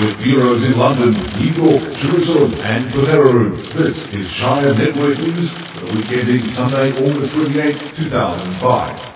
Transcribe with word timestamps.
With 0.00 0.18
bureaus 0.22 0.62
in 0.64 0.76
London, 0.76 1.12
New 1.38 1.52
York, 1.62 1.96
Jerusalem, 1.98 2.54
and 2.54 2.92
Peterborough, 2.92 3.56
this 3.74 3.96
is 4.12 4.28
Shire 4.32 4.74
Network 4.74 5.18
News 5.18 5.52
for 5.52 5.80
the 5.80 5.92
week 5.94 6.10
ending 6.10 6.50
Sunday, 6.50 6.92
August 6.92 7.34
28, 7.34 7.96
2005. 7.96 9.14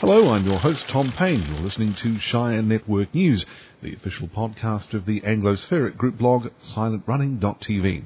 Hello, 0.00 0.30
I'm 0.30 0.44
your 0.44 0.58
host 0.58 0.86
Tom 0.88 1.12
Payne. 1.12 1.46
You're 1.48 1.60
listening 1.62 1.94
to 1.94 2.18
Shire 2.18 2.60
Network 2.60 3.14
News, 3.14 3.46
the 3.82 3.94
official 3.94 4.28
podcast 4.28 4.92
of 4.92 5.06
the 5.06 5.22
Anglospheric 5.22 5.96
group 5.96 6.18
blog 6.18 6.48
silentrunning.tv. 6.62 8.04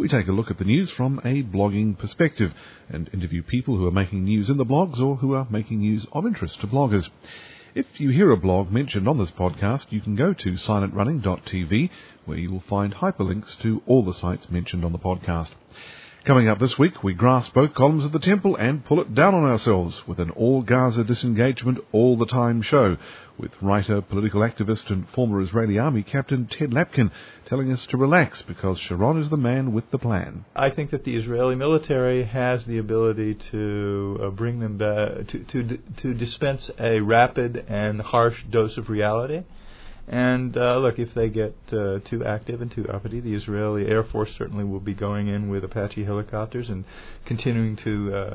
We 0.00 0.08
take 0.08 0.28
a 0.28 0.32
look 0.32 0.50
at 0.50 0.56
the 0.56 0.64
news 0.64 0.90
from 0.90 1.20
a 1.26 1.42
blogging 1.42 1.98
perspective 1.98 2.54
and 2.88 3.10
interview 3.12 3.42
people 3.42 3.76
who 3.76 3.86
are 3.86 3.90
making 3.90 4.24
news 4.24 4.48
in 4.48 4.56
the 4.56 4.64
blogs 4.64 4.98
or 4.98 5.16
who 5.16 5.34
are 5.34 5.46
making 5.50 5.80
news 5.80 6.06
of 6.12 6.24
interest 6.24 6.58
to 6.62 6.66
bloggers. 6.66 7.10
If 7.74 8.00
you 8.00 8.08
hear 8.08 8.30
a 8.30 8.38
blog 8.38 8.72
mentioned 8.72 9.06
on 9.06 9.18
this 9.18 9.30
podcast, 9.30 9.92
you 9.92 10.00
can 10.00 10.16
go 10.16 10.32
to 10.32 10.52
silentrunning.tv 10.52 11.90
where 12.24 12.38
you 12.38 12.50
will 12.50 12.62
find 12.66 12.94
hyperlinks 12.94 13.60
to 13.60 13.82
all 13.86 14.02
the 14.02 14.14
sites 14.14 14.50
mentioned 14.50 14.86
on 14.86 14.92
the 14.92 14.98
podcast. 14.98 15.52
Coming 16.22 16.48
up 16.48 16.58
this 16.58 16.78
week, 16.78 17.02
we 17.02 17.14
grasp 17.14 17.54
both 17.54 17.72
columns 17.72 18.04
of 18.04 18.12
the 18.12 18.18
temple 18.18 18.54
and 18.54 18.84
pull 18.84 19.00
it 19.00 19.14
down 19.14 19.34
on 19.34 19.44
ourselves 19.44 20.06
with 20.06 20.18
an 20.18 20.28
all 20.32 20.60
Gaza 20.60 21.02
disengagement 21.02 21.78
all 21.92 22.18
the 22.18 22.26
time 22.26 22.60
show, 22.60 22.98
with 23.38 23.50
writer, 23.62 24.02
political 24.02 24.42
activist, 24.42 24.90
and 24.90 25.08
former 25.08 25.40
Israeli 25.40 25.78
army 25.78 26.02
captain 26.02 26.46
Ted 26.46 26.72
Lapkin 26.72 27.10
telling 27.46 27.72
us 27.72 27.86
to 27.86 27.96
relax 27.96 28.42
because 28.42 28.78
Sharon 28.78 29.16
is 29.16 29.30
the 29.30 29.38
man 29.38 29.72
with 29.72 29.90
the 29.90 29.98
plan. 29.98 30.44
I 30.54 30.68
think 30.68 30.90
that 30.90 31.04
the 31.04 31.16
Israeli 31.16 31.54
military 31.54 32.24
has 32.24 32.66
the 32.66 32.76
ability 32.76 33.36
to 33.52 34.20
uh, 34.22 34.28
bring 34.28 34.60
them 34.60 34.76
back, 34.76 35.26
to, 35.28 35.38
to, 35.38 35.78
to 36.02 36.12
dispense 36.12 36.70
a 36.78 37.00
rapid 37.00 37.64
and 37.66 38.02
harsh 38.02 38.44
dose 38.50 38.76
of 38.76 38.90
reality. 38.90 39.44
And 40.08 40.56
uh, 40.56 40.78
look, 40.78 40.98
if 40.98 41.14
they 41.14 41.28
get 41.28 41.54
uh, 41.72 42.00
too 42.00 42.24
active 42.26 42.60
and 42.60 42.70
too 42.70 42.88
uppity, 42.88 43.20
the 43.20 43.34
Israeli 43.34 43.86
Air 43.86 44.02
Force 44.02 44.30
certainly 44.36 44.64
will 44.64 44.80
be 44.80 44.94
going 44.94 45.28
in 45.28 45.48
with 45.48 45.64
Apache 45.64 46.04
helicopters 46.04 46.68
and 46.68 46.84
continuing 47.24 47.76
to 47.76 48.14
uh, 48.14 48.34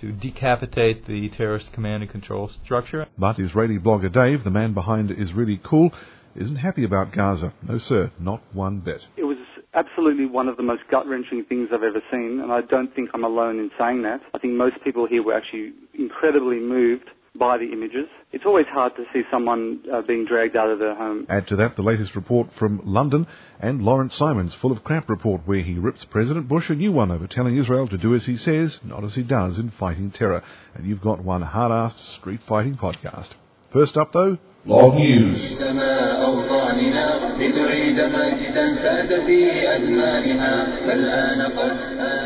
to 0.00 0.12
decapitate 0.12 1.06
the 1.06 1.28
terrorist 1.30 1.72
command 1.72 2.02
and 2.02 2.12
control 2.12 2.50
structure. 2.64 3.06
But 3.18 3.38
Israeli 3.38 3.78
blogger 3.78 4.12
Dave, 4.12 4.44
the 4.44 4.50
man 4.50 4.72
behind 4.72 5.10
Israellycool, 5.10 5.92
isn't 6.36 6.56
happy 6.56 6.84
about 6.84 7.12
Gaza. 7.12 7.52
No, 7.66 7.78
sir, 7.78 8.12
not 8.20 8.42
one 8.52 8.78
bit. 8.78 9.06
It 9.16 9.24
was 9.24 9.38
absolutely 9.74 10.26
one 10.26 10.48
of 10.48 10.56
the 10.56 10.62
most 10.62 10.82
gut 10.90 11.06
wrenching 11.06 11.44
things 11.48 11.68
I've 11.72 11.82
ever 11.82 12.00
seen, 12.12 12.40
and 12.42 12.52
I 12.52 12.60
don't 12.62 12.94
think 12.94 13.10
I'm 13.12 13.24
alone 13.24 13.58
in 13.58 13.70
saying 13.78 14.02
that. 14.02 14.20
I 14.34 14.38
think 14.38 14.54
most 14.54 14.76
people 14.84 15.06
here 15.06 15.22
were 15.22 15.34
actually 15.34 15.72
incredibly 15.94 16.60
moved 16.60 17.10
by 17.38 17.58
the 17.58 17.72
images. 17.72 18.08
It's 18.32 18.44
always 18.44 18.66
hard 18.66 18.94
to 18.96 19.04
see 19.12 19.22
someone 19.30 19.80
uh, 19.92 20.02
being 20.02 20.26
dragged 20.26 20.56
out 20.56 20.70
of 20.70 20.78
their 20.78 20.94
home. 20.94 21.26
Add 21.28 21.46
to 21.48 21.56
that 21.56 21.76
the 21.76 21.82
latest 21.82 22.14
report 22.14 22.48
from 22.58 22.82
London 22.84 23.26
and 23.60 23.82
Lawrence 23.82 24.14
Simon's 24.14 24.54
Full 24.54 24.72
of 24.72 24.84
Crap 24.84 25.08
report, 25.08 25.42
where 25.46 25.62
he 25.62 25.74
rips 25.74 26.04
President 26.04 26.48
Bush 26.48 26.68
a 26.68 26.74
new 26.74 26.92
one 26.92 27.10
over 27.10 27.26
telling 27.26 27.56
Israel 27.56 27.88
to 27.88 27.98
do 27.98 28.14
as 28.14 28.26
he 28.26 28.36
says, 28.36 28.80
not 28.84 29.04
as 29.04 29.14
he 29.14 29.22
does 29.22 29.58
in 29.58 29.70
fighting 29.70 30.10
terror. 30.10 30.42
And 30.74 30.86
you've 30.86 31.00
got 31.00 31.24
one 31.24 31.42
hard-assed 31.42 32.18
street 32.18 32.40
fighting 32.46 32.76
podcast. 32.76 33.30
First 33.72 33.96
up, 33.96 34.12
though, 34.12 34.38
Blog 34.66 34.94
News. 34.94 35.54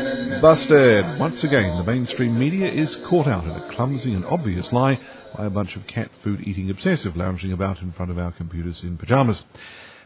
Busted! 0.43 1.19
Once 1.19 1.41
again, 1.45 1.77
the 1.77 1.85
mainstream 1.85 2.37
media 2.37 2.69
is 2.69 2.97
caught 3.07 3.27
out 3.27 3.45
in 3.45 3.51
a 3.51 3.73
clumsy 3.73 4.13
and 4.13 4.25
obvious 4.25 4.73
lie 4.73 4.99
by 5.37 5.45
a 5.45 5.49
bunch 5.49 5.77
of 5.77 5.87
cat 5.87 6.11
food 6.21 6.41
eating 6.41 6.69
obsessive 6.69 7.15
lounging 7.15 7.53
about 7.53 7.81
in 7.81 7.93
front 7.93 8.11
of 8.11 8.17
our 8.17 8.33
computers 8.33 8.83
in 8.83 8.97
pyjamas. 8.97 9.45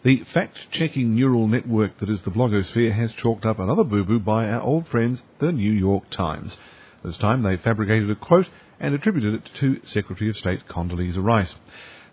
The 0.04 0.24
fact 0.26 0.70
checking 0.70 1.16
neural 1.16 1.48
network 1.48 1.98
that 1.98 2.10
is 2.12 2.22
the 2.22 2.30
blogosphere 2.30 2.94
has 2.94 3.14
chalked 3.14 3.48
up 3.48 3.58
another 3.58 3.84
boo 3.84 4.04
boo 4.04 4.20
by 4.20 4.48
our 4.48 4.62
old 4.62 4.88
friends, 4.88 5.24
the 5.40 5.52
New 5.52 5.72
York 5.72 6.08
Times. 6.12 6.56
This 7.04 7.18
time 7.18 7.42
they 7.42 7.58
fabricated 7.58 8.12
a 8.12 8.16
quote 8.16 8.48
and 8.80 8.94
attributed 8.94 9.34
it 9.34 9.50
to 9.56 9.82
Secretary 9.86 10.30
of 10.30 10.38
State 10.38 10.68
Condoleezza 10.68 11.20
Rice. 11.20 11.56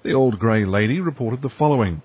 The 0.03 0.15
old 0.15 0.39
grey 0.39 0.65
lady 0.65 0.99
reported 0.99 1.43
the 1.43 1.51
following. 1.51 2.01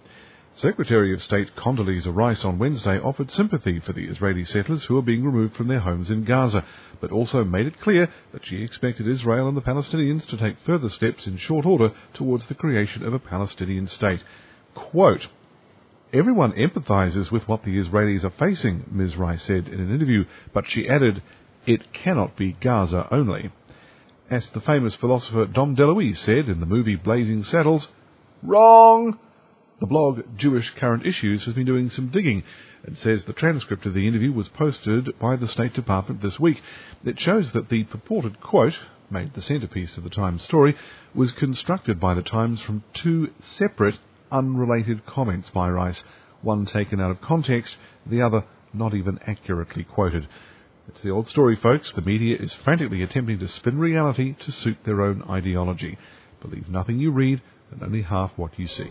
Secretary 0.59 1.13
of 1.13 1.23
State 1.23 1.55
Condoleezza 1.55 2.13
Rice 2.13 2.43
on 2.43 2.59
Wednesday 2.59 2.99
offered 2.99 3.31
sympathy 3.31 3.79
for 3.79 3.93
the 3.93 4.03
Israeli 4.03 4.43
settlers 4.43 4.83
who 4.83 4.97
are 4.97 5.01
being 5.01 5.23
removed 5.23 5.55
from 5.55 5.69
their 5.69 5.79
homes 5.79 6.09
in 6.09 6.25
Gaza, 6.25 6.65
but 6.99 7.13
also 7.13 7.45
made 7.45 7.65
it 7.65 7.79
clear 7.79 8.09
that 8.33 8.45
she 8.45 8.61
expected 8.61 9.07
Israel 9.07 9.47
and 9.47 9.55
the 9.55 9.61
Palestinians 9.61 10.27
to 10.27 10.35
take 10.35 10.59
further 10.65 10.89
steps 10.89 11.27
in 11.27 11.37
short 11.37 11.65
order 11.65 11.93
towards 12.13 12.45
the 12.47 12.55
creation 12.55 13.05
of 13.05 13.13
a 13.13 13.19
Palestinian 13.19 13.87
state. 13.87 14.21
Quote, 14.75 15.29
Everyone 16.11 16.51
empathizes 16.51 17.31
with 17.31 17.47
what 17.47 17.63
the 17.63 17.77
Israelis 17.77 18.25
are 18.25 18.29
facing, 18.29 18.83
Ms. 18.91 19.15
Rice 19.15 19.43
said 19.43 19.69
in 19.69 19.79
an 19.79 19.95
interview, 19.95 20.25
but 20.51 20.69
she 20.69 20.89
added, 20.89 21.23
it 21.67 21.93
cannot 21.93 22.35
be 22.35 22.51
Gaza 22.51 23.07
only. 23.11 23.49
As 24.29 24.49
the 24.49 24.59
famous 24.59 24.97
philosopher 24.97 25.45
Dom 25.45 25.77
DeLuise 25.77 26.17
said 26.17 26.49
in 26.49 26.59
the 26.59 26.65
movie 26.65 26.97
Blazing 26.97 27.45
Saddles, 27.45 27.87
wrong! 28.43 29.17
The 29.79 29.87
blog 29.87 30.23
Jewish 30.35 30.71
Current 30.71 31.05
Issues 31.05 31.45
has 31.45 31.53
been 31.53 31.65
doing 31.65 31.89
some 31.89 32.09
digging 32.09 32.43
and 32.83 32.97
says 32.97 33.23
the 33.23 33.31
transcript 33.31 33.85
of 33.85 33.93
the 33.93 34.09
interview 34.09 34.33
was 34.33 34.49
posted 34.49 35.17
by 35.19 35.37
the 35.37 35.47
State 35.47 35.73
Department 35.73 36.21
this 36.21 36.37
week. 36.37 36.61
It 37.05 37.17
shows 37.17 37.53
that 37.53 37.69
the 37.69 37.85
purported 37.85 38.41
quote, 38.41 38.77
made 39.09 39.33
the 39.33 39.41
centrepiece 39.41 39.95
of 39.95 40.03
the 40.03 40.09
Times 40.09 40.41
story, 40.41 40.75
was 41.15 41.31
constructed 41.31 41.97
by 41.97 42.13
the 42.13 42.21
Times 42.21 42.59
from 42.59 42.83
two 42.93 43.31
separate, 43.41 43.97
unrelated 44.29 45.05
comments 45.05 45.49
by 45.49 45.69
Rice, 45.69 46.03
one 46.41 46.65
taken 46.65 46.99
out 46.99 47.11
of 47.11 47.21
context, 47.21 47.77
the 48.05 48.21
other 48.21 48.43
not 48.73 48.93
even 48.93 49.17
accurately 49.25 49.85
quoted. 49.85 50.27
It's 50.89 51.01
the 51.01 51.11
old 51.11 51.29
story, 51.29 51.55
folks. 51.55 51.93
The 51.93 52.01
media 52.01 52.35
is 52.35 52.51
frantically 52.51 53.01
attempting 53.01 53.39
to 53.39 53.47
spin 53.47 53.79
reality 53.79 54.33
to 54.41 54.51
suit 54.51 54.79
their 54.83 55.01
own 55.01 55.23
ideology. 55.29 55.97
Believe 56.41 56.67
nothing 56.67 56.99
you 56.99 57.11
read 57.11 57.41
and 57.71 57.83
only 57.83 58.01
half 58.01 58.31
what 58.35 58.57
you 58.57 58.67
see. 58.67 58.89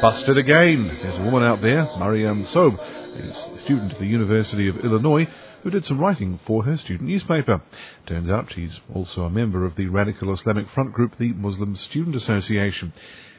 Busted 0.00 0.38
again. 0.38 0.98
There's 1.02 1.16
a 1.16 1.22
woman 1.22 1.44
out 1.44 1.62
there, 1.62 1.88
Mariam 1.98 2.44
Sobh, 2.44 2.78
a 2.78 3.56
student 3.56 3.92
at 3.92 3.98
the 3.98 4.06
University 4.06 4.68
of 4.68 4.78
Illinois, 4.78 5.28
who 5.62 5.70
did 5.70 5.84
some 5.84 5.98
writing 5.98 6.38
for 6.46 6.64
her 6.64 6.76
student 6.76 7.08
newspaper. 7.08 7.60
Turns 8.06 8.30
out 8.30 8.52
she's 8.52 8.80
also 8.94 9.24
a 9.24 9.30
member 9.30 9.64
of 9.64 9.76
the 9.76 9.88
radical 9.88 10.32
Islamic 10.32 10.68
front 10.68 10.92
group, 10.92 11.16
the 11.18 11.32
Muslim 11.32 11.76
Student 11.76 12.14
Association. 12.16 12.92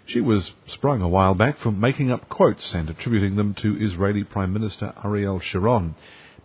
She 0.05 0.21
was 0.21 0.53
sprung 0.67 1.01
a 1.01 1.07
while 1.07 1.35
back 1.35 1.57
from 1.57 1.79
making 1.79 2.11
up 2.11 2.29
quotes 2.29 2.73
and 2.73 2.89
attributing 2.89 3.35
them 3.35 3.53
to 3.55 3.77
Israeli 3.77 4.23
Prime 4.23 4.53
Minister 4.53 4.93
Ariel 5.03 5.39
Sharon. 5.39 5.95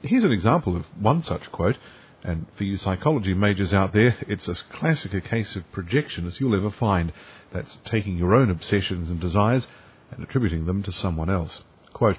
Here's 0.02 0.24
an 0.24 0.32
example 0.32 0.74
of 0.74 0.84
one 1.00 1.22
such 1.22 1.52
quote, 1.52 1.78
and 2.24 2.46
for 2.56 2.64
you 2.64 2.76
psychology 2.76 3.34
majors 3.34 3.72
out 3.72 3.92
there, 3.92 4.16
it's 4.26 4.48
as 4.48 4.60
classic 4.62 5.14
a 5.14 5.20
case 5.20 5.54
of 5.54 5.70
projection 5.70 6.26
as 6.26 6.40
you'll 6.40 6.56
ever 6.56 6.72
find. 6.72 7.12
That's 7.52 7.78
taking 7.84 8.16
your 8.18 8.34
own 8.34 8.50
obsessions 8.50 9.10
and 9.10 9.20
desires 9.20 9.68
and 10.10 10.24
attributing 10.24 10.66
them 10.66 10.82
to 10.82 10.92
someone 10.92 11.30
else. 11.30 11.62
Quote, 11.92 12.18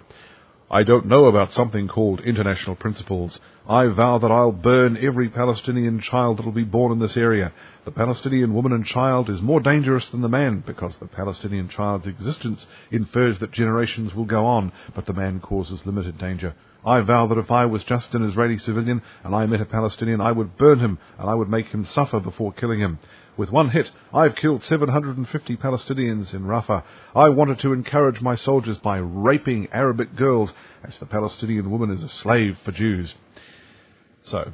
I 0.72 0.84
don't 0.84 1.08
know 1.08 1.26
about 1.26 1.52
something 1.52 1.90
called 1.90 2.22
international 2.22 2.78
principles. 2.78 3.38
I 3.68 3.88
vow 3.88 4.18
that 4.18 4.32
I'll 4.32 4.54
burn 4.54 4.98
every 4.98 5.28
Palestinian 5.28 6.00
child 6.00 6.38
that'll 6.38 6.54
be 6.54 6.64
born 6.64 6.94
in 6.94 7.00
this 7.00 7.18
area. 7.18 7.52
The 7.84 7.92
Palestinian 7.92 8.54
woman 8.54 8.72
and 8.72 8.86
child 8.86 9.30
is 9.30 9.42
more 9.42 9.60
dangerous 9.60 10.10
than 10.10 10.22
the 10.22 10.30
man 10.30 10.64
because 10.66 10.96
the 10.96 11.08
Palestinian 11.08 11.68
child's 11.68 12.08
existence 12.08 12.66
infers 12.92 13.40
that 13.40 13.52
generations 13.52 14.16
will 14.16 14.26
go 14.26 14.46
on, 14.46 14.72
but 14.96 15.06
the 15.06 15.14
man 15.14 15.42
causes 15.42 15.86
limited 15.86 16.18
danger. 16.18 16.56
I 16.86 17.02
vow 17.02 17.28
that 17.28 17.38
if 17.38 17.50
I 17.50 17.66
was 17.66 17.84
just 17.84 18.14
an 18.14 18.24
Israeli 18.24 18.58
civilian 18.58 19.02
and 19.24 19.34
I 19.34 19.46
met 19.46 19.62
a 19.62 19.66
Palestinian, 19.66 20.20
I 20.20 20.32
would 20.32 20.58
burn 20.58 20.80
him 20.80 21.00
and 21.18 21.30
I 21.30 21.34
would 21.34 21.50
make 21.50 21.68
him 21.68 21.86
suffer 21.86 22.20
before 22.20 22.52
killing 22.52 22.80
him. 22.80 23.00
With 23.36 23.52
one 23.52 23.70
hit, 23.70 23.90
I've 24.14 24.36
killed 24.36 24.64
750 24.64 25.58
Palestinians 25.58 26.34
in 26.34 26.44
Rafah. 26.44 26.84
I 27.16 27.30
wanted 27.30 27.60
to 27.60 27.74
encourage 27.74 28.22
my 28.22 28.36
soldiers 28.36 28.78
by 28.78 28.98
raping 28.98 29.70
Arabic 29.72 30.16
girls, 30.16 30.54
as 30.84 31.00
the 31.00 31.08
Palestinian 31.08 31.72
woman 31.72 31.90
is 31.90 32.04
a 32.04 32.10
slave 32.10 32.60
for 32.64 32.72
Jews. 32.72 33.16
So, 34.22 34.52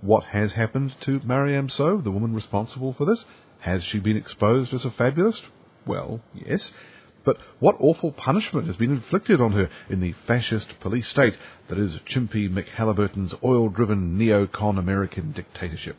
what 0.00 0.24
has 0.24 0.52
happened 0.52 0.94
to 1.02 1.20
Mariam 1.24 1.68
Sobh, 1.68 2.04
the 2.04 2.10
woman 2.10 2.34
responsible 2.34 2.94
for 2.94 3.04
this? 3.04 3.26
Has 3.60 3.84
she 3.84 3.98
been 3.98 4.16
exposed 4.16 4.72
as 4.72 4.84
a 4.84 4.90
fabulist? 4.90 5.44
Well, 5.86 6.20
yes. 6.32 6.72
But 7.24 7.38
what 7.60 7.76
awful 7.78 8.12
punishment 8.12 8.66
has 8.66 8.76
been 8.76 8.90
inflicted 8.90 9.40
on 9.40 9.52
her 9.52 9.70
in 9.88 10.00
the 10.00 10.14
fascist 10.26 10.80
police 10.80 11.08
state 11.08 11.36
that 11.68 11.78
is 11.78 12.00
Chimpy 12.06 12.48
McHalliburton's 12.48 13.34
oil-driven 13.44 14.18
neocon 14.18 14.78
American 14.78 15.32
dictatorship? 15.32 15.96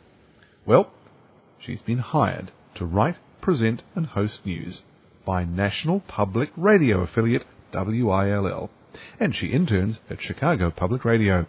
Well, 0.66 0.90
she's 1.58 1.82
been 1.82 1.98
hired 1.98 2.52
to 2.74 2.84
write, 2.84 3.16
present 3.40 3.82
and 3.94 4.06
host 4.06 4.44
news 4.44 4.82
by 5.24 5.44
National 5.44 6.00
Public 6.00 6.50
Radio 6.56 7.00
affiliate 7.00 7.46
WILL, 7.72 8.70
and 9.18 9.34
she 9.34 9.46
interns 9.48 10.00
at 10.10 10.22
Chicago 10.22 10.70
Public 10.70 11.04
Radio. 11.04 11.46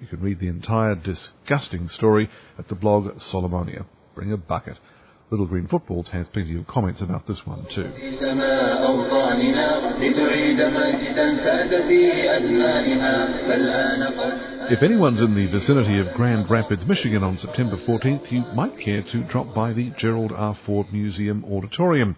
You 0.00 0.06
can 0.06 0.20
read 0.20 0.40
the 0.40 0.48
entire 0.48 0.94
disgusting 0.94 1.88
story 1.88 2.28
at 2.58 2.68
the 2.68 2.74
blog 2.74 3.18
Solomonia. 3.18 3.86
Bring 4.14 4.32
a 4.32 4.36
bucket. 4.36 4.78
Little 5.28 5.46
Green 5.46 5.66
Footballs 5.66 6.08
has 6.10 6.28
plenty 6.28 6.56
of 6.56 6.68
comments 6.68 7.00
about 7.00 7.26
this 7.26 7.44
one 7.44 7.66
too. 7.66 7.90
If 14.68 14.82
anyone's 14.82 15.20
in 15.20 15.34
the 15.34 15.46
vicinity 15.46 15.98
of 15.98 16.14
Grand 16.14 16.48
Rapids, 16.48 16.86
Michigan 16.86 17.24
on 17.24 17.38
September 17.38 17.76
14th, 17.76 18.30
you 18.30 18.44
might 18.54 18.78
care 18.78 19.02
to 19.02 19.24
drop 19.24 19.52
by 19.52 19.72
the 19.72 19.90
Gerald 19.96 20.30
R. 20.30 20.54
Ford 20.64 20.92
Museum 20.92 21.44
Auditorium. 21.44 22.16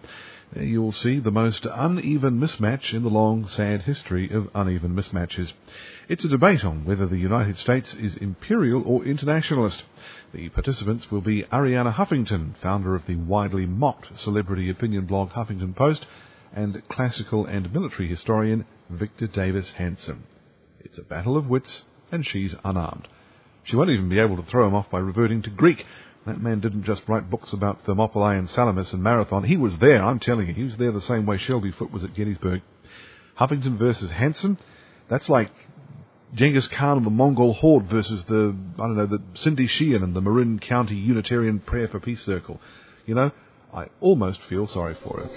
There 0.53 0.63
you'll 0.63 0.91
see 0.91 1.19
the 1.19 1.31
most 1.31 1.67
uneven 1.67 2.39
mismatch 2.39 2.91
in 2.95 3.03
the 3.03 3.09
long, 3.09 3.45
sad 3.45 3.83
history 3.83 4.31
of 4.31 4.49
uneven 4.55 4.95
mismatches. 4.95 5.53
It's 6.07 6.25
a 6.25 6.27
debate 6.27 6.65
on 6.65 6.85
whether 6.85 7.05
the 7.05 7.19
United 7.19 7.55
States 7.55 7.93
is 7.93 8.15
imperial 8.15 8.81
or 8.83 9.05
internationalist. 9.05 9.83
The 10.33 10.49
participants 10.49 11.11
will 11.11 11.21
be 11.21 11.43
Arianna 11.43 11.93
Huffington, 11.93 12.57
founder 12.57 12.95
of 12.95 13.05
the 13.05 13.17
widely 13.17 13.67
mocked 13.67 14.17
celebrity 14.17 14.71
opinion 14.71 15.05
blog 15.05 15.29
Huffington 15.29 15.75
Post, 15.75 16.07
and 16.51 16.81
classical 16.89 17.45
and 17.45 17.71
military 17.71 18.07
historian 18.07 18.65
Victor 18.89 19.27
Davis 19.27 19.73
Hanson. 19.73 20.23
It's 20.79 20.97
a 20.97 21.03
battle 21.03 21.37
of 21.37 21.47
wits, 21.47 21.85
and 22.11 22.25
she's 22.25 22.55
unarmed. 22.65 23.07
She 23.61 23.75
won't 23.75 23.91
even 23.91 24.09
be 24.09 24.17
able 24.17 24.37
to 24.37 24.49
throw 24.49 24.67
him 24.67 24.73
off 24.73 24.89
by 24.89 24.97
reverting 24.97 25.43
to 25.43 25.51
Greek, 25.51 25.85
that 26.25 26.41
man 26.41 26.59
didn't 26.59 26.83
just 26.83 27.01
write 27.07 27.29
books 27.29 27.53
about 27.53 27.85
Thermopylae 27.85 28.37
and 28.37 28.49
Salamis 28.49 28.93
and 28.93 29.01
Marathon. 29.01 29.43
He 29.43 29.57
was 29.57 29.77
there, 29.77 30.03
I'm 30.03 30.19
telling 30.19 30.47
you. 30.47 30.53
He 30.53 30.63
was 30.63 30.77
there 30.77 30.91
the 30.91 31.01
same 31.01 31.25
way 31.25 31.37
Shelby 31.37 31.71
Foote 31.71 31.91
was 31.91 32.03
at 32.03 32.13
Gettysburg. 32.13 32.61
Huffington 33.39 33.77
versus 33.77 34.11
Hanson, 34.11 34.57
that's 35.07 35.29
like 35.29 35.51
Genghis 36.33 36.67
Khan 36.67 36.97
and 36.97 37.05
the 37.05 37.11
Mongol 37.11 37.53
horde 37.53 37.87
versus 37.87 38.23
the, 38.25 38.55
I 38.77 38.81
don't 38.81 38.97
know, 38.97 39.05
the 39.05 39.21
Cindy 39.33 39.67
Sheehan 39.67 40.03
and 40.03 40.15
the 40.15 40.21
Marin 40.21 40.59
County 40.59 40.95
Unitarian 40.95 41.59
Prayer 41.59 41.87
for 41.87 41.99
Peace 41.99 42.21
Circle. 42.21 42.59
You 43.05 43.15
know, 43.15 43.31
I 43.73 43.87
almost 44.01 44.41
feel 44.43 44.67
sorry 44.67 44.95
for 44.95 45.21
her. 45.21 45.29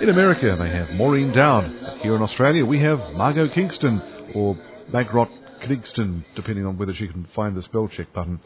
In 0.00 0.08
America, 0.08 0.56
they 0.58 0.70
have 0.70 0.90
Maureen 0.94 1.32
Dowd. 1.32 1.98
Here 2.02 2.16
in 2.16 2.22
Australia, 2.22 2.64
we 2.64 2.80
have 2.80 3.12
Margo 3.14 3.48
Kingston, 3.48 4.00
or 4.34 4.58
Magrot 4.90 5.30
Kingston, 5.60 6.24
depending 6.34 6.66
on 6.66 6.76
whether 6.76 6.92
she 6.92 7.08
can 7.08 7.24
find 7.34 7.56
the 7.56 7.62
spell 7.62 7.88
check 7.88 8.12
button. 8.12 8.40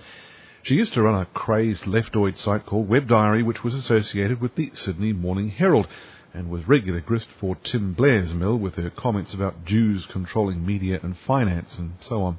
She 0.62 0.74
used 0.74 0.94
to 0.94 1.02
run 1.02 1.20
a 1.20 1.26
crazed 1.26 1.84
leftoid 1.84 2.36
site 2.36 2.66
called 2.66 2.88
Web 2.88 3.06
Diary, 3.06 3.42
which 3.42 3.62
was 3.62 3.74
associated 3.74 4.40
with 4.40 4.56
the 4.56 4.70
Sydney 4.74 5.12
Morning 5.12 5.48
Herald, 5.48 5.86
and 6.34 6.50
was 6.50 6.68
regular 6.68 7.00
grist 7.00 7.30
for 7.40 7.56
Tim 7.56 7.94
Blair's 7.94 8.34
mill 8.34 8.56
with 8.56 8.74
her 8.74 8.90
comments 8.90 9.32
about 9.32 9.64
Jews 9.64 10.06
controlling 10.06 10.66
media 10.66 11.00
and 11.02 11.16
finance 11.18 11.78
and 11.78 11.94
so 12.00 12.22
on. 12.22 12.38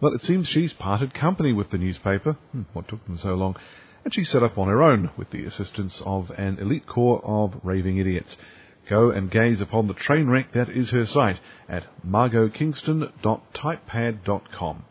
Well, 0.00 0.14
it 0.14 0.22
seems 0.22 0.46
she's 0.46 0.72
parted 0.72 1.12
company 1.12 1.52
with 1.52 1.70
the 1.70 1.78
newspaper. 1.78 2.34
Hmm, 2.52 2.62
what 2.72 2.86
took 2.86 3.04
them 3.06 3.16
so 3.16 3.34
long? 3.34 3.56
And 4.04 4.14
she 4.14 4.24
set 4.24 4.44
up 4.44 4.56
on 4.56 4.68
her 4.68 4.80
own 4.80 5.10
with 5.16 5.30
the 5.30 5.44
assistance 5.44 6.00
of 6.06 6.30
an 6.30 6.58
elite 6.58 6.86
corps 6.86 7.20
of 7.24 7.60
raving 7.64 7.98
idiots. 7.98 8.36
Go 8.88 9.10
and 9.10 9.30
gaze 9.30 9.60
upon 9.60 9.86
the 9.86 9.94
train 9.94 10.28
wreck 10.28 10.52
that 10.52 10.70
is 10.70 10.90
her 10.90 11.04
site 11.04 11.40
at 11.68 11.84
margokingston.typepad.com. 12.06 14.84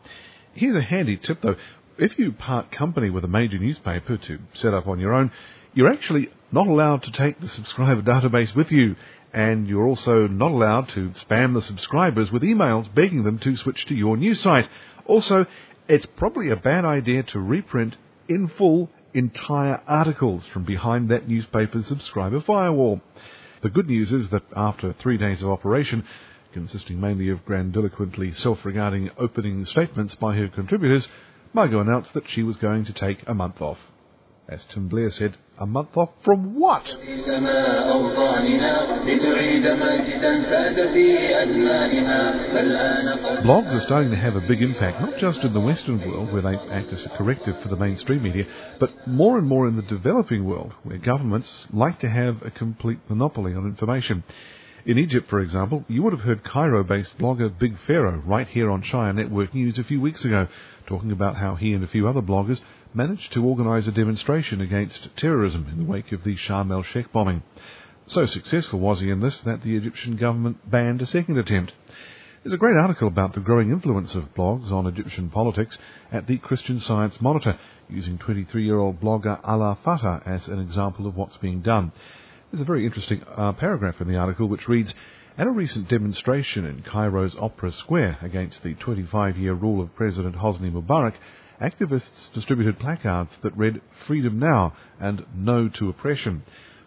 Here's 0.54 0.76
a 0.76 0.82
handy 0.82 1.16
tip 1.16 1.40
though. 1.40 1.56
If 1.98 2.18
you 2.18 2.30
part 2.30 2.70
company 2.70 3.10
with 3.10 3.24
a 3.24 3.28
major 3.28 3.58
newspaper 3.58 4.16
to 4.16 4.38
set 4.54 4.72
up 4.72 4.86
on 4.86 5.00
your 5.00 5.14
own, 5.14 5.32
you're 5.74 5.92
actually 5.92 6.30
not 6.52 6.68
allowed 6.68 7.02
to 7.02 7.10
take 7.10 7.40
the 7.40 7.48
subscriber 7.48 8.02
database 8.02 8.54
with 8.54 8.70
you, 8.70 8.94
and 9.32 9.66
you're 9.66 9.86
also 9.86 10.28
not 10.28 10.52
allowed 10.52 10.88
to 10.90 11.10
spam 11.10 11.54
the 11.54 11.62
subscribers 11.62 12.30
with 12.30 12.42
emails 12.42 12.94
begging 12.94 13.24
them 13.24 13.40
to 13.40 13.56
switch 13.56 13.84
to 13.86 13.96
your 13.96 14.16
new 14.16 14.34
site. 14.34 14.68
Also, 15.06 15.44
it's 15.88 16.06
probably 16.06 16.50
a 16.50 16.56
bad 16.56 16.84
idea 16.84 17.24
to 17.24 17.40
reprint 17.40 17.96
in 18.28 18.46
full 18.46 18.90
entire 19.12 19.82
articles 19.86 20.46
from 20.46 20.62
behind 20.64 21.08
that 21.08 21.26
newspaper's 21.26 21.86
subscriber 21.86 22.40
firewall. 22.40 23.00
The 23.60 23.70
good 23.70 23.88
news 23.88 24.12
is 24.12 24.28
that 24.28 24.44
after 24.54 24.92
three 24.92 25.16
days 25.16 25.42
of 25.42 25.50
operation, 25.50 26.04
consisting 26.52 27.00
mainly 27.00 27.28
of 27.28 27.44
grandiloquently 27.44 28.30
self-regarding 28.30 29.10
opening 29.18 29.64
statements 29.64 30.14
by 30.14 30.36
her 30.36 30.48
contributors, 30.48 31.08
Margo 31.52 31.80
announced 31.80 32.14
that 32.14 32.28
she 32.28 32.44
was 32.44 32.56
going 32.56 32.84
to 32.84 32.92
take 32.92 33.28
a 33.28 33.34
month 33.34 33.60
off. 33.60 33.78
As 34.48 34.64
Tim 34.66 34.86
Blair 34.86 35.10
said, 35.10 35.36
a 35.60 35.66
month 35.66 35.96
off 35.96 36.10
from 36.24 36.58
what? 36.58 36.84
Blogs 43.44 43.74
are 43.74 43.80
starting 43.80 44.10
to 44.10 44.16
have 44.16 44.36
a 44.36 44.40
big 44.40 44.62
impact, 44.62 45.00
not 45.00 45.18
just 45.18 45.40
in 45.40 45.52
the 45.52 45.60
Western 45.60 46.00
world, 46.00 46.32
where 46.32 46.42
they 46.42 46.54
act 46.54 46.92
as 46.92 47.04
a 47.04 47.08
corrective 47.10 47.60
for 47.60 47.68
the 47.68 47.76
mainstream 47.76 48.22
media, 48.22 48.46
but 48.78 49.06
more 49.06 49.38
and 49.38 49.48
more 49.48 49.66
in 49.66 49.76
the 49.76 49.82
developing 49.82 50.44
world, 50.44 50.72
where 50.84 50.98
governments 50.98 51.66
like 51.72 51.98
to 52.00 52.08
have 52.08 52.42
a 52.42 52.50
complete 52.50 53.00
monopoly 53.08 53.54
on 53.54 53.66
information. 53.66 54.22
In 54.88 54.96
Egypt, 54.96 55.28
for 55.28 55.40
example, 55.40 55.84
you 55.86 56.02
would 56.02 56.14
have 56.14 56.22
heard 56.22 56.42
Cairo-based 56.42 57.18
blogger 57.18 57.50
Big 57.58 57.78
Pharaoh 57.80 58.22
right 58.24 58.48
here 58.48 58.70
on 58.70 58.80
Shire 58.80 59.12
Network 59.12 59.52
News 59.52 59.78
a 59.78 59.84
few 59.84 60.00
weeks 60.00 60.24
ago, 60.24 60.48
talking 60.86 61.12
about 61.12 61.36
how 61.36 61.56
he 61.56 61.74
and 61.74 61.84
a 61.84 61.88
few 61.88 62.08
other 62.08 62.22
bloggers 62.22 62.62
managed 62.94 63.34
to 63.34 63.44
organise 63.44 63.86
a 63.86 63.92
demonstration 63.92 64.62
against 64.62 65.14
terrorism 65.14 65.66
in 65.70 65.80
the 65.80 65.84
wake 65.84 66.10
of 66.12 66.24
the 66.24 66.36
Sharm 66.36 66.72
el-Sheikh 66.72 67.12
bombing. 67.12 67.42
So 68.06 68.24
successful 68.24 68.80
was 68.80 69.00
he 69.00 69.10
in 69.10 69.20
this 69.20 69.42
that 69.42 69.60
the 69.60 69.76
Egyptian 69.76 70.16
government 70.16 70.70
banned 70.70 71.02
a 71.02 71.06
second 71.06 71.36
attempt. 71.36 71.74
There's 72.42 72.54
a 72.54 72.56
great 72.56 72.78
article 72.78 73.08
about 73.08 73.34
the 73.34 73.40
growing 73.40 73.70
influence 73.70 74.14
of 74.14 74.34
blogs 74.34 74.72
on 74.72 74.86
Egyptian 74.86 75.28
politics 75.28 75.76
at 76.10 76.26
the 76.26 76.38
Christian 76.38 76.80
Science 76.80 77.20
Monitor, 77.20 77.58
using 77.90 78.16
23-year-old 78.16 79.02
blogger 79.02 79.38
Ala 79.46 79.76
Fatah 79.84 80.22
as 80.24 80.48
an 80.48 80.60
example 80.60 81.06
of 81.06 81.14
what's 81.14 81.36
being 81.36 81.60
done. 81.60 81.92
There's 82.50 82.62
a 82.62 82.64
very 82.64 82.86
interesting 82.86 83.22
uh, 83.36 83.52
paragraph 83.52 84.00
in 84.00 84.08
the 84.08 84.16
article 84.16 84.48
which 84.48 84.68
reads, 84.68 84.94
At 85.36 85.46
a 85.46 85.50
recent 85.50 85.86
demonstration 85.86 86.64
in 86.64 86.80
Cairo's 86.80 87.36
Opera 87.36 87.70
Square 87.72 88.20
against 88.22 88.62
the 88.62 88.74
25-year 88.74 89.52
rule 89.52 89.82
of 89.82 89.94
President 89.94 90.36
Hosni 90.36 90.72
Mubarak, 90.72 91.12
activists 91.60 92.32
distributed 92.32 92.78
placards 92.78 93.36
that 93.42 93.54
read 93.54 93.82
Freedom 94.06 94.38
Now 94.38 94.72
and 94.98 95.26
No 95.34 95.68
to 95.68 95.90
Oppression. 95.90 96.42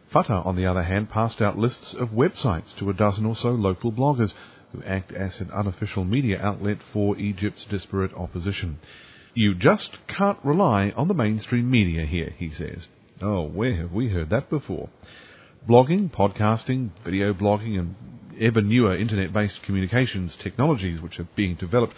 Fatah, 0.09 0.41
on 0.43 0.55
the 0.55 0.65
other 0.65 0.81
hand, 0.81 1.11
passed 1.11 1.43
out 1.43 1.59
lists 1.59 1.93
of 1.93 2.09
websites 2.09 2.75
to 2.77 2.89
a 2.89 2.95
dozen 2.95 3.27
or 3.27 3.35
so 3.35 3.51
local 3.51 3.91
bloggers 3.91 4.33
who 4.71 4.81
act 4.81 5.11
as 5.11 5.41
an 5.41 5.51
unofficial 5.51 6.03
media 6.03 6.41
outlet 6.41 6.79
for 6.91 7.15
Egypt's 7.17 7.65
disparate 7.65 8.15
opposition. 8.15 8.79
You 9.35 9.53
just 9.53 9.95
can't 10.07 10.39
rely 10.43 10.91
on 10.97 11.07
the 11.07 11.13
mainstream 11.13 11.69
media 11.69 12.07
here, 12.07 12.33
he 12.39 12.49
says. 12.49 12.87
Oh, 13.21 13.43
where 13.43 13.75
have 13.75 13.91
we 13.91 14.09
heard 14.09 14.31
that 14.31 14.49
before? 14.49 14.89
Blogging, 15.67 16.09
podcasting, 16.11 16.89
video 17.03 17.35
blogging, 17.35 17.77
and 17.77 17.95
ever 18.39 18.63
newer 18.63 18.97
internet 18.97 19.31
based 19.31 19.61
communications 19.61 20.35
technologies 20.35 20.99
which 20.99 21.19
are 21.19 21.27
being 21.35 21.53
developed 21.53 21.93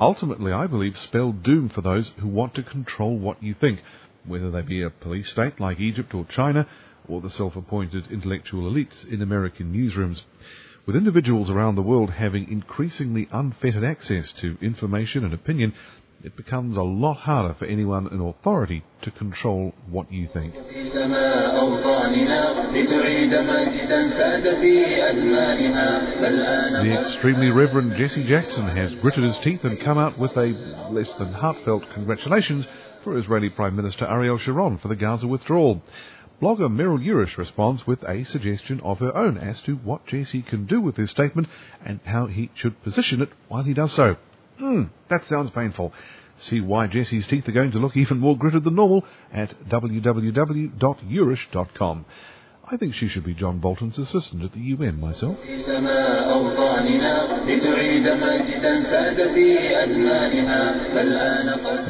ultimately, 0.00 0.50
I 0.50 0.66
believe, 0.66 0.96
spell 0.96 1.30
doom 1.30 1.68
for 1.68 1.82
those 1.82 2.10
who 2.20 2.28
want 2.28 2.54
to 2.54 2.62
control 2.62 3.18
what 3.18 3.42
you 3.42 3.52
think, 3.52 3.82
whether 4.24 4.50
they 4.50 4.62
be 4.62 4.80
a 4.80 4.88
police 4.88 5.28
state 5.28 5.60
like 5.60 5.78
Egypt 5.78 6.14
or 6.14 6.24
China, 6.24 6.66
or 7.06 7.20
the 7.20 7.28
self 7.28 7.54
appointed 7.54 8.10
intellectual 8.10 8.62
elites 8.62 9.06
in 9.06 9.20
American 9.20 9.74
newsrooms. 9.74 10.22
With 10.86 10.96
individuals 10.96 11.50
around 11.50 11.74
the 11.74 11.82
world 11.82 12.12
having 12.12 12.50
increasingly 12.50 13.28
unfettered 13.30 13.84
access 13.84 14.32
to 14.40 14.56
information 14.62 15.22
and 15.22 15.34
opinion, 15.34 15.74
it 16.24 16.36
becomes 16.36 16.76
a 16.76 16.82
lot 16.82 17.16
harder 17.18 17.54
for 17.54 17.64
anyone 17.66 18.06
in 18.12 18.20
authority 18.20 18.84
to 19.02 19.10
control 19.10 19.74
what 19.90 20.12
you 20.12 20.28
think. 20.32 20.54
The 26.82 26.98
extremely 27.00 27.50
Reverend 27.50 27.96
Jesse 27.96 28.22
Jackson 28.24 28.68
has 28.68 28.94
gritted 28.96 29.24
his 29.24 29.38
teeth 29.38 29.64
and 29.64 29.80
come 29.80 29.98
out 29.98 30.16
with 30.18 30.36
a 30.36 30.88
less 30.90 31.12
than 31.14 31.32
heartfelt 31.32 31.90
congratulations 31.92 32.68
for 33.02 33.16
Israeli 33.18 33.48
Prime 33.50 33.74
Minister 33.74 34.06
Ariel 34.06 34.38
Sharon 34.38 34.78
for 34.78 34.86
the 34.88 34.96
Gaza 34.96 35.26
withdrawal. 35.26 35.82
Blogger 36.40 36.68
Meryl 36.68 37.04
Yourish 37.04 37.36
responds 37.36 37.86
with 37.86 38.02
a 38.04 38.24
suggestion 38.24 38.80
of 38.80 38.98
her 39.00 39.16
own 39.16 39.38
as 39.38 39.62
to 39.62 39.76
what 39.76 40.06
Jesse 40.06 40.42
can 40.42 40.66
do 40.66 40.80
with 40.80 40.96
his 40.96 41.10
statement 41.10 41.48
and 41.84 42.00
how 42.04 42.26
he 42.26 42.50
should 42.54 42.82
position 42.82 43.22
it 43.22 43.30
while 43.48 43.64
he 43.64 43.74
does 43.74 43.92
so. 43.92 44.16
Hmm, 44.62 44.84
that 45.08 45.26
sounds 45.26 45.50
painful. 45.50 45.92
See 46.36 46.60
why 46.60 46.86
Jesse's 46.86 47.26
teeth 47.26 47.48
are 47.48 47.52
going 47.52 47.72
to 47.72 47.80
look 47.80 47.96
even 47.96 48.20
more 48.20 48.38
gritted 48.38 48.62
than 48.62 48.76
normal 48.76 49.04
at 49.32 49.52
www.yourish.com. 49.68 52.04
I 52.70 52.76
think 52.76 52.94
she 52.94 53.08
should 53.08 53.24
be 53.24 53.34
John 53.34 53.58
Bolton's 53.58 53.98
assistant 53.98 54.44
at 54.44 54.52
the 54.52 54.60
UN 54.60 55.00
myself. 55.00 55.36
And 55.42 55.64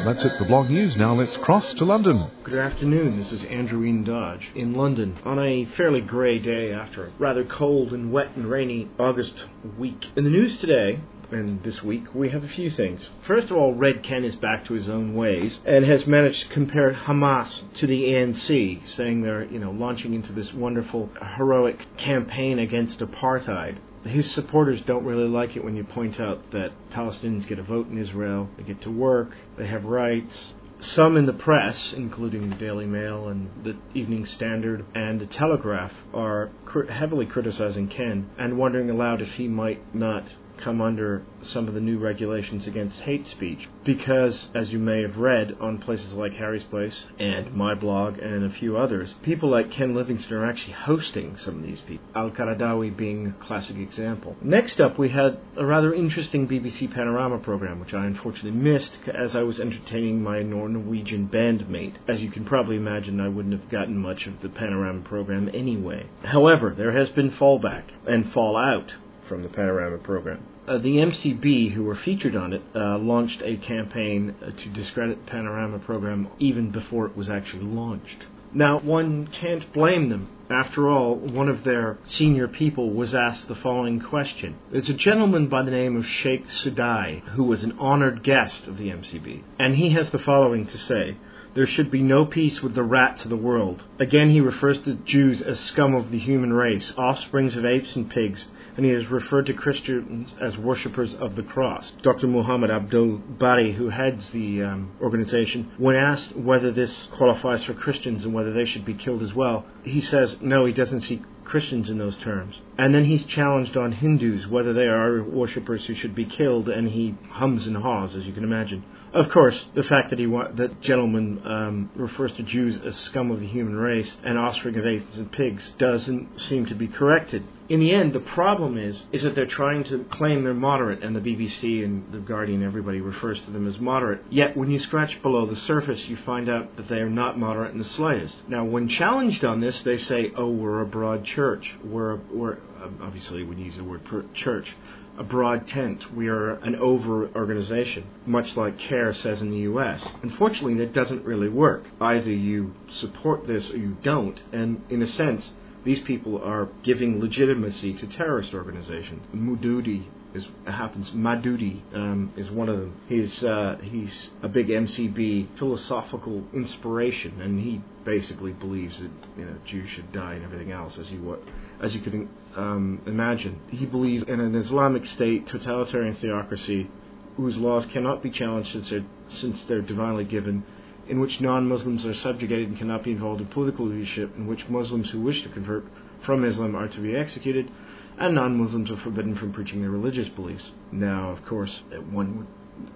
that's 0.07 0.25
it 0.25 0.35
for 0.39 0.45
blog 0.45 0.71
news. 0.71 0.97
Now 0.97 1.13
let's 1.13 1.37
cross 1.37 1.75
to 1.75 1.85
London. 1.85 2.31
Good 2.43 2.57
afternoon. 2.57 3.17
This 3.17 3.31
is 3.31 3.45
Andrew 3.45 3.85
Ian 3.85 4.03
Dodge 4.03 4.49
in 4.55 4.73
London 4.73 5.19
on 5.23 5.37
a 5.37 5.65
fairly 5.77 6.01
grey 6.01 6.39
day 6.39 6.73
after 6.73 7.05
a 7.05 7.11
rather 7.19 7.43
cold 7.43 7.93
and 7.93 8.11
wet 8.11 8.35
and 8.35 8.47
rainy 8.47 8.89
August 8.97 9.43
week. 9.77 10.07
In 10.15 10.23
the 10.23 10.31
news 10.31 10.57
today, 10.57 11.01
and 11.33 11.63
this 11.63 11.81
week 11.81 12.13
we 12.13 12.29
have 12.29 12.43
a 12.43 12.47
few 12.47 12.69
things. 12.69 13.09
First 13.25 13.51
of 13.51 13.57
all, 13.57 13.73
Red 13.73 14.03
Ken 14.03 14.23
is 14.23 14.35
back 14.35 14.65
to 14.65 14.73
his 14.73 14.89
own 14.89 15.15
ways 15.15 15.59
and 15.65 15.85
has 15.85 16.05
managed 16.07 16.43
to 16.43 16.49
compare 16.49 16.93
Hamas 16.93 17.61
to 17.77 17.87
the 17.87 18.09
ANC, 18.09 18.87
saying 18.87 19.21
they're, 19.21 19.45
you 19.45 19.59
know, 19.59 19.71
launching 19.71 20.13
into 20.13 20.31
this 20.31 20.53
wonderful 20.53 21.09
heroic 21.35 21.85
campaign 21.97 22.59
against 22.59 22.99
apartheid. 22.99 23.77
His 24.03 24.29
supporters 24.31 24.81
don't 24.81 25.05
really 25.05 25.27
like 25.27 25.55
it 25.55 25.63
when 25.63 25.75
you 25.75 25.83
point 25.83 26.19
out 26.19 26.51
that 26.51 26.71
Palestinians 26.91 27.47
get 27.47 27.59
a 27.59 27.63
vote 27.63 27.89
in 27.89 27.97
Israel, 27.97 28.49
they 28.57 28.63
get 28.63 28.81
to 28.81 28.91
work, 28.91 29.37
they 29.57 29.67
have 29.67 29.85
rights, 29.85 30.53
some 30.83 31.15
in 31.15 31.25
the 31.25 31.33
press, 31.33 31.93
including 31.93 32.49
the 32.49 32.57
Daily 32.57 32.85
Mail 32.85 33.29
and 33.29 33.49
the 33.63 33.77
Evening 33.93 34.25
Standard 34.25 34.85
and 34.93 35.21
the 35.21 35.25
Telegraph, 35.25 35.93
are 36.13 36.49
cr- 36.65 36.87
heavily 36.87 37.25
criticizing 37.25 37.87
Ken 37.87 38.29
and 38.37 38.57
wondering 38.57 38.89
aloud 38.89 39.21
if 39.21 39.33
he 39.35 39.47
might 39.47 39.95
not 39.95 40.35
come 40.57 40.81
under 40.81 41.23
some 41.41 41.67
of 41.67 41.73
the 41.73 41.81
new 41.81 41.99
regulations 41.99 42.67
against 42.67 42.99
hate 43.01 43.27
speech. 43.27 43.67
Because, 43.83 44.49
as 44.55 44.71
you 44.71 44.79
may 44.79 45.01
have 45.01 45.17
read 45.17 45.57
on 45.59 45.77
places 45.77 46.13
like 46.13 46.33
Harry's 46.33 46.63
Place 46.63 47.05
and 47.19 47.53
my 47.53 47.75
blog 47.75 48.17
and 48.17 48.45
a 48.45 48.49
few 48.49 48.77
others, 48.77 49.13
people 49.23 49.49
like 49.49 49.71
Ken 49.71 49.93
Livingstone 49.93 50.37
are 50.39 50.45
actually 50.45 50.73
hosting 50.73 51.35
some 51.35 51.57
of 51.57 51.63
these 51.63 51.81
people. 51.81 52.05
Al 52.15 52.31
Qaradawi 52.31 52.95
being 52.95 53.27
a 53.27 53.43
classic 53.43 53.77
example. 53.77 54.37
Next 54.41 54.79
up, 54.79 54.97
we 54.97 55.09
had 55.09 55.37
a 55.57 55.65
rather 55.65 55.93
interesting 55.93 56.47
BBC 56.47 56.93
Panorama 56.93 57.39
program, 57.39 57.79
which 57.79 57.93
I 57.93 58.05
unfortunately 58.05 58.51
missed 58.51 58.99
as 59.13 59.35
I 59.35 59.43
was 59.43 59.59
entertaining 59.59 60.23
my 60.23 60.41
Norwegian 60.43 61.27
bandmate. 61.27 61.95
As 62.07 62.21
you 62.21 62.31
can 62.31 62.45
probably 62.45 62.77
imagine, 62.77 63.19
I 63.19 63.27
wouldn't 63.27 63.59
have 63.59 63.69
gotten 63.69 63.97
much 63.97 64.27
of 64.27 64.41
the 64.41 64.49
Panorama 64.49 65.01
program 65.01 65.49
anyway. 65.53 66.07
However, 66.23 66.73
there 66.75 66.91
has 66.91 67.09
been 67.09 67.31
fallback 67.31 67.83
and 68.07 68.31
fallout 68.31 68.93
from 69.27 69.43
the 69.43 69.49
Panorama 69.49 69.97
program. 69.97 70.45
Uh, 70.67 70.77
the 70.77 70.97
MCB, 70.97 71.73
who 71.73 71.83
were 71.83 71.95
featured 71.95 72.35
on 72.35 72.53
it, 72.53 72.61
uh, 72.73 72.97
launched 72.97 73.41
a 73.43 73.57
campaign 73.57 74.35
uh, 74.41 74.51
to 74.51 74.69
discredit 74.69 75.25
the 75.25 75.31
Panorama 75.31 75.79
program 75.79 76.29
even 76.39 76.71
before 76.71 77.05
it 77.05 77.17
was 77.17 77.29
actually 77.29 77.65
launched. 77.65 78.25
Now, 78.53 78.79
one 78.79 79.27
can't 79.27 79.71
blame 79.73 80.09
them. 80.09 80.29
After 80.49 80.87
all, 80.87 81.15
one 81.15 81.49
of 81.49 81.63
their 81.63 81.97
senior 82.03 82.47
people 82.47 82.91
was 82.91 83.15
asked 83.15 83.47
the 83.47 83.55
following 83.55 83.99
question. 83.99 84.55
There's 84.71 84.89
a 84.89 84.93
gentleman 84.93 85.47
by 85.47 85.63
the 85.63 85.71
name 85.71 85.95
of 85.95 86.05
Sheikh 86.05 86.47
Sudai 86.47 87.21
who 87.29 87.45
was 87.45 87.63
an 87.63 87.77
honored 87.79 88.23
guest 88.23 88.67
of 88.67 88.77
the 88.77 88.89
MCB, 88.89 89.41
and 89.57 89.75
he 89.75 89.89
has 89.91 90.11
the 90.11 90.19
following 90.19 90.67
to 90.67 90.77
say. 90.77 91.17
There 91.55 91.67
should 91.67 91.91
be 91.91 92.01
no 92.01 92.25
peace 92.25 92.63
with 92.63 92.73
the 92.73 92.83
rats 92.83 93.23
of 93.23 93.29
the 93.29 93.37
world. 93.37 93.83
Again, 93.99 94.31
he 94.31 94.41
refers 94.41 94.81
to 94.81 94.95
Jews 94.95 95.41
as 95.41 95.59
scum 95.59 95.93
of 95.93 96.09
the 96.09 96.17
human 96.17 96.51
race, 96.51 96.91
offsprings 96.97 97.55
of 97.55 97.63
apes 97.63 97.95
and 97.95 98.09
pigs, 98.09 98.47
and 98.75 98.85
he 98.85 98.91
has 98.91 99.05
referred 99.07 99.45
to 99.45 99.53
Christians 99.53 100.33
as 100.41 100.57
worshippers 100.57 101.13
of 101.13 101.35
the 101.35 101.43
cross. 101.43 101.91
Dr. 102.01 102.25
Muhammad 102.25 102.71
Abdul 102.71 103.17
Bari, 103.17 103.73
who 103.73 103.89
heads 103.89 104.31
the 104.31 104.63
um, 104.63 104.91
organization, 104.99 105.71
when 105.77 105.95
asked 105.95 106.35
whether 106.35 106.71
this 106.71 107.07
qualifies 107.11 107.63
for 107.63 107.75
Christians 107.75 108.25
and 108.25 108.33
whether 108.33 108.51
they 108.51 108.65
should 108.65 108.85
be 108.85 108.95
killed 108.95 109.21
as 109.21 109.35
well, 109.35 109.65
he 109.83 110.01
says 110.01 110.37
no, 110.41 110.65
he 110.65 110.73
doesn't 110.73 111.01
see 111.01 111.21
Christians 111.43 111.89
in 111.89 111.99
those 111.99 112.17
terms. 112.17 112.59
And 112.77 112.93
then 112.93 113.05
he's 113.05 113.25
challenged 113.25 113.77
on 113.77 113.91
Hindus 113.91 114.47
whether 114.47 114.73
they 114.73 114.87
are 114.87 115.23
worshippers 115.23 115.85
who 115.85 115.93
should 115.93 116.15
be 116.15 116.25
killed, 116.25 116.69
and 116.69 116.89
he 116.89 117.15
hums 117.29 117.67
and 117.67 117.77
haws, 117.77 118.15
as 118.15 118.25
you 118.25 118.33
can 118.33 118.43
imagine. 118.43 118.83
Of 119.13 119.29
course, 119.29 119.67
the 119.75 119.83
fact 119.83 120.09
that 120.09 120.17
he 120.17 120.25
wa- 120.25 120.49
that 120.55 120.81
gentleman 120.81 121.39
um, 121.45 121.91
refers 121.95 122.33
to 122.33 122.43
Jews 122.43 122.79
as 122.83 122.95
scum 122.95 123.29
of 123.29 123.41
the 123.41 123.45
human 123.45 123.75
race 123.75 124.17
and 124.23 124.39
offspring 124.39 124.75
of 124.77 124.87
apes 124.87 125.17
and 125.17 125.31
pigs 125.31 125.69
doesn't 125.77 126.41
seem 126.41 126.65
to 126.65 126.73
be 126.73 126.87
corrected. 126.87 127.43
In 127.69 127.79
the 127.79 127.93
end, 127.93 128.13
the 128.13 128.19
problem 128.19 128.77
is 128.77 129.05
is 129.11 129.21
that 129.21 129.35
they're 129.35 129.45
trying 129.45 129.83
to 129.85 130.03
claim 130.05 130.43
they're 130.43 130.53
moderate, 130.55 131.03
and 131.03 131.15
the 131.15 131.21
BBC 131.21 131.85
and 131.85 132.11
the 132.11 132.19
Guardian, 132.19 132.63
everybody 132.63 133.01
refers 133.01 133.39
to 133.41 133.51
them 133.51 133.67
as 133.67 133.79
moderate. 133.79 134.23
Yet, 134.31 134.57
when 134.57 134.71
you 134.71 134.79
scratch 134.79 135.21
below 135.21 135.45
the 135.45 135.55
surface, 135.55 136.07
you 136.07 136.15
find 136.17 136.49
out 136.49 136.75
that 136.77 136.89
they 136.89 136.99
are 136.99 137.09
not 137.09 137.37
moderate 137.39 137.71
in 137.71 137.77
the 137.77 137.83
slightest. 137.83 138.35
Now, 138.49 138.65
when 138.65 138.87
challenged 138.89 139.45
on 139.45 139.59
this, 139.59 139.79
they 139.81 139.97
say, 139.97 140.31
"Oh, 140.35 140.49
we're 140.49 140.81
a 140.81 140.85
broad 140.87 141.23
church. 141.23 141.71
We're 141.83 142.17
we're 142.31 142.57
obviously 143.01 143.43
we 143.43 143.55
use 143.55 143.77
the 143.77 143.83
word 143.83 144.01
church." 144.33 144.75
a 145.17 145.23
broad 145.23 145.67
tent. 145.67 146.13
We 146.15 146.27
are 146.27 146.53
an 146.55 146.75
over 146.75 147.29
organization, 147.35 148.05
much 148.25 148.57
like 148.57 148.79
CAIR 148.79 149.13
says 149.13 149.41
in 149.41 149.51
the 149.51 149.59
US. 149.59 150.05
Unfortunately, 150.23 150.75
that 150.75 150.93
doesn't 150.93 151.23
really 151.23 151.49
work. 151.49 151.85
Either 152.01 152.31
you 152.31 152.73
support 152.89 153.45
this 153.47 153.69
or 153.71 153.77
you 153.77 153.97
don't, 154.01 154.41
and 154.51 154.81
in 154.89 155.01
a 155.01 155.07
sense, 155.07 155.53
these 155.83 155.99
people 155.99 156.41
are 156.41 156.69
giving 156.81 157.19
legitimacy 157.19 157.93
to 157.93 158.07
terrorist 158.07 158.53
organizations. 158.53 159.27
Mududi 159.35 160.05
is 160.33 160.47
happens. 160.65 161.11
Madudi 161.11 161.81
um, 161.93 162.33
is 162.35 162.49
one 162.49 162.69
of 162.69 162.79
them. 162.79 162.95
He's 163.07 163.43
uh, 163.43 163.77
he's 163.83 164.31
a 164.41 164.47
big 164.47 164.69
MCB 164.69 165.59
philosophical 165.59 166.43
inspiration, 166.53 167.39
and 167.41 167.59
he 167.59 167.81
basically 168.05 168.53
believes 168.53 168.99
that 168.99 169.11
you 169.37 169.45
know 169.45 169.57
Jews 169.65 169.89
should 169.89 170.11
die 170.11 170.33
and 170.35 170.43
everything 170.43 170.71
else, 170.71 170.97
as 170.97 171.11
you 171.11 171.37
as 171.81 171.93
you 171.93 172.01
could 172.01 172.27
um, 172.55 173.01
imagine. 173.05 173.59
He 173.69 173.85
believes 173.85 174.23
in 174.27 174.39
an 174.39 174.55
Islamic 174.55 175.05
state, 175.05 175.47
totalitarian 175.47 176.15
theocracy, 176.15 176.89
whose 177.37 177.57
laws 177.57 177.85
cannot 177.85 178.21
be 178.21 178.29
challenged 178.29 178.71
since 178.71 178.89
they're, 178.89 179.05
since 179.27 179.65
they're 179.65 179.81
divinely 179.81 180.23
given 180.23 180.63
in 181.07 181.19
which 181.19 181.41
non 181.41 181.67
Muslims 181.67 182.05
are 182.05 182.13
subjugated 182.13 182.69
and 182.69 182.77
cannot 182.77 183.03
be 183.03 183.11
involved 183.11 183.41
in 183.41 183.47
political 183.47 183.85
leadership, 183.87 184.35
in 184.37 184.47
which 184.47 184.69
Muslims 184.69 185.09
who 185.09 185.19
wish 185.19 185.43
to 185.43 185.49
convert 185.49 185.85
from 186.25 186.45
Islam 186.45 186.75
are 186.75 186.87
to 186.87 187.01
be 187.01 187.15
executed, 187.15 187.69
and 188.17 188.35
non 188.35 188.57
Muslims 188.57 188.89
are 188.89 188.97
forbidden 188.97 189.35
from 189.35 189.51
preaching 189.51 189.81
their 189.81 189.89
religious 189.89 190.29
beliefs. 190.29 190.71
Now, 190.91 191.29
of 191.31 191.45
course, 191.45 191.83
one 192.09 192.37
would 192.37 192.47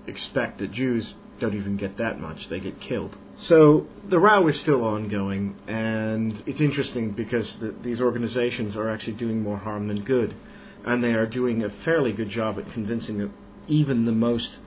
expect 0.07 0.59
that 0.59 0.71
Jews 0.71 1.13
don't 1.39 1.55
even 1.55 1.77
get 1.77 1.97
that 1.97 2.19
much, 2.19 2.49
they 2.49 2.59
get 2.59 2.79
killed. 2.79 3.15
So 3.35 3.87
the 4.07 4.19
row 4.19 4.47
is 4.47 4.59
still 4.59 4.83
ongoing, 4.83 5.55
and 5.67 6.41
it's 6.45 6.61
interesting 6.61 7.11
because 7.11 7.57
the, 7.57 7.75
these 7.83 8.01
organizations 8.01 8.75
are 8.75 8.89
actually 8.89 9.13
doing 9.13 9.41
more 9.41 9.57
harm 9.57 9.87
than 9.87 10.03
good, 10.03 10.35
and 10.85 11.03
they 11.03 11.13
are 11.13 11.27
doing 11.27 11.63
a 11.63 11.69
fairly 11.69 12.13
good 12.13 12.29
job 12.29 12.57
at 12.57 12.71
convincing 12.71 13.31
even 13.67 14.05
the 14.05 14.11
most 14.11 14.57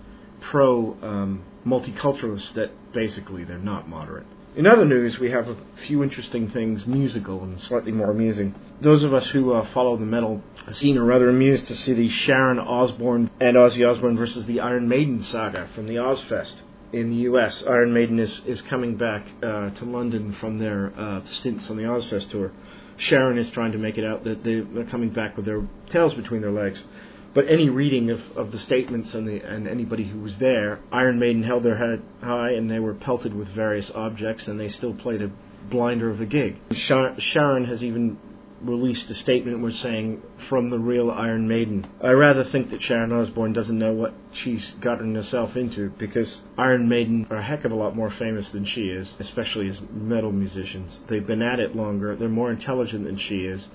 pro 0.41 0.97
um, 1.03 1.45
multiculturalists 1.67 2.55
that 2.55 2.71
basically 2.93 3.45
they're 3.45 3.59
not 3.59 3.89
moderate. 3.89 4.27
In 4.57 4.67
other 4.67 4.85
news, 4.85 5.21
we 5.21 5.31
have 5.31 5.49
a 5.49 5.57
few 5.87 6.03
interesting 6.03 6.49
things, 6.49 6.85
musical 6.85 7.45
and 7.45 7.61
slightly 7.61 7.93
more 7.93 8.11
amusing. 8.11 8.53
Those 8.81 9.05
of 9.05 9.15
us 9.15 9.29
who 9.31 9.53
uh, 9.53 9.65
follow 9.73 9.97
the 9.97 10.05
metal 10.05 10.43
scene 10.71 10.99
are 10.99 11.05
rather 11.05 11.29
amused 11.29 11.69
to 11.69 11.75
see 11.75 11.93
the 11.93 12.09
Sharon 12.09 12.59
Osbourne 12.59 13.31
and 13.39 13.57
Ozzy 13.57 13.89
Osbourne 13.89 14.17
versus 14.17 14.47
the 14.47 14.59
Iron 14.59 14.89
Maiden 14.89 15.23
saga 15.23 15.69
from 15.77 15.87
the 15.87 15.95
Ozzfest 15.95 16.57
in 16.93 17.11
the 17.11 17.17
U.S. 17.17 17.63
Iron 17.65 17.93
Maiden 17.93 18.19
is, 18.19 18.43
is 18.45 18.61
coming 18.63 18.97
back 18.97 19.29
uh, 19.41 19.71
to 19.71 19.85
London 19.85 20.33
from 20.33 20.59
their 20.59 20.93
uh, 20.99 21.25
stints 21.27 21.71
on 21.71 21.77
the 21.77 21.85
Ozzfest 21.85 22.31
tour. 22.31 22.51
Sharon 22.97 23.39
is 23.39 23.49
trying 23.51 23.71
to 23.73 23.79
make 23.79 23.99
it 23.99 24.05
out 24.05 24.25
that 24.25 24.43
they're 24.43 24.85
coming 24.87 25.11
back 25.11 25.37
with 25.37 25.47
their 25.47 25.63
tails 25.91 26.15
between 26.15 26.41
their 26.41 26.51
legs. 26.51 26.83
But 27.33 27.49
any 27.49 27.69
reading 27.69 28.11
of, 28.11 28.21
of 28.37 28.51
the 28.51 28.59
statements 28.59 29.15
and, 29.15 29.27
the, 29.27 29.41
and 29.41 29.69
anybody 29.69 30.05
who 30.05 30.19
was 30.19 30.39
there, 30.39 30.81
Iron 30.91 31.19
Maiden 31.21 31.45
held 31.45 31.63
their 31.63 31.77
head 31.77 32.03
high 32.21 32.53
and 32.53 32.69
they 32.69 32.81
were 32.81 32.95
pelted 32.95 33.35
with 33.35 33.49
various 33.49 33.91
objects 33.93 34.49
and 34.49 34.59
they 34.59 34.69
still 34.69 34.95
played 34.95 35.23
a 35.23 35.31
blinder 35.71 36.11
of 36.11 36.19
the 36.19 36.27
gig. 36.27 36.57
Sharon 36.75 37.65
has 37.67 37.85
even 37.85 38.19
released 38.63 39.09
a 39.09 39.15
statement 39.15 39.61
was 39.61 39.79
saying 39.79 40.23
from 40.49 40.71
the 40.71 40.79
real 40.79 41.11
Iron 41.11 41.49
Maiden. 41.49 41.87
I 42.03 42.11
rather 42.11 42.45
think 42.45 42.71
that 42.71 42.83
Sharon 42.83 43.13
Osbourne 43.13 43.53
doesn't 43.53 43.79
know 43.79 43.93
what 43.93 44.13
she's 44.33 44.73
gotten 44.81 45.15
herself 45.15 45.57
into 45.57 45.91
because 45.91 46.43
Iron 46.59 46.89
Maiden 46.89 47.27
are 47.31 47.37
a 47.37 47.43
heck 47.43 47.65
of 47.65 47.73
a 47.73 47.77
lot 47.77 47.97
more 47.97 48.11
famous 48.11 48.51
than 48.51 48.65
she 48.65 48.89
is, 48.89 49.15
especially 49.19 49.69
as 49.69 49.81
metal 49.93 50.33
musicians. 50.33 50.99
They've 51.09 51.27
been 51.27 51.43
at 51.43 51.61
it 51.61 51.75
longer, 51.75 52.17
they're 52.17 52.29
more 52.29 52.51
intelligent 52.51 53.05
than 53.05 53.19
she 53.19 53.47
is, 53.47 53.69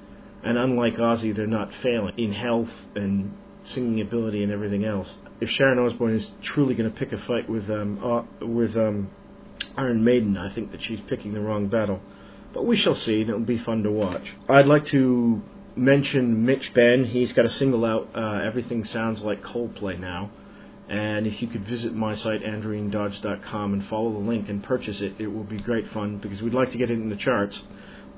and 0.44 0.58
unlike 0.58 0.98
Ozzy, 0.98 1.36
they're 1.36 1.48
not 1.48 1.74
failing 1.82 2.14
in 2.18 2.32
health 2.34 2.70
and 2.96 3.36
singing 3.66 4.02
ability 4.02 4.44
and 4.44 4.52
everything 4.52 4.86
else. 4.86 5.14
If 5.42 5.50
Sharon 5.50 5.80
Osbourne 5.80 6.16
is 6.16 6.32
truly 6.42 6.76
going 6.76 6.92
to 6.92 6.96
pick 6.96 7.12
a 7.12 7.18
fight 7.26 7.50
with 7.50 7.70
um, 7.70 8.00
uh, 8.04 8.46
with 8.46 8.76
um, 8.78 9.10
Iron 9.78 10.04
Maiden, 10.04 10.38
I 10.38 10.54
think 10.54 10.72
that 10.72 10.82
she's 10.82 11.02
picking 11.02 11.34
the 11.34 11.42
wrong 11.42 11.68
battle. 11.68 12.02
But 12.54 12.66
we 12.66 12.78
shall 12.78 12.96
see, 12.96 13.22
and 13.22 13.30
it'll 13.30 13.42
be 13.42 13.58
fun 13.58 13.84
to 13.84 13.92
watch. 13.92 14.24
I'd 14.48 14.68
like 14.68 14.86
to 14.88 15.42
mention 15.76 16.46
Mitch 16.46 16.74
Benn. 16.74 17.06
He's 17.06 17.34
got 17.34 17.46
a 17.46 17.50
single 17.50 17.84
out. 17.84 18.10
Uh, 18.16 18.40
Everything 18.46 18.86
sounds 18.86 19.22
like 19.22 19.44
Coldplay 19.44 20.00
now. 20.00 20.32
And 20.88 21.26
if 21.26 21.42
you 21.42 21.48
could 21.48 21.66
visit 21.66 21.94
my 21.96 22.14
site, 22.14 22.44
andrewiandodge.com, 22.44 23.74
and 23.74 23.86
follow 23.88 24.14
the 24.14 24.20
link 24.20 24.50
and 24.50 24.64
purchase 24.64 25.02
it, 25.02 25.16
it 25.18 25.28
will 25.28 25.44
be 25.44 25.58
great 25.58 25.90
fun 25.90 26.18
because 26.20 26.42
we'd 26.42 26.54
like 26.54 26.72
to 26.72 26.78
get 26.78 26.92
it 26.92 26.94
in 26.94 27.10
the 27.10 27.16
charts. 27.16 27.62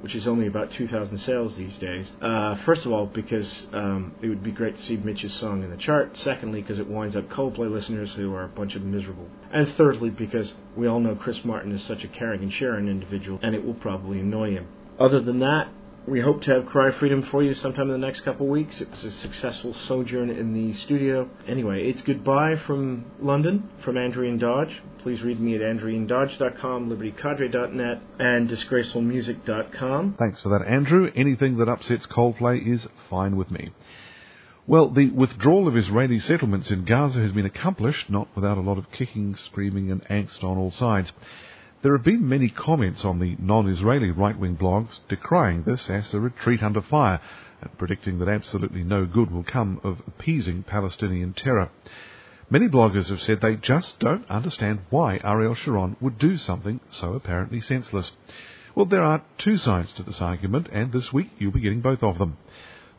Which 0.01 0.15
is 0.15 0.27
only 0.27 0.47
about 0.47 0.71
2,000 0.71 1.17
sales 1.17 1.55
these 1.55 1.77
days. 1.77 2.11
Uh, 2.21 2.55
first 2.65 2.85
of 2.85 2.91
all, 2.91 3.05
because 3.05 3.67
um, 3.73 4.13
it 4.21 4.27
would 4.27 4.43
be 4.43 4.51
great 4.51 4.75
to 4.75 4.81
see 4.81 4.97
Mitch's 4.97 5.33
song 5.33 5.63
in 5.63 5.69
the 5.69 5.77
chart. 5.77 6.15
Secondly, 6.17 6.61
because 6.61 6.79
it 6.79 6.87
winds 6.87 7.15
up 7.15 7.29
Coldplay 7.29 7.71
listeners 7.71 8.13
who 8.13 8.33
are 8.33 8.43
a 8.43 8.49
bunch 8.49 8.75
of 8.75 8.83
miserable. 8.83 9.27
And 9.51 9.73
thirdly, 9.75 10.09
because 10.09 10.53
we 10.75 10.87
all 10.87 10.99
know 10.99 11.15
Chris 11.15 11.43
Martin 11.43 11.71
is 11.71 11.83
such 11.83 12.03
a 12.03 12.07
caring 12.07 12.41
and 12.41 12.53
sharing 12.53 12.87
individual, 12.87 13.39
and 13.41 13.55
it 13.55 13.65
will 13.65 13.73
probably 13.73 14.19
annoy 14.19 14.51
him. 14.51 14.67
Other 14.99 15.19
than 15.19 15.39
that, 15.39 15.69
we 16.07 16.21
hope 16.21 16.41
to 16.41 16.53
have 16.53 16.65
Cry 16.65 16.91
Freedom 16.91 17.21
for 17.21 17.43
you 17.43 17.53
sometime 17.53 17.91
in 17.91 17.99
the 17.99 18.07
next 18.07 18.21
couple 18.21 18.45
of 18.45 18.51
weeks. 18.51 18.79
It 18.79 18.89
was 18.89 19.03
a 19.03 19.11
successful 19.11 19.73
sojourn 19.73 20.29
in 20.29 20.53
the 20.53 20.73
studio. 20.73 21.29
Anyway, 21.45 21.85
it's 21.85 22.01
goodbye 22.01 22.55
from 22.55 23.05
London, 23.19 23.69
from 23.83 23.97
Andrew 23.97 24.25
Ian 24.25 24.37
Dodge. 24.37 24.81
Please 24.99 25.21
read 25.21 25.41
me 25.41 25.55
at 25.55 25.61
andrewiandodge.com, 25.61 26.89
libertycadre.net, 26.89 28.01
and 28.19 28.49
disgracefulmusic.com. 28.49 30.15
Thanks 30.17 30.41
for 30.41 30.49
that, 30.49 30.65
Andrew. 30.65 31.11
Anything 31.13 31.57
that 31.57 31.67
upsets 31.67 32.05
Coldplay 32.05 32.65
is 32.65 32.87
fine 33.09 33.35
with 33.35 33.51
me. 33.51 33.71
Well, 34.65 34.89
the 34.89 35.09
withdrawal 35.09 35.67
of 35.67 35.75
Israeli 35.75 36.19
settlements 36.19 36.71
in 36.71 36.85
Gaza 36.85 37.19
has 37.19 37.33
been 37.33 37.45
accomplished, 37.45 38.09
not 38.09 38.29
without 38.33 38.57
a 38.57 38.61
lot 38.61 38.77
of 38.77 38.91
kicking, 38.91 39.35
screaming, 39.35 39.91
and 39.91 40.01
angst 40.07 40.41
on 40.41 40.57
all 40.57 40.71
sides. 40.71 41.11
There 41.87 41.95
have 41.95 42.03
been 42.03 42.27
many 42.27 42.49
comments 42.49 43.05
on 43.05 43.19
the 43.19 43.37
non-Israeli 43.39 44.11
right-wing 44.11 44.57
blogs 44.57 44.99
decrying 45.07 45.63
this 45.63 45.89
as 45.89 46.13
a 46.13 46.19
retreat 46.19 46.61
under 46.61 46.81
fire 46.81 47.21
and 47.61 47.77
predicting 47.77 48.19
that 48.19 48.27
absolutely 48.27 48.83
no 48.83 49.05
good 49.05 49.31
will 49.31 49.45
come 49.45 49.79
of 49.85 50.01
appeasing 50.05 50.63
Palestinian 50.63 51.31
terror. 51.31 51.69
Many 52.49 52.67
bloggers 52.67 53.07
have 53.07 53.21
said 53.21 53.39
they 53.39 53.55
just 53.55 53.99
don't 53.99 54.29
understand 54.29 54.79
why 54.89 55.21
Ariel 55.23 55.55
Sharon 55.55 55.95
would 56.01 56.17
do 56.17 56.35
something 56.35 56.81
so 56.89 57.13
apparently 57.13 57.61
senseless. 57.61 58.11
Well, 58.75 58.85
there 58.85 59.01
are 59.01 59.23
two 59.37 59.57
sides 59.57 59.93
to 59.93 60.03
this 60.03 60.19
argument, 60.19 60.67
and 60.73 60.91
this 60.91 61.13
week 61.13 61.29
you'll 61.37 61.53
be 61.53 61.61
getting 61.61 61.79
both 61.79 62.03
of 62.03 62.17
them. 62.17 62.35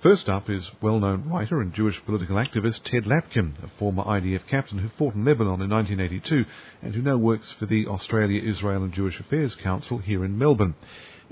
First 0.01 0.29
up 0.29 0.49
is 0.49 0.71
well-known 0.81 1.29
writer 1.29 1.61
and 1.61 1.75
Jewish 1.75 2.01
political 2.05 2.37
activist 2.37 2.85
Ted 2.85 3.05
Lapkin, 3.05 3.55
a 3.65 3.69
former 3.81 4.05
IDF 4.05 4.47
captain 4.47 4.79
who 4.79 4.91
fought 4.91 5.17
in 5.17 5.25
Lebanon 5.25 5.61
in 5.61 5.71
1982 5.71 6.45
and 6.83 6.95
who 6.95 7.03
now 7.03 7.17
works 7.17 7.51
for 7.51 7.67
the 7.67 7.89
Australia, 7.89 8.41
Israel 8.41 8.85
and 8.85 8.93
Jewish 8.93 9.19
Affairs 9.19 9.57
Council 9.57 9.99
here 9.99 10.25
in 10.25 10.39
Melbourne. 10.39 10.77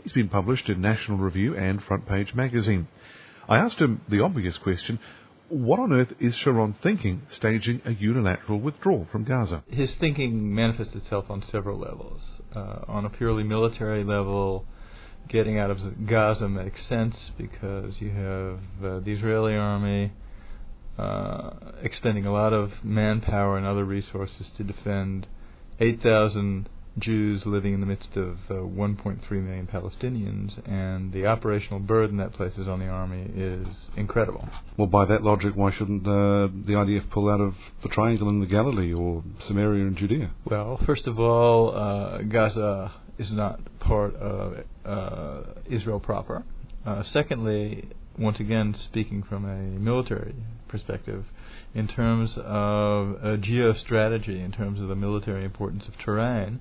He's 0.02 0.12
been 0.12 0.28
published 0.28 0.68
in 0.68 0.80
National 0.80 1.16
Review 1.16 1.56
and 1.56 1.80
Front 1.80 2.08
Page 2.08 2.34
magazine. 2.34 2.88
I 3.48 3.58
asked 3.58 3.78
him 3.78 4.00
the 4.08 4.20
obvious 4.20 4.58
question, 4.58 4.98
what 5.48 5.78
on 5.78 5.92
earth 5.92 6.14
is 6.18 6.34
Sharon 6.34 6.74
thinking, 6.82 7.22
staging 7.28 7.82
a 7.84 7.92
unilateral 7.92 8.58
withdrawal 8.58 9.06
from 9.12 9.22
Gaza? 9.22 9.62
His 9.70 9.94
thinking 9.94 10.52
manifests 10.52 10.96
itself 10.96 11.26
on 11.30 11.40
several 11.40 11.78
levels. 11.78 12.40
Uh, 12.52 12.80
on 12.88 13.04
a 13.04 13.10
purely 13.10 13.44
military 13.44 14.02
level, 14.02 14.66
getting 15.28 15.58
out 15.58 15.70
of 15.70 16.06
Gaza 16.06 16.48
makes 16.48 16.86
sense 16.86 17.30
because 17.36 18.00
you 18.00 18.10
have 18.10 18.58
uh, 18.84 19.00
the 19.00 19.12
Israeli 19.12 19.56
army 19.56 20.12
uh, 20.98 21.50
expending 21.82 22.26
a 22.26 22.32
lot 22.32 22.52
of 22.52 22.72
manpower 22.82 23.56
and 23.56 23.66
other 23.66 23.84
resources 23.84 24.50
to 24.56 24.64
defend 24.64 25.26
8,000 25.78 26.68
Jews 26.98 27.44
living 27.44 27.74
in 27.74 27.80
the 27.80 27.86
midst 27.86 28.16
of 28.16 28.38
uh, 28.48 28.54
1.3 28.54 29.30
million 29.30 29.66
Palestinians, 29.66 30.56
and 30.66 31.12
the 31.12 31.26
operational 31.26 31.78
burden 31.78 32.16
that 32.16 32.32
places 32.32 32.66
on 32.66 32.80
the 32.80 32.86
army 32.86 33.30
is 33.36 33.66
incredible. 33.96 34.48
Well, 34.78 34.86
by 34.86 35.04
that 35.04 35.22
logic, 35.22 35.54
why 35.54 35.72
shouldn't 35.72 36.06
uh, 36.06 36.48
the 36.64 36.72
IDF 36.72 37.10
pull 37.10 37.28
out 37.28 37.40
of 37.40 37.54
the 37.82 37.90
Triangle 37.90 38.30
in 38.30 38.40
the 38.40 38.46
Galilee 38.46 38.94
or 38.94 39.22
Samaria 39.40 39.86
and 39.86 39.96
Judea? 39.96 40.30
Well, 40.46 40.80
first 40.86 41.06
of 41.06 41.20
all, 41.20 41.76
uh, 41.76 42.22
Gaza 42.22 42.92
is 43.18 43.30
not 43.30 43.60
part 43.80 44.14
of 44.16 44.64
uh, 44.84 45.42
Israel 45.68 46.00
proper. 46.00 46.44
Uh, 46.84 47.02
secondly, 47.02 47.88
once 48.18 48.40
again, 48.40 48.74
speaking 48.74 49.22
from 49.22 49.44
a 49.44 49.78
military 49.78 50.34
perspective, 50.68 51.24
in 51.74 51.88
terms 51.88 52.34
of 52.38 53.16
geostrategy, 53.40 54.42
in 54.44 54.52
terms 54.52 54.80
of 54.80 54.88
the 54.88 54.94
military 54.94 55.44
importance 55.44 55.86
of 55.86 55.98
terrain, 55.98 56.60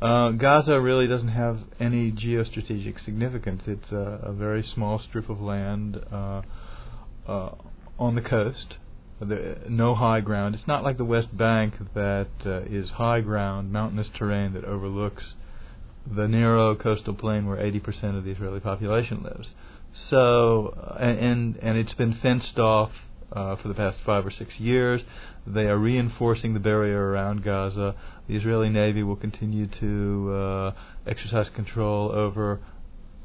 uh, 0.00 0.30
Gaza 0.32 0.78
really 0.78 1.06
doesn't 1.06 1.28
have 1.28 1.60
any 1.80 2.12
geostrategic 2.12 3.02
significance. 3.02 3.62
It's 3.66 3.90
a, 3.92 4.20
a 4.24 4.32
very 4.32 4.62
small 4.62 4.98
strip 4.98 5.30
of 5.30 5.40
land 5.40 5.98
uh, 6.12 6.42
uh, 7.26 7.54
on 7.98 8.14
the 8.14 8.20
coast. 8.20 8.76
The, 9.20 9.62
no 9.70 9.94
high 9.94 10.20
ground. 10.20 10.54
It's 10.54 10.66
not 10.66 10.84
like 10.84 10.98
the 10.98 11.04
West 11.04 11.34
Bank 11.34 11.74
that 11.94 12.28
uh, 12.44 12.60
is 12.66 12.90
high 12.90 13.22
ground, 13.22 13.72
mountainous 13.72 14.10
terrain 14.14 14.52
that 14.52 14.64
overlooks 14.64 15.32
the 16.06 16.28
narrow 16.28 16.74
coastal 16.74 17.14
plain 17.14 17.46
where 17.46 17.56
80% 17.56 18.16
of 18.16 18.24
the 18.24 18.30
Israeli 18.30 18.60
population 18.60 19.22
lives. 19.22 19.52
So, 19.92 20.96
and 20.98 21.56
and 21.56 21.78
it's 21.78 21.94
been 21.94 22.14
fenced 22.14 22.58
off 22.58 22.92
uh, 23.32 23.56
for 23.56 23.68
the 23.68 23.74
past 23.74 23.98
five 24.04 24.26
or 24.26 24.30
six 24.30 24.58
years. 24.60 25.02
They 25.46 25.66
are 25.66 25.78
reinforcing 25.78 26.54
the 26.54 26.60
barrier 26.60 27.10
around 27.10 27.44
Gaza. 27.44 27.94
The 28.28 28.36
Israeli 28.36 28.68
Navy 28.68 29.02
will 29.02 29.16
continue 29.16 29.68
to 29.68 30.32
uh, 30.32 30.72
exercise 31.06 31.48
control 31.50 32.10
over 32.12 32.60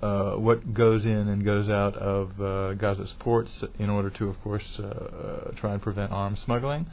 uh, 0.02 0.32
what 0.32 0.74
goes 0.74 1.06
in 1.06 1.28
and 1.28 1.44
goes 1.44 1.70
out 1.70 1.96
of 1.96 2.41
uh, 2.41 2.74
Gaza's 2.76 3.13
ports 3.20 3.63
in 3.80 3.89
order 3.89 4.10
to, 4.12 4.30
of 4.30 4.41
course, 4.41 4.63
uh, 4.80 4.84
uh, 4.84 5.52
try 5.56 5.74
and 5.74 5.82
prevent 5.82 6.12
arms 6.12 6.39
smuggling. 6.39 6.88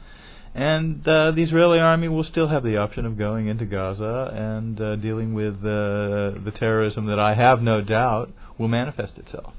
And 0.55 1.07
uh, 1.07 1.31
the 1.31 1.43
Israeli 1.43 1.79
army 1.79 2.07
will 2.07 2.23
still 2.23 2.47
have 2.47 2.63
the 2.63 2.77
option 2.77 3.05
of 3.05 3.17
going 3.17 3.47
into 3.47 3.65
Gaza 3.65 4.31
and 4.33 4.79
uh, 4.81 4.95
dealing 4.95 5.33
with 5.33 5.57
uh, 5.57 6.41
the 6.43 6.53
terrorism 6.55 7.05
that 7.05 7.19
I 7.19 7.35
have 7.35 7.61
no 7.61 7.81
doubt 7.81 8.31
will 8.57 8.67
manifest 8.67 9.17
itself. 9.17 9.53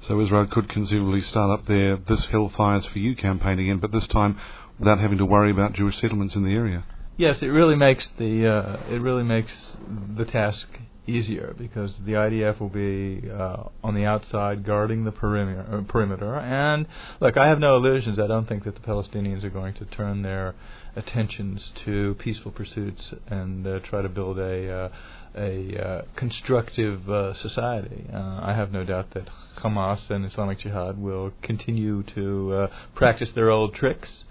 So 0.00 0.18
Israel 0.20 0.46
could 0.46 0.68
conceivably 0.68 1.20
start 1.20 1.50
up 1.50 1.66
their 1.66 1.96
This 1.96 2.26
Hell 2.26 2.48
Fires 2.48 2.86
for 2.86 2.98
You 2.98 3.14
campaign 3.14 3.58
again, 3.58 3.78
but 3.78 3.92
this 3.92 4.06
time 4.06 4.38
without 4.78 4.98
having 4.98 5.18
to 5.18 5.26
worry 5.26 5.50
about 5.50 5.74
Jewish 5.74 5.98
settlements 6.00 6.34
in 6.34 6.42
the 6.42 6.54
area. 6.54 6.84
Yes, 7.18 7.42
it 7.42 7.48
really 7.48 7.76
makes 7.76 8.08
the 8.16 8.46
uh, 8.48 8.80
it 8.90 9.00
really 9.02 9.24
makes 9.24 9.76
the 10.16 10.24
task 10.24 10.66
easier 11.10 11.54
because 11.58 11.92
the 12.04 12.12
IDF 12.12 12.60
will 12.60 12.68
be 12.68 13.30
uh, 13.30 13.64
on 13.82 13.94
the 13.94 14.04
outside 14.04 14.64
guarding 14.64 15.04
the 15.04 15.12
perimeter, 15.12 15.66
uh, 15.70 15.82
perimeter. 15.90 16.36
And 16.36 16.86
look, 17.20 17.36
I 17.36 17.48
have 17.48 17.58
no 17.58 17.76
illusions. 17.76 18.18
I 18.18 18.26
don't 18.26 18.48
think 18.48 18.64
that 18.64 18.74
the 18.74 18.80
Palestinians 18.80 19.44
are 19.44 19.50
going 19.50 19.74
to 19.74 19.84
turn 19.84 20.22
their 20.22 20.54
attentions 20.96 21.70
to 21.84 22.14
peaceful 22.18 22.50
pursuits 22.50 23.12
and 23.28 23.66
uh, 23.66 23.80
try 23.80 24.02
to 24.02 24.08
build 24.08 24.38
a 24.38 24.72
uh, 24.72 24.88
a 25.36 25.78
uh, 25.78 26.02
constructive 26.16 27.08
uh, 27.08 27.34
society. 27.34 28.04
I 28.12 28.52
have 28.52 28.72
no 28.72 28.82
doubt 28.82 29.12
that 29.12 29.28
Hamas 29.58 30.10
and 30.10 30.24
Islamic 30.24 30.58
Jihad 30.58 30.98
will 30.98 31.32
continue 31.40 32.02
to 32.14 32.68
practice 32.96 33.30
their 33.30 33.48
old 33.48 33.74
tricks. 33.74 34.24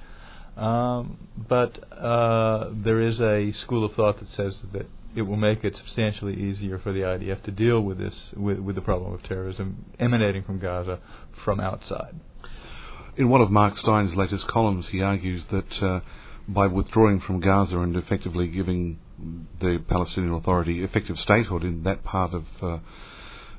Um, 0.57 1.17
but 1.37 1.79
there 2.83 2.99
is 2.99 3.21
a 3.21 3.53
school 3.53 3.85
of 3.85 3.93
thought 3.93 4.19
that 4.19 4.27
says 4.27 4.59
that 4.73 4.87
it 5.15 5.23
will 5.23 5.37
make 5.37 5.63
it 5.63 5.75
substantially 5.75 6.35
easier 6.35 6.77
for 6.77 6.91
the 6.91 7.01
IDF 7.01 7.41
to 7.43 7.51
deal 7.51 7.81
with 7.81 7.97
this 7.97 8.33
with, 8.35 8.59
with 8.59 8.75
the 8.75 8.81
problem 8.81 9.13
of 9.13 9.23
terrorism 9.23 9.85
emanating 9.99 10.43
from 10.43 10.59
Gaza 10.59 10.99
from 11.43 11.59
outside. 11.59 12.15
In 13.17 13.29
one 13.29 13.41
of 13.41 13.51
Mark 13.51 13.75
Steyn's 13.75 14.15
latest 14.15 14.47
columns, 14.47 14.87
he 14.87 15.01
argues 15.01 15.45
that 15.45 15.83
uh, 15.83 15.99
by 16.47 16.67
withdrawing 16.67 17.19
from 17.19 17.39
Gaza 17.39 17.79
and 17.79 17.95
effectively 17.95 18.47
giving 18.47 18.99
the 19.59 19.83
Palestinian 19.87 20.33
Authority 20.33 20.83
effective 20.83 21.19
statehood 21.19 21.63
in 21.63 21.83
that 21.83 22.03
part 22.03 22.33
of 22.33 22.45
uh, 22.61 22.77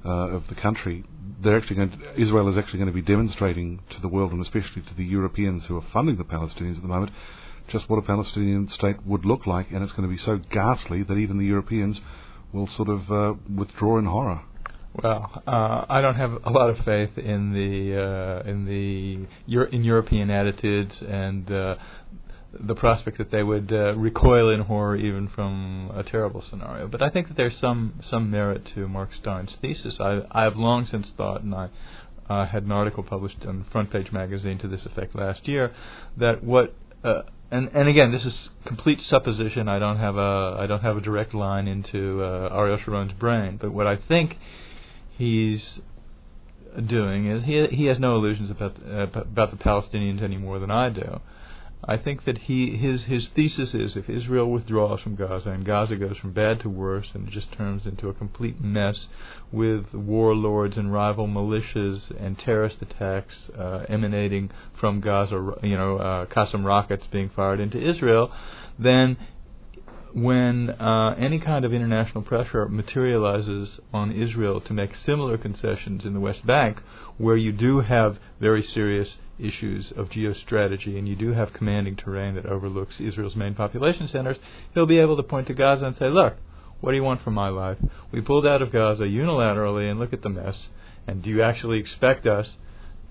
uh, 0.02 0.08
of 0.08 0.48
the 0.48 0.54
country, 0.54 1.04
they're 1.42 1.58
actually 1.58 1.76
going 1.76 1.90
to, 1.90 2.20
Israel 2.20 2.48
is 2.48 2.56
actually 2.56 2.78
going 2.78 2.88
to 2.88 2.94
be 2.94 3.02
demonstrating 3.02 3.80
to 3.90 4.00
the 4.00 4.08
world 4.08 4.32
and 4.32 4.40
especially 4.40 4.80
to 4.80 4.94
the 4.94 5.04
Europeans 5.04 5.66
who 5.66 5.76
are 5.76 5.84
funding 5.92 6.16
the 6.16 6.24
Palestinians 6.24 6.76
at 6.76 6.82
the 6.82 6.88
moment 6.88 7.12
just 7.70 7.88
what 7.88 7.98
a 7.98 8.02
Palestinian 8.02 8.68
state 8.68 9.04
would 9.06 9.24
look 9.24 9.46
like, 9.46 9.70
and 9.70 9.82
it's 9.82 9.92
going 9.92 10.08
to 10.08 10.12
be 10.12 10.18
so 10.18 10.36
ghastly 10.36 11.02
that 11.04 11.16
even 11.16 11.38
the 11.38 11.46
Europeans 11.46 12.00
will 12.52 12.66
sort 12.66 12.88
of 12.88 13.10
uh, 13.10 13.34
withdraw 13.54 13.98
in 13.98 14.04
horror. 14.04 14.42
Well, 15.02 15.42
uh, 15.46 15.84
I 15.88 16.00
don't 16.00 16.16
have 16.16 16.32
a 16.44 16.50
lot 16.50 16.68
of 16.68 16.78
faith 16.84 17.16
in 17.16 17.52
the 17.52 18.42
uh, 18.44 18.50
in 18.50 18.64
the 18.66 19.26
Euro- 19.46 19.70
in 19.70 19.84
European 19.84 20.30
attitudes 20.30 21.00
and 21.00 21.50
uh, 21.50 21.76
the 22.52 22.74
prospect 22.74 23.18
that 23.18 23.30
they 23.30 23.44
would 23.44 23.72
uh, 23.72 23.94
recoil 23.94 24.50
in 24.50 24.62
horror 24.62 24.96
even 24.96 25.28
from 25.28 25.92
a 25.94 26.02
terrible 26.02 26.42
scenario. 26.42 26.88
But 26.88 27.02
I 27.02 27.08
think 27.08 27.28
that 27.28 27.36
there's 27.36 27.56
some 27.58 28.00
some 28.10 28.32
merit 28.32 28.66
to 28.74 28.88
Mark 28.88 29.10
Steyn's 29.14 29.54
thesis. 29.62 30.00
I 30.00 30.22
I 30.32 30.42
have 30.42 30.56
long 30.56 30.86
since 30.86 31.08
thought, 31.16 31.42
and 31.42 31.54
I 31.54 31.68
uh, 32.28 32.46
had 32.46 32.64
an 32.64 32.72
article 32.72 33.04
published 33.04 33.44
in 33.44 33.64
Front 33.70 33.92
Page 33.92 34.10
magazine 34.10 34.58
to 34.58 34.68
this 34.68 34.84
effect 34.86 35.14
last 35.14 35.46
year, 35.46 35.72
that 36.16 36.42
what 36.42 36.74
uh, 37.04 37.22
and 37.50 37.70
and 37.74 37.88
again, 37.88 38.12
this 38.12 38.24
is 38.24 38.50
complete 38.64 39.00
supposition. 39.00 39.68
I 39.68 39.78
don't 39.78 39.98
have 39.98 40.16
a 40.16 40.56
I 40.58 40.66
don't 40.66 40.82
have 40.82 40.96
a 40.96 41.00
direct 41.00 41.34
line 41.34 41.66
into 41.66 42.22
uh, 42.22 42.48
Ariel 42.52 42.78
Sharon's 42.78 43.12
brain, 43.12 43.58
but 43.60 43.72
what 43.72 43.86
I 43.86 43.96
think 43.96 44.38
he's 45.16 45.80
doing 46.86 47.26
is 47.26 47.42
he 47.44 47.66
he 47.66 47.86
has 47.86 47.98
no 47.98 48.16
illusions 48.16 48.50
about 48.50 48.76
uh, 48.86 49.08
about 49.20 49.50
the 49.50 49.56
Palestinians 49.56 50.22
any 50.22 50.36
more 50.36 50.58
than 50.58 50.70
I 50.70 50.90
do, 50.90 51.20
I 51.90 51.96
think 51.96 52.24
that 52.24 52.38
he 52.38 52.76
his 52.76 53.02
his 53.02 53.26
thesis 53.30 53.74
is 53.74 53.96
if 53.96 54.08
Israel 54.08 54.48
withdraws 54.48 55.00
from 55.00 55.16
Gaza 55.16 55.50
and 55.50 55.64
Gaza 55.64 55.96
goes 55.96 56.16
from 56.18 56.30
bad 56.30 56.60
to 56.60 56.68
worse 56.68 57.08
and 57.14 57.26
it 57.26 57.32
just 57.32 57.50
turns 57.50 57.84
into 57.84 58.08
a 58.08 58.14
complete 58.14 58.60
mess 58.60 59.08
with 59.50 59.92
warlords 59.92 60.76
and 60.76 60.92
rival 60.92 61.26
militias 61.26 61.98
and 62.24 62.38
terrorist 62.38 62.80
attacks 62.80 63.50
uh, 63.58 63.86
emanating 63.88 64.52
from 64.74 65.00
Gaza, 65.00 65.34
you 65.64 65.76
know, 65.76 65.98
uh, 65.98 66.26
Qassam 66.26 66.64
rockets 66.64 67.08
being 67.08 67.28
fired 67.28 67.58
into 67.58 67.76
Israel, 67.76 68.30
then 68.78 69.16
when 70.12 70.70
uh, 70.70 71.16
any 71.18 71.40
kind 71.40 71.64
of 71.64 71.72
international 71.72 72.22
pressure 72.22 72.68
materializes 72.68 73.80
on 73.92 74.12
Israel 74.12 74.60
to 74.60 74.72
make 74.72 74.94
similar 74.94 75.36
concessions 75.36 76.04
in 76.04 76.14
the 76.14 76.20
West 76.20 76.46
Bank, 76.46 76.80
where 77.18 77.36
you 77.36 77.50
do 77.50 77.80
have 77.80 78.20
very 78.38 78.62
serious 78.62 79.16
issues 79.44 79.92
of 79.92 80.08
geostrategy 80.08 80.98
and 80.98 81.08
you 81.08 81.16
do 81.16 81.32
have 81.32 81.52
commanding 81.52 81.96
terrain 81.96 82.34
that 82.34 82.46
overlooks 82.46 83.00
Israel's 83.00 83.36
main 83.36 83.54
population 83.54 84.08
centers, 84.08 84.38
he'll 84.74 84.86
be 84.86 84.98
able 84.98 85.16
to 85.16 85.22
point 85.22 85.46
to 85.48 85.54
Gaza 85.54 85.86
and 85.86 85.96
say, 85.96 86.08
look, 86.08 86.36
what 86.80 86.92
do 86.92 86.96
you 86.96 87.02
want 87.02 87.22
from 87.22 87.34
my 87.34 87.48
life? 87.48 87.78
We 88.12 88.20
pulled 88.20 88.46
out 88.46 88.62
of 88.62 88.72
Gaza 88.72 89.04
unilaterally 89.04 89.90
and 89.90 90.00
look 90.00 90.12
at 90.12 90.22
the 90.22 90.28
mess. 90.28 90.68
And 91.06 91.22
do 91.22 91.30
you 91.30 91.42
actually 91.42 91.78
expect 91.78 92.26
us 92.26 92.56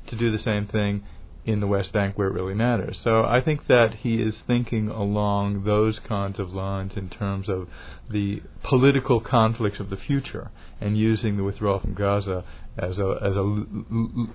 to 0.08 0.16
do 0.16 0.32
the 0.32 0.40
same 0.40 0.68
thing 0.68 1.04
in 1.46 1.60
the 1.60 1.68
West 1.68 1.92
Bank 1.94 2.18
where 2.18 2.28
it 2.28 2.34
really 2.34 2.54
matters. 2.54 3.00
So 3.00 3.24
I 3.24 3.42
think 3.42 3.68
that 3.68 3.96
he 3.96 4.22
is 4.22 4.42
thinking 4.46 4.90
along 4.90 5.64
those 5.64 6.00
kinds 6.00 6.40
of 6.40 6.54
lines 6.54 6.96
in 6.98 7.10
terms 7.10 7.50
of 7.50 7.68
the 8.10 8.42
political 8.64 9.20
conflicts 9.20 9.80
of 9.80 9.90
the 9.90 9.98
future 9.98 10.52
and 10.82 10.98
using 10.98 11.38
the 11.38 11.44
withdrawal 11.44 11.80
from 11.80 11.94
Gaza 11.94 12.44
as 12.78 12.98
a 13.00 13.18
as 13.22 13.36
a 13.36 13.66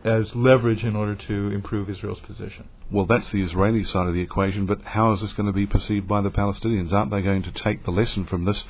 as 0.04 0.34
leverage 0.34 0.84
in 0.84 0.96
order 0.96 1.14
to 1.14 1.50
improve 1.50 1.88
Israel's 1.88 2.20
position. 2.20 2.68
Well, 2.90 3.06
that's 3.06 3.30
the 3.30 3.42
Israeli 3.42 3.84
side 3.84 4.06
of 4.06 4.14
the 4.14 4.20
equation, 4.20 4.66
but 4.66 4.82
how 4.82 5.12
is 5.12 5.20
this 5.20 5.32
going 5.32 5.46
to 5.46 5.52
be 5.52 5.66
perceived 5.66 6.06
by 6.06 6.20
the 6.20 6.30
Palestinians? 6.30 6.92
Aren't 6.92 7.10
they 7.10 7.22
going 7.22 7.42
to 7.44 7.52
take 7.52 7.84
the 7.84 7.90
lesson 7.90 8.24
from 8.26 8.44
this 8.44 8.64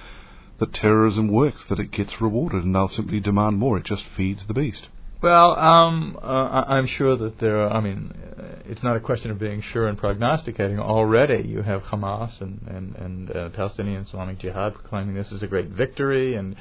that 0.59 0.73
terrorism 0.73 1.29
works, 1.29 1.65
that 1.65 1.81
it 1.81 1.91
gets 1.91 2.21
rewarded, 2.21 2.63
and 2.63 2.75
they'll 2.75 2.89
simply 2.89 3.21
demand 3.21 3.59
more? 3.59 3.77
It 3.79 3.85
just 3.85 4.05
feeds 4.17 4.47
the 4.47 4.55
beast. 4.55 4.89
Well, 5.25 5.59
um, 5.59 6.19
uh, 6.23 6.27
I'm 6.27 6.87
sure 6.87 7.17
that 7.17 7.39
there 7.39 7.63
are. 7.63 7.71
I 7.73 7.81
mean, 7.81 8.13
uh, 8.13 8.57
it's 8.69 8.83
not 8.83 8.95
a 8.95 9.01
question 9.01 9.31
of 9.31 9.39
being 9.39 9.63
sure 9.63 9.89
and 9.89 9.97
prognosticating. 9.97 10.79
Already, 10.79 11.49
you 11.49 11.63
have 11.63 11.83
Hamas 11.85 12.39
and 12.43 12.61
and 12.69 12.95
and 12.97 13.31
uh, 13.35 13.49
Palestinian 13.49 14.03
Islamic 14.03 14.39
Jihad 14.39 14.75
proclaiming 14.75 15.15
this 15.15 15.33
is 15.33 15.43
a 15.43 15.47
great 15.47 15.69
victory, 15.71 16.35
and 16.35 16.57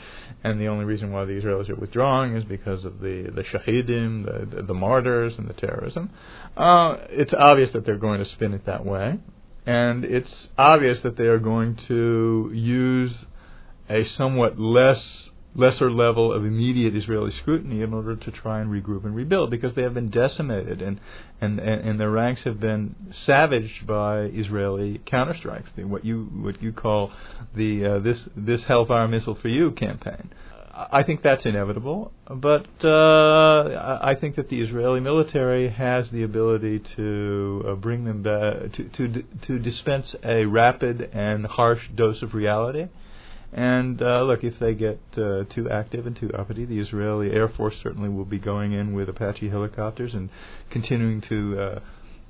and 0.46 0.62
the 0.62 0.68
only 0.68 0.86
reason 0.86 1.12
why 1.12 1.26
the 1.26 1.34
Israelis 1.34 1.70
are 1.70 1.76
withdrawing 1.76 2.38
is 2.38 2.46
because 2.46 2.86
of 2.86 3.02
the 3.02 3.24
the 3.36 3.44
shahidim, 3.44 4.24
the 4.24 4.56
the, 4.56 4.64
the 4.64 4.74
martyrs, 4.74 5.38
and 5.38 5.50
the 5.50 5.54
terrorism. 5.56 6.10
Uh, 6.56 7.00
it's 7.10 7.34
obvious 7.34 7.72
that 7.72 7.84
they're 7.86 7.98
going 7.98 8.20
to 8.20 8.26
spin 8.26 8.54
it 8.54 8.66
that 8.66 8.86
way, 8.86 9.20
and 9.66 10.06
it's 10.06 10.48
obvious 10.58 11.02
that 11.02 11.18
they 11.18 11.28
are 11.28 11.38
going 11.38 11.76
to 11.90 12.50
use 12.54 13.26
a 13.90 14.06
somewhat 14.06 14.58
less 14.58 15.32
lesser 15.56 15.92
level 15.92 16.34
of 16.34 16.46
immediate 16.46 16.96
Israeli 16.96 17.32
scrutiny 17.32 17.82
in 17.82 17.94
order 17.94 18.16
to 18.16 18.32
try 18.32 18.60
and 18.60 18.72
regroup 18.72 19.06
and 19.06 19.16
rebuild 19.16 19.52
because 19.52 19.74
they 19.74 19.84
have 19.84 19.94
been 19.94 20.10
decimated 20.10 20.82
and, 20.82 21.00
and, 21.42 21.60
and, 21.60 21.82
and 21.82 22.00
their 22.00 22.10
ranks 22.10 22.44
have 22.44 22.60
been 22.60 22.96
savaged 23.12 23.86
by 23.86 24.22
Israeli 24.22 25.00
counterstrikes, 25.06 25.68
what 25.86 26.04
you 26.04 26.26
what 26.42 26.62
you 26.62 26.72
call 26.72 27.12
the 27.56 27.86
uh, 27.86 28.00
this 28.00 28.28
this 28.36 28.64
Hellfire 28.64 29.08
missile 29.08 29.36
for 29.36 29.50
you 29.50 29.72
campaign. 29.72 30.32
I 30.76 31.04
think 31.04 31.22
that's 31.22 31.46
inevitable, 31.46 32.12
but 32.28 32.66
uh, 32.84 34.00
I 34.02 34.16
think 34.20 34.38
that 34.38 34.50
the 34.50 34.60
Israeli 34.60 35.02
military 35.02 35.70
has 35.70 36.10
the 36.10 36.24
ability 36.24 36.80
to 36.96 37.64
uh, 37.68 37.76
bring 37.76 38.06
them 38.06 38.24
back 38.24 38.74
to, 38.74 38.84
to 38.86 39.24
to 39.44 39.60
dispense 39.60 40.16
a 40.24 40.46
rapid 40.46 41.12
and 41.14 41.46
harsh 41.46 41.88
dose 41.94 42.24
of 42.24 42.34
reality 42.34 42.88
and 43.54 44.02
uh, 44.02 44.24
look, 44.24 44.44
if 44.44 44.60
they 44.60 44.74
get 44.74 45.00
uh, 45.18 45.44
too 45.54 45.70
active 45.70 46.08
and 46.08 46.16
too 46.16 46.32
uppity, 46.34 46.66
the 46.66 46.80
Israeli 46.80 47.32
Air 47.32 47.48
Force 47.48 47.76
certainly 47.82 48.10
will 48.10 48.26
be 48.26 48.40
going 48.40 48.74
in 48.74 48.94
with 48.94 49.10
Apache 49.10 49.50
helicopters 49.50 50.14
and 50.14 50.30
continuing 50.72 51.22
to 51.22 51.60
uh, 51.60 51.80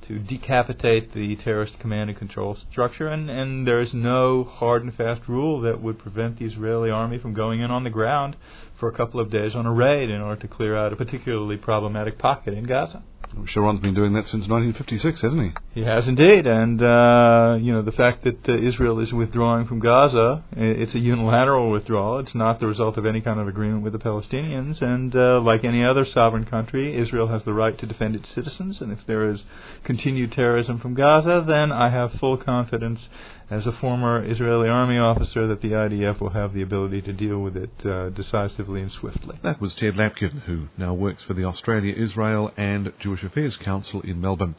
to 0.08 0.20
decapitate 0.20 1.14
the 1.14 1.38
terrorist 1.38 1.80
command 1.80 2.10
and 2.10 2.20
control 2.20 2.58
structure. 2.72 3.08
And, 3.08 3.30
and 3.30 3.66
there 3.66 3.80
is 3.80 3.94
no 3.94 4.44
hard 4.44 4.84
and 4.84 4.94
fast 4.94 5.22
rule 5.28 5.62
that 5.62 5.82
would 5.82 5.98
prevent 5.98 6.40
the 6.40 6.46
Israeli 6.46 6.90
army 6.90 7.18
from 7.20 7.34
going 7.34 7.62
in 7.62 7.72
on 7.72 7.86
the 7.86 7.90
ground 7.90 8.36
for 8.80 8.90
a 8.90 8.96
couple 8.96 9.20
of 9.20 9.32
days 9.32 9.56
on 9.56 9.66
a 9.66 9.72
raid 9.72 10.10
in 10.10 10.20
order 10.20 10.42
to 10.42 10.48
clear 10.48 10.76
out 10.76 10.92
a 10.92 10.98
particularly 10.98 11.56
problematic 11.56 12.20
pocket 12.20 12.54
in 12.54 12.66
Gaza. 12.66 13.02
Sharon's 13.46 13.80
been 13.80 13.94
doing 13.94 14.14
that 14.14 14.28
since 14.28 14.48
1956, 14.48 15.22
hasn't 15.22 15.42
he? 15.42 15.82
He 15.82 15.86
has 15.86 16.08
indeed, 16.08 16.48
and 16.48 16.82
uh, 16.82 17.58
you 17.60 17.74
know 17.74 17.82
the 17.82 17.92
fact 17.92 18.24
that 18.24 18.48
uh, 18.48 18.54
Israel 18.54 19.00
is 19.00 19.14
withdrawing 19.14 19.68
from 19.68 19.80
Gaza, 19.80 20.44
it's 20.52 20.96
a 20.96 21.00
unilateral 21.00 21.72
withdrawal. 21.72 22.20
It's 22.20 22.36
not 22.36 22.60
the 22.60 22.68
result 22.68 22.98
of 22.98 23.06
any 23.06 23.22
kind 23.22 23.40
of 23.40 23.48
agreement 23.48 23.84
with 23.84 23.94
the 23.94 24.00
Palestinians, 24.00 24.82
and 24.82 25.16
uh, 25.16 25.40
like 25.42 25.64
any 25.64 25.84
other 25.84 26.06
sovereign 26.06 26.46
country, 26.46 26.96
Israel 26.96 27.28
has 27.28 27.44
the 27.44 27.54
right 27.54 27.78
to 27.78 27.86
defend 27.86 28.16
its 28.16 28.30
citizens. 28.30 28.82
And 28.82 28.92
if 28.92 29.06
there 29.06 29.30
is 29.30 29.44
continued 29.84 30.32
terrorism 30.32 30.80
from 30.80 30.94
Gaza, 30.94 31.44
then 31.48 31.72
I 31.72 31.90
have 31.90 32.14
full 32.14 32.38
confidence 32.38 33.10
as 33.50 33.68
a 33.68 33.72
former 33.72 34.24
Israeli 34.24 34.70
army 34.70 34.98
officer 34.98 35.48
that 35.48 35.62
the 35.62 35.72
IDF 35.72 36.20
will 36.20 36.30
have 36.30 36.54
the 36.54 36.62
ability 36.62 37.02
to 37.04 37.14
deal 37.14 37.40
with 37.40 37.58
it 37.58 37.86
uh, 37.86 38.10
decisively 38.10 38.82
and 38.82 38.92
swiftly. 38.92 39.38
That 39.44 39.62
was 39.62 39.76
Ted 39.76 39.96
Lapkin, 39.96 40.42
who 40.44 40.70
now 40.78 40.94
works 40.94 41.24
for 41.24 41.34
the 41.34 41.46
Australia, 41.46 41.94
Israel 41.96 42.52
and 42.58 42.94
Jewish 43.00 43.24
Affairs 43.24 43.58
Council 43.58 44.02
in 44.02 44.22
Melbourne. 44.22 44.56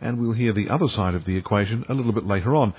And 0.00 0.18
we'll 0.18 0.32
hear 0.32 0.52
the 0.52 0.68
other 0.68 0.88
side 0.88 1.14
of 1.14 1.24
the 1.24 1.36
equation 1.36 1.84
a 1.88 1.94
little 1.94 2.12
bit 2.12 2.26
later 2.26 2.54
on. 2.56 2.74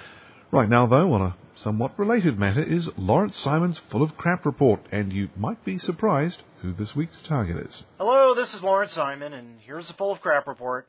Right 0.51 0.69
now, 0.69 0.85
though, 0.85 1.13
on 1.13 1.21
a 1.21 1.35
somewhat 1.55 1.97
related 1.97 2.37
matter 2.37 2.63
is 2.63 2.89
Lawrence 2.97 3.37
Simon's 3.37 3.79
Full 3.89 4.03
of 4.03 4.17
Crap 4.17 4.45
report, 4.45 4.81
and 4.91 5.11
you 5.11 5.29
might 5.35 5.63
be 5.65 5.77
surprised 5.77 6.41
who 6.61 6.73
this 6.73 6.95
week's 6.95 7.21
target 7.21 7.57
is. 7.67 7.83
Hello, 7.97 8.33
this 8.35 8.53
is 8.53 8.63
Lawrence 8.63 8.91
Simon, 8.91 9.33
and 9.33 9.59
here's 9.61 9.87
the 9.87 9.93
Full 9.93 10.11
of 10.11 10.21
Crap 10.21 10.47
report. 10.47 10.87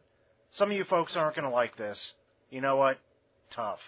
Some 0.51 0.71
of 0.71 0.77
you 0.77 0.85
folks 0.85 1.17
aren't 1.17 1.37
going 1.37 1.49
to 1.49 1.55
like 1.55 1.77
this. 1.77 2.13
You 2.51 2.61
know 2.61 2.77
what? 2.77 2.99
Tough. 3.51 3.81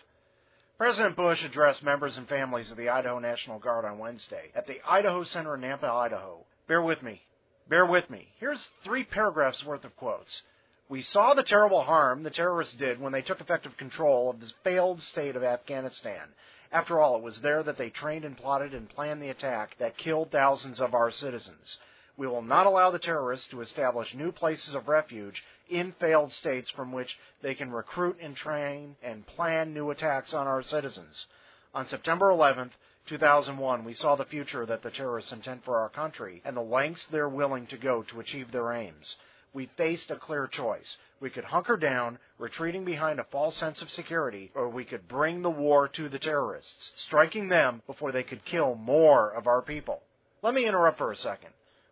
President 0.79 1.17
Bush 1.17 1.43
addressed 1.45 1.83
members 1.83 2.17
and 2.17 2.29
families 2.29 2.71
of 2.71 2.77
the 2.77 2.89
Idaho 2.89 3.19
National 3.19 3.59
Guard 3.59 3.85
on 3.85 3.99
Wednesday 3.99 4.53
at 4.55 4.69
the 4.69 4.79
Idaho 4.89 5.25
Center 5.25 5.57
in 5.57 5.63
Nampa, 5.63 5.91
Idaho. 5.91 6.47
Bear 6.69 6.81
with 6.81 7.03
me. 7.03 7.21
Bear 7.69 7.85
with 7.85 8.09
me. 8.09 8.29
Here's 8.39 8.71
three 8.85 9.03
paragraphs 9.03 9.65
worth 9.65 9.85
of 9.85 9.97
quotes. 9.97 10.43
We 10.89 11.03
saw 11.03 11.35
the 11.35 11.43
terrible 11.43 11.83
harm 11.83 12.23
the 12.23 12.31
terrorists 12.31 12.77
did 12.77 13.01
when 13.01 13.13
they 13.13 13.23
took 13.23 13.41
effective 13.41 13.77
control 13.77 14.31
of 14.31 14.39
this 14.39 14.55
failed 14.63 15.03
state 15.03 15.35
of 15.35 15.43
Afghanistan. 15.43 16.29
After 16.71 17.01
all, 17.01 17.17
it 17.17 17.23
was 17.25 17.41
there 17.41 17.65
that 17.65 17.77
they 17.77 17.91
trained 17.91 18.25
and 18.25 18.37
plotted 18.37 18.73
and 18.73 18.89
planned 18.89 19.21
the 19.21 19.31
attack 19.31 19.77
that 19.79 19.97
killed 19.97 20.31
thousands 20.31 20.81
of 20.81 20.95
our 20.95 21.11
citizens. 21.11 21.79
We 22.17 22.29
will 22.29 22.43
not 22.43 22.67
allow 22.67 22.93
the 22.93 23.01
terrorists 23.01 23.49
to 23.49 23.63
establish 23.63 24.15
new 24.15 24.31
places 24.31 24.77
of 24.77 24.87
refuge 24.87 25.43
in 25.69 25.93
failed 26.01 26.33
states 26.33 26.71
from 26.71 26.93
which 26.93 27.19
they 27.43 27.55
can 27.55 27.71
recruit 27.71 28.19
and 28.21 28.37
train 28.37 28.97
and 29.03 29.27
plan 29.27 29.75
new 29.75 29.91
attacks 29.91 30.35
on 30.35 30.47
our 30.47 30.63
citizens. 30.63 31.27
On 31.75 31.87
September 31.87 32.27
11th, 32.27 32.73
2001, 33.07 33.85
we 33.85 33.95
saw 33.95 34.17
the 34.17 34.25
future 34.25 34.67
that 34.67 34.83
the 34.83 34.91
terrorists 34.91 35.33
intend 35.33 35.65
for 35.65 35.79
our 35.79 35.89
country 35.89 36.43
and 36.45 36.57
the 36.57 36.63
lengths 36.63 37.07
they're 37.07 37.29
willing 37.29 37.67
to 37.67 37.77
go 37.77 38.03
to 38.03 38.21
achieve 38.21 38.51
their 38.51 38.73
aims. 38.73 39.17
We 39.55 39.71
faced 39.77 40.11
a 40.11 40.17
clear 40.17 40.47
choice. 40.47 40.97
We 41.21 41.31
could 41.31 41.45
hunker 41.45 41.77
down, 41.77 42.19
retreating 42.39 42.85
behind 42.85 43.19
a 43.19 43.25
false 43.25 43.57
sense 43.57 43.81
of 43.81 43.91
security, 43.91 44.51
or 44.55 44.69
we 44.69 44.85
could 44.85 45.09
bring 45.09 45.43
the 45.43 45.51
war 45.51 45.89
to 45.89 46.09
the 46.09 46.19
terrorists, 46.19 46.93
striking 46.97 47.49
them 47.49 47.83
before 47.87 48.13
they 48.13 48.23
could 48.23 48.45
kill 48.45 48.75
more 48.75 49.31
of 49.31 49.47
our 49.47 49.63
people. 49.63 50.03
Let 50.43 50.55
me 50.55 50.67
interrupt 50.67 50.99
for 50.99 51.11
a 51.11 51.17
second. 51.17 51.51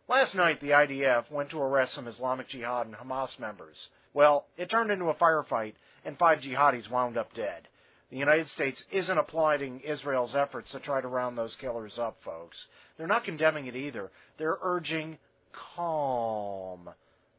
Last 0.09 0.37
night, 0.37 0.61
the 0.61 0.71
IDF 0.71 1.31
went 1.31 1.51
to 1.51 1.61
arrest 1.61 1.95
some 1.95 2.07
Islamic 2.07 2.49
Jihad 2.49 2.87
and 2.87 2.95
Hamas 2.95 3.39
members. 3.41 3.89
Well, 4.15 4.47
it 4.57 4.71
turned 4.71 4.91
into 4.93 5.09
a 5.09 5.15
firefight, 5.15 5.75
and 6.05 6.17
five 6.17 6.41
jihadis 6.41 6.89
wound 6.89 7.17
up 7.17 7.35
dead. 7.35 7.69
The 8.11 8.17
United 8.17 8.49
States 8.49 8.85
isn't 8.93 9.19
applauding 9.19 9.81
Israel's 9.81 10.37
efforts 10.37 10.71
to 10.73 10.81
try 10.81 11.01
to 11.01 11.09
round 11.09 11.37
those 11.37 11.57
killers 11.57 11.99
up, 11.99 12.19
folks. 12.25 12.67
They're 12.97 13.09
not 13.09 13.25
condemning 13.25 13.67
it 13.67 13.75
either. 13.75 14.13
They're 14.39 14.59
urging 14.63 15.19
calm. 15.53 16.89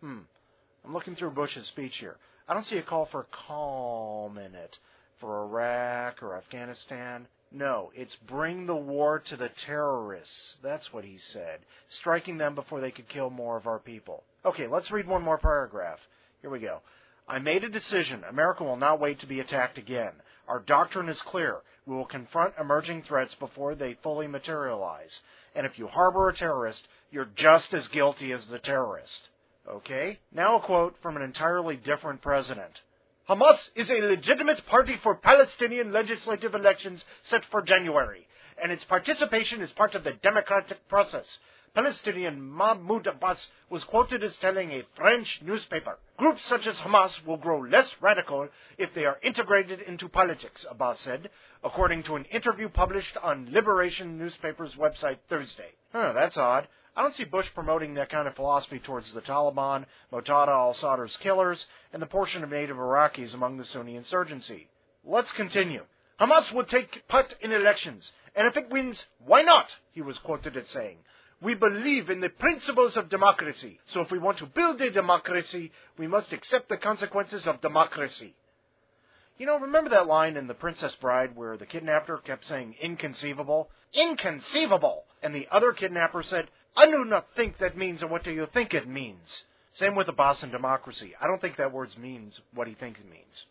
Hmm. 0.01 0.19
I'm 0.83 0.93
looking 0.93 1.15
through 1.15 1.31
Bush's 1.31 1.67
speech 1.67 1.97
here. 1.97 2.17
I 2.49 2.53
don't 2.53 2.65
see 2.65 2.77
a 2.77 2.83
call 2.83 3.05
for 3.05 3.27
calm 3.31 4.37
in 4.37 4.55
it 4.55 4.77
for 5.19 5.43
Iraq 5.43 6.21
or 6.21 6.35
Afghanistan. 6.35 7.27
No, 7.51 7.91
it's 7.95 8.15
bring 8.15 8.65
the 8.65 8.75
war 8.75 9.19
to 9.19 9.37
the 9.37 9.49
terrorists. 9.49 10.57
That's 10.61 10.91
what 10.91 11.05
he 11.05 11.17
said. 11.17 11.59
Striking 11.87 12.37
them 12.37 12.55
before 12.55 12.81
they 12.81 12.91
could 12.91 13.07
kill 13.07 13.29
more 13.29 13.57
of 13.57 13.67
our 13.67 13.79
people. 13.79 14.23
Okay, 14.45 14.67
let's 14.67 14.91
read 14.91 15.07
one 15.07 15.23
more 15.23 15.37
paragraph. 15.37 15.99
Here 16.41 16.49
we 16.49 16.59
go. 16.59 16.81
I 17.27 17.39
made 17.39 17.63
a 17.63 17.69
decision. 17.69 18.23
America 18.23 18.63
will 18.63 18.77
not 18.77 18.99
wait 18.99 19.19
to 19.19 19.27
be 19.27 19.39
attacked 19.39 19.77
again. 19.77 20.13
Our 20.47 20.59
doctrine 20.59 21.09
is 21.09 21.21
clear. 21.21 21.61
We 21.85 21.95
will 21.95 22.05
confront 22.05 22.53
emerging 22.59 23.03
threats 23.03 23.33
before 23.35 23.75
they 23.75 23.95
fully 23.95 24.27
materialize. 24.27 25.19
And 25.55 25.65
if 25.65 25.79
you 25.79 25.87
harbor 25.87 26.29
a 26.29 26.33
terrorist, 26.33 26.87
you're 27.11 27.29
just 27.35 27.73
as 27.73 27.87
guilty 27.87 28.31
as 28.31 28.47
the 28.47 28.59
terrorist. 28.59 29.29
Okay? 29.67 30.19
Now 30.31 30.57
a 30.57 30.61
quote 30.61 30.95
from 31.01 31.15
an 31.17 31.21
entirely 31.21 31.75
different 31.75 32.21
president. 32.21 32.81
Hamas 33.29 33.69
is 33.75 33.91
a 33.91 33.95
legitimate 33.95 34.65
party 34.67 34.95
for 35.03 35.13
Palestinian 35.15 35.91
legislative 35.91 36.55
elections 36.55 37.03
set 37.23 37.43
for 37.43 37.61
January, 37.61 38.25
and 38.61 38.71
its 38.71 38.85
participation 38.85 39.61
is 39.61 39.71
part 39.73 39.95
of 39.95 40.05
the 40.05 40.13
democratic 40.13 40.87
process. 40.87 41.37
Palestinian 41.73 42.41
Mahmoud 42.41 43.05
Abbas 43.05 43.49
was 43.69 43.83
quoted 43.83 44.23
as 44.23 44.37
telling 44.37 44.71
a 44.71 44.85
French 44.95 45.41
newspaper, 45.43 45.99
Groups 46.15 46.45
such 46.45 46.67
as 46.67 46.79
Hamas 46.79 47.23
will 47.25 47.35
grow 47.35 47.59
less 47.59 47.93
radical 47.99 48.47
if 48.77 48.93
they 48.93 49.03
are 49.03 49.19
integrated 49.21 49.81
into 49.81 50.07
politics, 50.07 50.65
Abbas 50.71 50.99
said, 51.01 51.29
according 51.65 52.03
to 52.03 52.15
an 52.15 52.23
interview 52.25 52.69
published 52.69 53.17
on 53.17 53.51
Liberation 53.51 54.17
newspaper's 54.17 54.75
website 54.75 55.17
Thursday. 55.27 55.71
Huh, 55.91 56.13
that's 56.13 56.37
odd. 56.37 56.69
I 56.97 57.03
don't 57.03 57.13
see 57.13 57.25
Bush 57.25 57.47
promoting 57.53 57.93
that 57.93 58.09
kind 58.09 58.27
of 58.27 58.35
philosophy 58.35 58.79
towards 58.79 59.13
the 59.13 59.21
Taliban, 59.21 59.85
Muqtada 60.11 60.47
al-Sadr's 60.47 61.15
killers, 61.17 61.67
and 61.93 62.01
the 62.01 62.07
portion 62.07 62.43
of 62.43 62.49
native 62.49 62.77
Iraqis 62.77 63.35
among 63.35 63.57
the 63.57 63.65
Sunni 63.65 63.95
insurgency. 63.95 64.67
Let's 65.05 65.31
continue. 65.31 65.83
Hamas 66.19 66.51
will 66.51 66.63
take 66.63 67.07
part 67.07 67.35
in 67.39 67.51
elections, 67.51 68.11
and 68.35 68.47
if 68.47 68.57
it 68.57 68.71
wins, 68.71 69.05
why 69.23 69.43
not? 69.43 69.75
He 69.91 70.01
was 70.01 70.17
quoted 70.17 70.57
as 70.57 70.69
saying. 70.69 70.97
We 71.39 71.53
believe 71.53 72.09
in 72.09 72.19
the 72.19 72.29
principles 72.29 72.97
of 72.97 73.09
democracy, 73.09 73.79
so 73.85 74.01
if 74.01 74.09
we 74.09 74.17
want 74.17 74.39
to 74.39 74.47
build 74.47 74.81
a 74.81 74.89
democracy, 74.89 75.71
we 75.99 76.07
must 76.07 76.33
accept 76.33 76.67
the 76.67 76.77
consequences 76.77 77.45
of 77.45 77.61
democracy. 77.61 78.33
You 79.37 79.45
know, 79.45 79.59
remember 79.59 79.91
that 79.91 80.07
line 80.07 80.35
in 80.35 80.47
The 80.47 80.55
Princess 80.55 80.95
Bride 80.95 81.35
where 81.35 81.57
the 81.57 81.67
kidnapper 81.67 82.17
kept 82.17 82.45
saying 82.45 82.73
inconceivable? 82.81 83.69
Inconceivable! 83.93 85.03
And 85.21 85.35
the 85.35 85.47
other 85.51 85.73
kidnapper 85.73 86.23
said, 86.23 86.49
I 86.77 86.85
do 86.85 87.05
not 87.05 87.25
think 87.35 87.57
that 87.57 87.75
means 87.75 88.03
or 88.03 88.07
what 88.07 88.23
do 88.23 88.31
you 88.31 88.45
think 88.45 88.75
it 88.75 88.87
means? 88.87 89.45
Same 89.71 89.95
with 89.95 90.09
Abbas 90.09 90.43
and 90.43 90.51
democracy. 90.51 91.15
I 91.19 91.25
don't 91.25 91.41
think 91.41 91.57
that 91.57 91.73
word 91.73 91.89
means 91.97 92.39
what 92.53 92.67
he 92.67 92.75
thinks 92.75 92.99
it 92.99 93.09
means. 93.09 93.47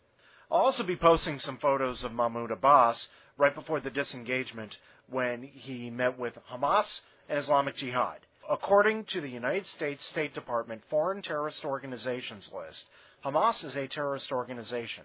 I'll 0.49 0.61
also 0.61 0.83
be 0.83 0.95
posting 0.95 1.37
some 1.37 1.57
photos 1.57 2.05
of 2.05 2.13
Mahmoud 2.13 2.51
Abbas 2.51 3.09
right 3.37 3.53
before 3.53 3.81
the 3.81 3.89
disengagement 3.89 4.77
when 5.09 5.43
he 5.43 5.89
met 5.89 6.17
with 6.17 6.37
Hamas 6.49 7.01
and 7.27 7.37
Islamic 7.37 7.75
Jihad. 7.75 8.19
According 8.49 9.03
to 9.05 9.19
the 9.19 9.29
United 9.29 9.65
States 9.65 10.05
State 10.05 10.33
Department 10.33 10.81
Foreign 10.89 11.21
Terrorist 11.21 11.65
Organizations 11.65 12.49
list, 12.55 12.85
Hamas 13.25 13.61
is 13.65 13.75
a 13.75 13.89
terrorist 13.89 14.31
organization, 14.31 15.03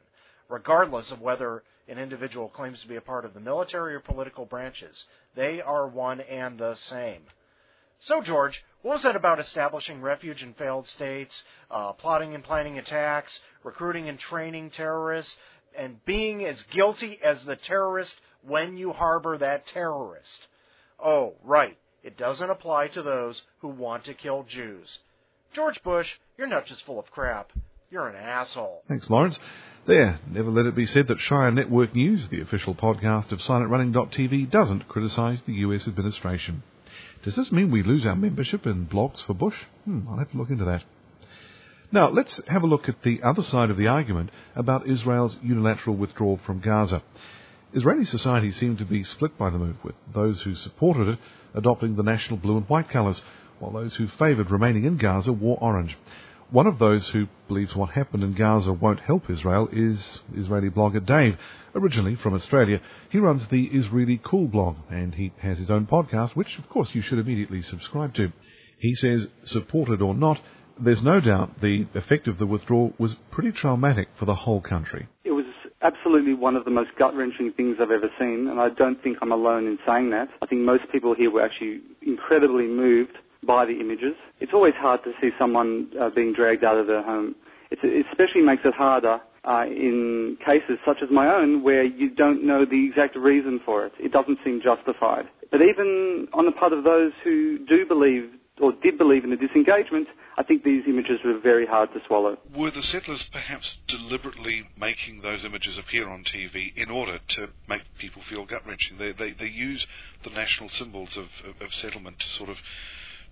regardless 0.48 1.10
of 1.10 1.20
whether 1.20 1.64
an 1.88 1.98
individual 1.98 2.48
claims 2.48 2.82
to 2.82 2.88
be 2.88 2.94
a 2.94 3.00
part 3.00 3.24
of 3.24 3.34
the 3.34 3.40
military 3.40 3.96
or 3.96 4.00
political 4.00 4.46
branches. 4.46 5.06
They 5.34 5.60
are 5.60 5.88
one 5.88 6.20
and 6.20 6.56
the 6.56 6.76
same. 6.76 7.22
So, 8.04 8.20
George, 8.20 8.64
what 8.82 8.94
was 8.94 9.02
that 9.04 9.14
about 9.14 9.38
establishing 9.38 10.02
refuge 10.02 10.42
in 10.42 10.54
failed 10.54 10.88
states, 10.88 11.44
uh, 11.70 11.92
plotting 11.92 12.34
and 12.34 12.42
planning 12.42 12.76
attacks, 12.76 13.38
recruiting 13.62 14.08
and 14.08 14.18
training 14.18 14.70
terrorists, 14.70 15.36
and 15.78 16.04
being 16.04 16.44
as 16.44 16.60
guilty 16.64 17.20
as 17.22 17.44
the 17.44 17.54
terrorist 17.54 18.20
when 18.42 18.76
you 18.76 18.92
harbor 18.92 19.38
that 19.38 19.68
terrorist? 19.68 20.48
Oh, 20.98 21.34
right. 21.44 21.78
It 22.02 22.16
doesn't 22.16 22.50
apply 22.50 22.88
to 22.88 23.02
those 23.02 23.40
who 23.60 23.68
want 23.68 24.02
to 24.06 24.14
kill 24.14 24.42
Jews. 24.42 24.98
George 25.52 25.80
Bush, 25.84 26.12
you're 26.36 26.48
not 26.48 26.66
just 26.66 26.82
full 26.84 26.98
of 26.98 27.08
crap. 27.12 27.52
You're 27.88 28.08
an 28.08 28.16
asshole. 28.16 28.82
Thanks, 28.88 29.10
Lawrence. 29.10 29.38
There, 29.86 30.18
never 30.28 30.50
let 30.50 30.66
it 30.66 30.74
be 30.74 30.86
said 30.86 31.06
that 31.06 31.20
Shire 31.20 31.52
Network 31.52 31.94
News, 31.94 32.26
the 32.30 32.40
official 32.40 32.74
podcast 32.74 33.30
of 33.30 33.38
SilentRunning.tv, 33.38 34.50
doesn't 34.50 34.88
criticise 34.88 35.42
the 35.42 35.54
US 35.54 35.86
administration. 35.86 36.64
Does 37.22 37.36
this 37.36 37.52
mean 37.52 37.70
we 37.70 37.84
lose 37.84 38.04
our 38.04 38.16
membership 38.16 38.66
in 38.66 38.86
Blogs 38.86 39.24
for 39.24 39.34
Bush? 39.34 39.56
Hmm, 39.84 40.08
I'll 40.08 40.18
have 40.18 40.30
to 40.32 40.36
look 40.36 40.50
into 40.50 40.64
that. 40.64 40.82
Now, 41.92 42.08
let's 42.08 42.40
have 42.48 42.62
a 42.62 42.66
look 42.66 42.88
at 42.88 43.02
the 43.02 43.22
other 43.22 43.42
side 43.42 43.70
of 43.70 43.76
the 43.76 43.86
argument 43.86 44.30
about 44.56 44.88
Israel's 44.88 45.36
unilateral 45.42 45.94
withdrawal 45.94 46.38
from 46.38 46.60
Gaza. 46.60 47.02
Israeli 47.74 48.06
society 48.06 48.50
seemed 48.50 48.78
to 48.78 48.84
be 48.84 49.04
split 49.04 49.38
by 49.38 49.50
the 49.50 49.58
move, 49.58 49.76
with 49.84 49.94
those 50.12 50.40
who 50.40 50.54
supported 50.54 51.08
it 51.08 51.18
adopting 51.54 51.94
the 51.94 52.02
national 52.02 52.38
blue 52.38 52.56
and 52.56 52.68
white 52.68 52.88
colours, 52.88 53.22
while 53.60 53.72
those 53.72 53.94
who 53.94 54.08
favoured 54.08 54.50
remaining 54.50 54.84
in 54.84 54.96
Gaza 54.96 55.32
wore 55.32 55.58
orange. 55.60 55.96
One 56.52 56.66
of 56.66 56.78
those 56.78 57.08
who 57.08 57.28
believes 57.48 57.74
what 57.74 57.92
happened 57.92 58.22
in 58.22 58.34
Gaza 58.34 58.74
won't 58.74 59.00
help 59.00 59.30
Israel 59.30 59.70
is 59.72 60.20
Israeli 60.36 60.68
blogger 60.68 61.02
Dave, 61.02 61.38
originally 61.74 62.14
from 62.14 62.34
Australia. 62.34 62.82
He 63.08 63.16
runs 63.16 63.46
the 63.46 63.70
Israellycool 63.70 64.50
blog, 64.50 64.76
and 64.90 65.14
he 65.14 65.32
has 65.38 65.58
his 65.58 65.70
own 65.70 65.86
podcast, 65.86 66.36
which 66.36 66.58
of 66.58 66.68
course 66.68 66.94
you 66.94 67.00
should 67.00 67.18
immediately 67.18 67.62
subscribe 67.62 68.12
to. 68.16 68.32
He 68.78 68.94
says, 68.94 69.28
supported 69.44 70.02
or 70.02 70.12
not, 70.12 70.42
there's 70.78 71.02
no 71.02 71.20
doubt 71.20 71.62
the 71.62 71.86
effect 71.94 72.28
of 72.28 72.36
the 72.36 72.46
withdrawal 72.46 72.92
was 72.98 73.14
pretty 73.30 73.52
traumatic 73.52 74.08
for 74.18 74.26
the 74.26 74.34
whole 74.34 74.60
country. 74.60 75.08
It 75.24 75.30
was 75.30 75.46
absolutely 75.80 76.34
one 76.34 76.56
of 76.56 76.66
the 76.66 76.70
most 76.70 76.90
gut 76.98 77.16
wrenching 77.16 77.54
things 77.56 77.76
I've 77.80 77.90
ever 77.90 78.10
seen, 78.20 78.48
and 78.50 78.60
I 78.60 78.68
don't 78.76 79.02
think 79.02 79.16
I'm 79.22 79.32
alone 79.32 79.66
in 79.66 79.78
saying 79.86 80.10
that. 80.10 80.28
I 80.42 80.46
think 80.46 80.60
most 80.60 80.82
people 80.92 81.14
here 81.14 81.30
were 81.30 81.42
actually 81.42 81.80
incredibly 82.02 82.66
moved 82.66 83.16
by 83.46 83.64
the 83.64 83.78
images. 83.80 84.14
It's 84.40 84.52
always 84.54 84.74
hard 84.76 85.02
to 85.04 85.12
see 85.20 85.30
someone 85.38 85.90
uh, 86.00 86.10
being 86.14 86.32
dragged 86.32 86.64
out 86.64 86.78
of 86.78 86.86
their 86.86 87.02
home. 87.02 87.34
It's, 87.70 87.80
it 87.84 88.06
especially 88.10 88.42
makes 88.42 88.62
it 88.64 88.74
harder 88.74 89.18
uh, 89.44 89.64
in 89.66 90.36
cases 90.44 90.78
such 90.86 90.98
as 91.02 91.08
my 91.10 91.26
own 91.26 91.62
where 91.62 91.84
you 91.84 92.10
don't 92.10 92.46
know 92.46 92.64
the 92.64 92.86
exact 92.88 93.16
reason 93.16 93.60
for 93.64 93.86
it. 93.86 93.92
It 93.98 94.12
doesn't 94.12 94.38
seem 94.44 94.60
justified. 94.62 95.24
But 95.50 95.60
even 95.62 96.28
on 96.32 96.46
the 96.46 96.52
part 96.52 96.72
of 96.72 96.84
those 96.84 97.12
who 97.24 97.58
do 97.66 97.84
believe 97.86 98.30
or 98.60 98.72
did 98.82 98.98
believe 98.98 99.24
in 99.24 99.30
the 99.30 99.36
disengagement, 99.36 100.06
I 100.38 100.42
think 100.42 100.62
these 100.62 100.84
images 100.86 101.18
were 101.24 101.38
very 101.40 101.66
hard 101.66 101.92
to 101.92 102.00
swallow. 102.06 102.38
Were 102.54 102.70
the 102.70 102.82
settlers 102.82 103.24
perhaps 103.24 103.78
deliberately 103.88 104.68
making 104.78 105.20
those 105.20 105.44
images 105.44 105.78
appear 105.78 106.08
on 106.08 106.24
TV 106.24 106.74
in 106.76 106.90
order 106.90 107.18
to 107.28 107.48
make 107.68 107.82
people 107.98 108.22
feel 108.22 108.46
gut 108.46 108.66
wrenching? 108.66 108.98
They, 108.98 109.12
they, 109.12 109.32
they 109.32 109.48
use 109.48 109.86
the 110.24 110.30
national 110.30 110.68
symbols 110.70 111.16
of, 111.16 111.26
of, 111.44 111.60
of 111.60 111.74
settlement 111.74 112.20
to 112.20 112.28
sort 112.28 112.48
of 112.48 112.56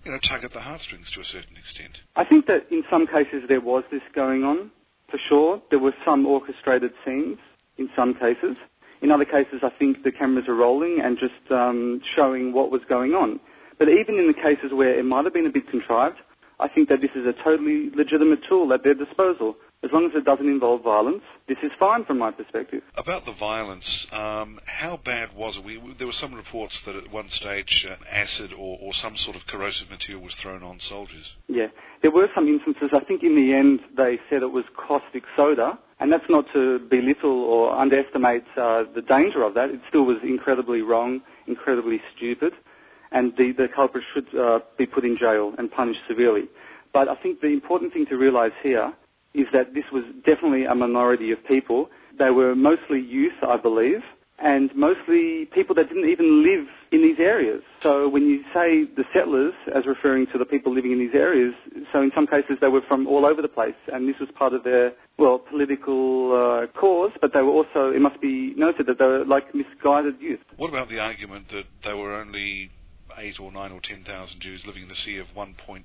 you 0.03 0.11
know, 0.11 0.19
tug 0.19 0.43
at 0.43 0.53
the 0.53 0.59
heartstrings 0.59 1.11
to 1.11 1.21
a 1.21 1.25
certain 1.25 1.57
extent. 1.57 1.99
I 2.15 2.25
think 2.25 2.47
that 2.47 2.67
in 2.71 2.83
some 2.89 3.05
cases 3.07 3.43
there 3.47 3.61
was 3.61 3.83
this 3.91 4.01
going 4.15 4.43
on, 4.43 4.71
for 5.09 5.19
sure. 5.29 5.61
There 5.69 5.79
were 5.79 5.93
some 6.05 6.25
orchestrated 6.25 6.91
scenes 7.05 7.37
in 7.77 7.89
some 7.95 8.13
cases. 8.13 8.57
In 9.01 9.11
other 9.11 9.25
cases, 9.25 9.61
I 9.63 9.69
think 9.77 10.03
the 10.03 10.11
cameras 10.11 10.45
are 10.47 10.55
rolling 10.55 11.01
and 11.03 11.17
just 11.17 11.51
um, 11.51 12.01
showing 12.15 12.53
what 12.53 12.71
was 12.71 12.81
going 12.87 13.11
on. 13.11 13.39
But 13.77 13.89
even 13.89 14.15
in 14.19 14.27
the 14.27 14.33
cases 14.33 14.71
where 14.73 14.97
it 14.97 15.03
might 15.03 15.25
have 15.25 15.33
been 15.33 15.47
a 15.47 15.51
bit 15.51 15.69
contrived, 15.69 16.17
I 16.59 16.67
think 16.69 16.89
that 16.89 17.01
this 17.01 17.09
is 17.15 17.25
a 17.25 17.33
totally 17.43 17.89
legitimate 17.95 18.39
tool 18.47 18.71
at 18.73 18.83
their 18.83 18.93
disposal. 18.93 19.55
As 19.83 19.89
long 19.91 20.05
as 20.05 20.11
it 20.13 20.25
doesn't 20.25 20.47
involve 20.47 20.83
violence, 20.83 21.23
this 21.47 21.57
is 21.63 21.71
fine 21.79 22.05
from 22.05 22.19
my 22.19 22.29
perspective. 22.29 22.83
About 22.95 23.25
the 23.25 23.33
violence, 23.33 24.05
um, 24.11 24.59
how 24.65 24.97
bad 25.03 25.35
was 25.35 25.57
it? 25.57 25.63
We, 25.63 25.81
there 25.97 26.05
were 26.05 26.13
some 26.13 26.35
reports 26.35 26.79
that 26.85 26.95
at 26.95 27.11
one 27.11 27.29
stage 27.29 27.87
uh, 27.89 27.95
acid 28.07 28.53
or, 28.53 28.77
or 28.79 28.93
some 28.93 29.17
sort 29.17 29.35
of 29.35 29.47
corrosive 29.47 29.89
material 29.89 30.23
was 30.23 30.35
thrown 30.35 30.61
on 30.61 30.79
soldiers. 30.79 31.33
Yeah, 31.47 31.67
there 32.03 32.11
were 32.11 32.27
some 32.35 32.47
instances. 32.47 32.91
I 32.93 33.03
think 33.05 33.23
in 33.23 33.35
the 33.35 33.53
end 33.53 33.79
they 33.97 34.19
said 34.29 34.43
it 34.43 34.51
was 34.51 34.65
caustic 34.77 35.23
soda, 35.35 35.79
and 35.99 36.11
that's 36.11 36.29
not 36.29 36.45
to 36.53 36.77
belittle 36.87 37.43
or 37.43 37.75
underestimate 37.75 38.43
uh, 38.55 38.83
the 38.93 39.01
danger 39.01 39.41
of 39.43 39.55
that. 39.55 39.71
It 39.71 39.81
still 39.89 40.03
was 40.03 40.17
incredibly 40.21 40.81
wrong, 40.81 41.21
incredibly 41.47 42.01
stupid 42.15 42.53
and 43.11 43.33
the, 43.37 43.51
the 43.57 43.67
culprit 43.75 44.03
should 44.13 44.27
uh, 44.39 44.59
be 44.77 44.85
put 44.85 45.03
in 45.03 45.17
jail 45.19 45.53
and 45.57 45.69
punished 45.69 45.99
severely. 46.07 46.43
But 46.93 47.09
I 47.09 47.15
think 47.21 47.41
the 47.41 47.47
important 47.47 47.93
thing 47.93 48.05
to 48.09 48.15
realize 48.15 48.51
here 48.63 48.93
is 49.33 49.47
that 49.53 49.73
this 49.73 49.85
was 49.91 50.03
definitely 50.25 50.65
a 50.65 50.75
minority 50.75 51.31
of 51.31 51.39
people. 51.47 51.89
They 52.17 52.29
were 52.29 52.55
mostly 52.55 52.99
youth, 52.99 53.33
I 53.41 53.57
believe, 53.57 54.01
and 54.43 54.71
mostly 54.75 55.45
people 55.53 55.75
that 55.75 55.87
didn't 55.87 56.09
even 56.09 56.43
live 56.43 56.67
in 56.91 57.01
these 57.01 57.19
areas. 57.19 57.61
So 57.83 58.09
when 58.09 58.27
you 58.27 58.41
say 58.53 58.83
the 58.95 59.03
settlers, 59.13 59.53
as 59.75 59.85
referring 59.85 60.25
to 60.33 60.37
the 60.37 60.45
people 60.45 60.73
living 60.73 60.91
in 60.91 60.99
these 60.99 61.13
areas, 61.13 61.53
so 61.93 62.01
in 62.01 62.11
some 62.15 62.27
cases 62.27 62.57
they 62.59 62.67
were 62.67 62.81
from 62.87 63.07
all 63.07 63.25
over 63.25 63.41
the 63.41 63.47
place, 63.47 63.77
and 63.93 64.09
this 64.09 64.15
was 64.19 64.29
part 64.37 64.53
of 64.53 64.63
their, 64.63 64.93
well, 65.17 65.39
political 65.39 66.33
uh, 66.33 66.79
cause, 66.79 67.11
but 67.21 67.31
they 67.33 67.41
were 67.41 67.51
also, 67.51 67.91
it 67.95 68.01
must 68.01 68.19
be 68.19 68.53
noted 68.57 68.87
that 68.87 68.97
they 68.97 69.05
were 69.05 69.25
like 69.25 69.53
misguided 69.53 70.19
youth. 70.19 70.39
What 70.57 70.69
about 70.69 70.89
the 70.89 70.99
argument 70.99 71.49
that 71.49 71.65
there 71.85 71.97
were 71.97 72.15
only 72.15 72.71
eight 73.17 73.39
or 73.39 73.51
nine 73.51 73.71
or 73.71 73.79
ten 73.81 74.03
thousand 74.03 74.39
Jews 74.39 74.65
living 74.65 74.83
in 74.83 74.91
a 74.91 74.95
sea 74.95 75.17
of 75.17 75.27
1.3 75.35 75.83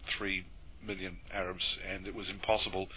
million 0.86 1.18
Arabs, 1.32 1.78
and 1.86 2.06
it 2.06 2.14
was 2.14 2.30
impossible 2.30 2.88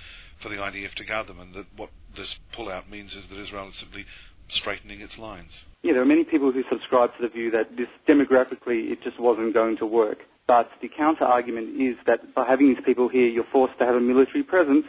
for 0.41 0.49
the 0.49 0.55
IDF 0.55 0.93
to 0.95 1.05
guard 1.05 1.27
them, 1.27 1.39
and 1.39 1.53
that 1.53 1.65
what 1.75 1.89
this 2.15 2.39
pullout 2.53 2.89
means 2.89 3.15
is 3.15 3.27
that 3.27 3.37
Israel 3.37 3.67
is 3.69 3.75
simply 3.75 4.05
straightening 4.49 5.01
its 5.01 5.17
lines. 5.17 5.51
Yeah, 5.83 5.93
there 5.93 6.01
are 6.01 6.05
many 6.05 6.23
people 6.23 6.51
who 6.51 6.63
subscribe 6.69 7.11
to 7.17 7.21
the 7.21 7.29
view 7.29 7.51
that 7.51 7.75
this 7.77 7.87
demographically 8.07 8.91
it 8.91 9.01
just 9.03 9.19
wasn't 9.19 9.53
going 9.53 9.77
to 9.77 9.85
work. 9.85 10.19
But 10.47 10.69
the 10.81 10.89
counter 10.89 11.25
argument 11.25 11.79
is 11.79 11.95
that 12.07 12.33
by 12.33 12.45
having 12.47 12.69
these 12.69 12.83
people 12.83 13.07
here, 13.07 13.27
you're 13.27 13.45
forced 13.51 13.77
to 13.79 13.85
have 13.85 13.95
a 13.95 14.01
military 14.01 14.43
presence, 14.43 14.85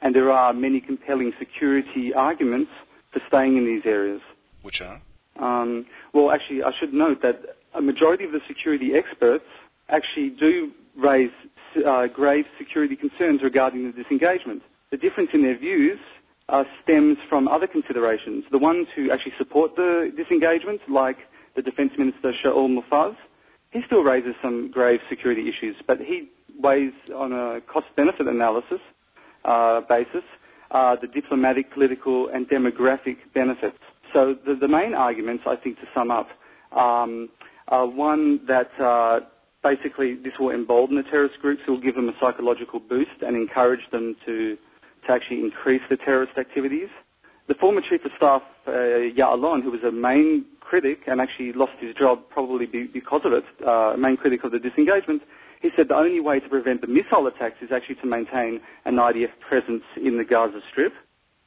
and 0.00 0.14
there 0.14 0.30
are 0.30 0.52
many 0.52 0.80
compelling 0.80 1.32
security 1.38 2.12
arguments 2.14 2.70
for 3.12 3.20
staying 3.28 3.56
in 3.56 3.66
these 3.66 3.82
areas. 3.84 4.20
Which 4.62 4.80
are? 4.80 5.02
Um, 5.40 5.86
well, 6.14 6.30
actually, 6.30 6.62
I 6.62 6.70
should 6.78 6.94
note 6.94 7.20
that 7.22 7.56
a 7.74 7.82
majority 7.82 8.24
of 8.24 8.32
the 8.32 8.40
security 8.46 8.90
experts 8.94 9.44
actually 9.88 10.30
do 10.38 10.70
raise 10.96 11.30
uh, 11.86 12.06
grave 12.06 12.44
security 12.58 12.96
concerns 12.96 13.40
regarding 13.42 13.90
the 13.90 14.02
disengagement. 14.02 14.62
The 14.92 14.98
difference 14.98 15.30
in 15.34 15.42
their 15.42 15.58
views 15.58 15.98
uh, 16.48 16.62
stems 16.84 17.16
from 17.28 17.48
other 17.48 17.66
considerations. 17.66 18.44
The 18.52 18.58
ones 18.58 18.86
who 18.94 19.10
actually 19.10 19.32
support 19.38 19.74
the 19.74 20.12
disengagement, 20.16 20.80
like 20.88 21.16
the 21.56 21.62
Defence 21.62 21.90
Minister 21.98 22.32
Shaul 22.44 22.68
Mofaz, 22.70 23.16
he 23.72 23.80
still 23.86 24.02
raises 24.02 24.34
some 24.42 24.70
grave 24.70 25.00
security 25.08 25.48
issues, 25.48 25.74
but 25.86 25.98
he 25.98 26.28
weighs 26.62 26.92
on 27.16 27.32
a 27.32 27.60
cost-benefit 27.72 28.28
analysis 28.28 28.80
uh, 29.44 29.80
basis 29.88 30.22
uh, 30.72 30.96
the 31.00 31.06
diplomatic, 31.08 31.72
political, 31.72 32.28
and 32.32 32.48
demographic 32.48 33.16
benefits. 33.34 33.76
So 34.12 34.34
the, 34.46 34.54
the 34.60 34.68
main 34.68 34.94
arguments, 34.94 35.44
I 35.46 35.56
think, 35.56 35.76
to 35.76 35.86
sum 35.94 36.10
up, 36.10 36.28
um, 36.76 37.28
are 37.68 37.86
one 37.86 38.40
that 38.46 38.70
uh, 38.82 39.20
basically 39.62 40.14
this 40.14 40.32
will 40.40 40.50
embolden 40.50 40.96
the 40.96 41.02
terrorist 41.04 41.34
groups, 41.40 41.62
it 41.66 41.70
will 41.70 41.80
give 41.80 41.94
them 41.94 42.08
a 42.08 42.12
psychological 42.20 42.80
boost 42.80 43.20
and 43.20 43.36
encourage 43.36 43.80
them 43.92 44.16
to, 44.26 44.56
to 45.06 45.12
actually 45.12 45.40
increase 45.40 45.82
the 45.90 45.96
terrorist 45.96 46.38
activities. 46.38 46.88
The 47.48 47.54
former 47.54 47.80
Chief 47.80 48.04
of 48.04 48.12
Staff, 48.16 48.42
uh, 48.66 48.70
Ya'alon, 49.18 49.62
who 49.62 49.70
was 49.70 49.82
a 49.82 49.90
main 49.90 50.44
critic 50.60 51.00
and 51.06 51.20
actually 51.20 51.52
lost 51.52 51.72
his 51.80 51.94
job 51.94 52.20
probably 52.30 52.66
be, 52.66 52.84
because 52.92 53.22
of 53.24 53.32
it, 53.32 53.44
uh, 53.66 53.96
main 53.98 54.16
critic 54.16 54.44
of 54.44 54.52
the 54.52 54.58
disengagement, 54.58 55.22
he 55.60 55.70
said 55.76 55.88
the 55.88 55.94
only 55.94 56.20
way 56.20 56.40
to 56.40 56.48
prevent 56.48 56.80
the 56.80 56.86
missile 56.86 57.26
attacks 57.26 57.56
is 57.62 57.70
actually 57.74 57.96
to 57.96 58.06
maintain 58.06 58.60
an 58.84 58.96
IDF 58.96 59.30
presence 59.46 59.82
in 59.96 60.18
the 60.18 60.24
Gaza 60.24 60.60
Strip. 60.70 60.92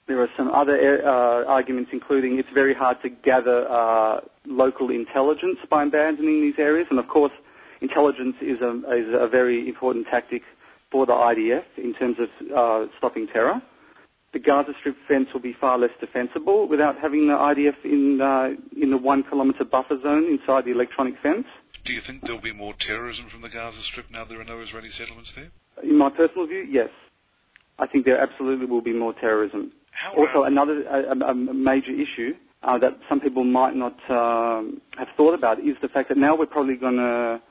There 0.07 0.21
are 0.21 0.29
some 0.37 0.49
other 0.51 1.01
uh, 1.03 1.45
arguments, 1.49 1.89
including 1.91 2.37
it's 2.37 2.49
very 2.53 2.75
hard 2.75 2.97
to 3.01 3.09
gather 3.09 3.67
uh, 3.67 4.21
local 4.45 4.91
intelligence 4.91 5.57
by 5.69 5.83
abandoning 5.83 6.41
these 6.41 6.59
areas, 6.59 6.87
and 6.91 6.99
of 6.99 7.07
course, 7.07 7.33
intelligence 7.81 8.35
is 8.41 8.61
a, 8.61 8.71
is 8.93 9.09
a 9.11 9.27
very 9.27 9.67
important 9.67 10.05
tactic 10.11 10.43
for 10.91 11.05
the 11.05 11.13
IDF 11.13 11.63
in 11.77 11.93
terms 11.93 12.17
of 12.19 12.29
uh, 12.55 12.91
stopping 12.97 13.27
terror. 13.31 13.61
The 14.33 14.39
Gaza 14.39 14.73
Strip 14.79 14.97
fence 15.07 15.27
will 15.33 15.41
be 15.41 15.55
far 15.59 15.77
less 15.79 15.91
defensible 16.01 16.67
without 16.67 16.95
having 17.01 17.27
the 17.27 17.33
IDF 17.33 17.85
in 17.85 18.19
uh, 18.21 18.49
in 18.81 18.91
the 18.91 18.97
one 18.97 19.23
kilometre 19.23 19.63
buffer 19.63 19.97
zone 20.01 20.25
inside 20.25 20.65
the 20.65 20.71
electronic 20.71 21.15
fence. 21.23 21.45
Do 21.85 21.93
you 21.93 22.01
think 22.01 22.23
there'll 22.23 22.41
be 22.41 22.51
more 22.51 22.73
terrorism 22.77 23.27
from 23.29 23.41
the 23.41 23.49
Gaza 23.49 23.81
Strip 23.81 24.07
now 24.11 24.25
there 24.25 24.41
are 24.41 24.43
no 24.43 24.59
Israeli 24.59 24.91
settlements 24.91 25.31
there? 25.35 25.51
In 25.83 25.97
my 25.97 26.09
personal 26.09 26.47
view, 26.47 26.65
yes. 26.69 26.89
I 27.77 27.87
think 27.87 28.05
there 28.05 28.19
absolutely 28.19 28.65
will 28.65 28.81
be 28.81 28.93
more 28.93 29.13
terrorism. 29.13 29.71
How 29.91 30.13
also, 30.13 30.43
another 30.43 30.83
a, 30.83 31.31
a 31.31 31.33
major 31.33 31.91
issue 31.91 32.33
uh, 32.63 32.77
that 32.79 32.97
some 33.07 33.19
people 33.19 33.43
might 33.43 33.75
not 33.75 33.95
um, 34.09 34.81
have 34.97 35.07
thought 35.15 35.33
about 35.33 35.59
is 35.59 35.75
the 35.81 35.87
fact 35.87 36.09
that 36.09 36.17
now 36.17 36.37
we're 36.37 36.45
probably 36.45 36.75
going 36.75 36.97
to 36.97 37.41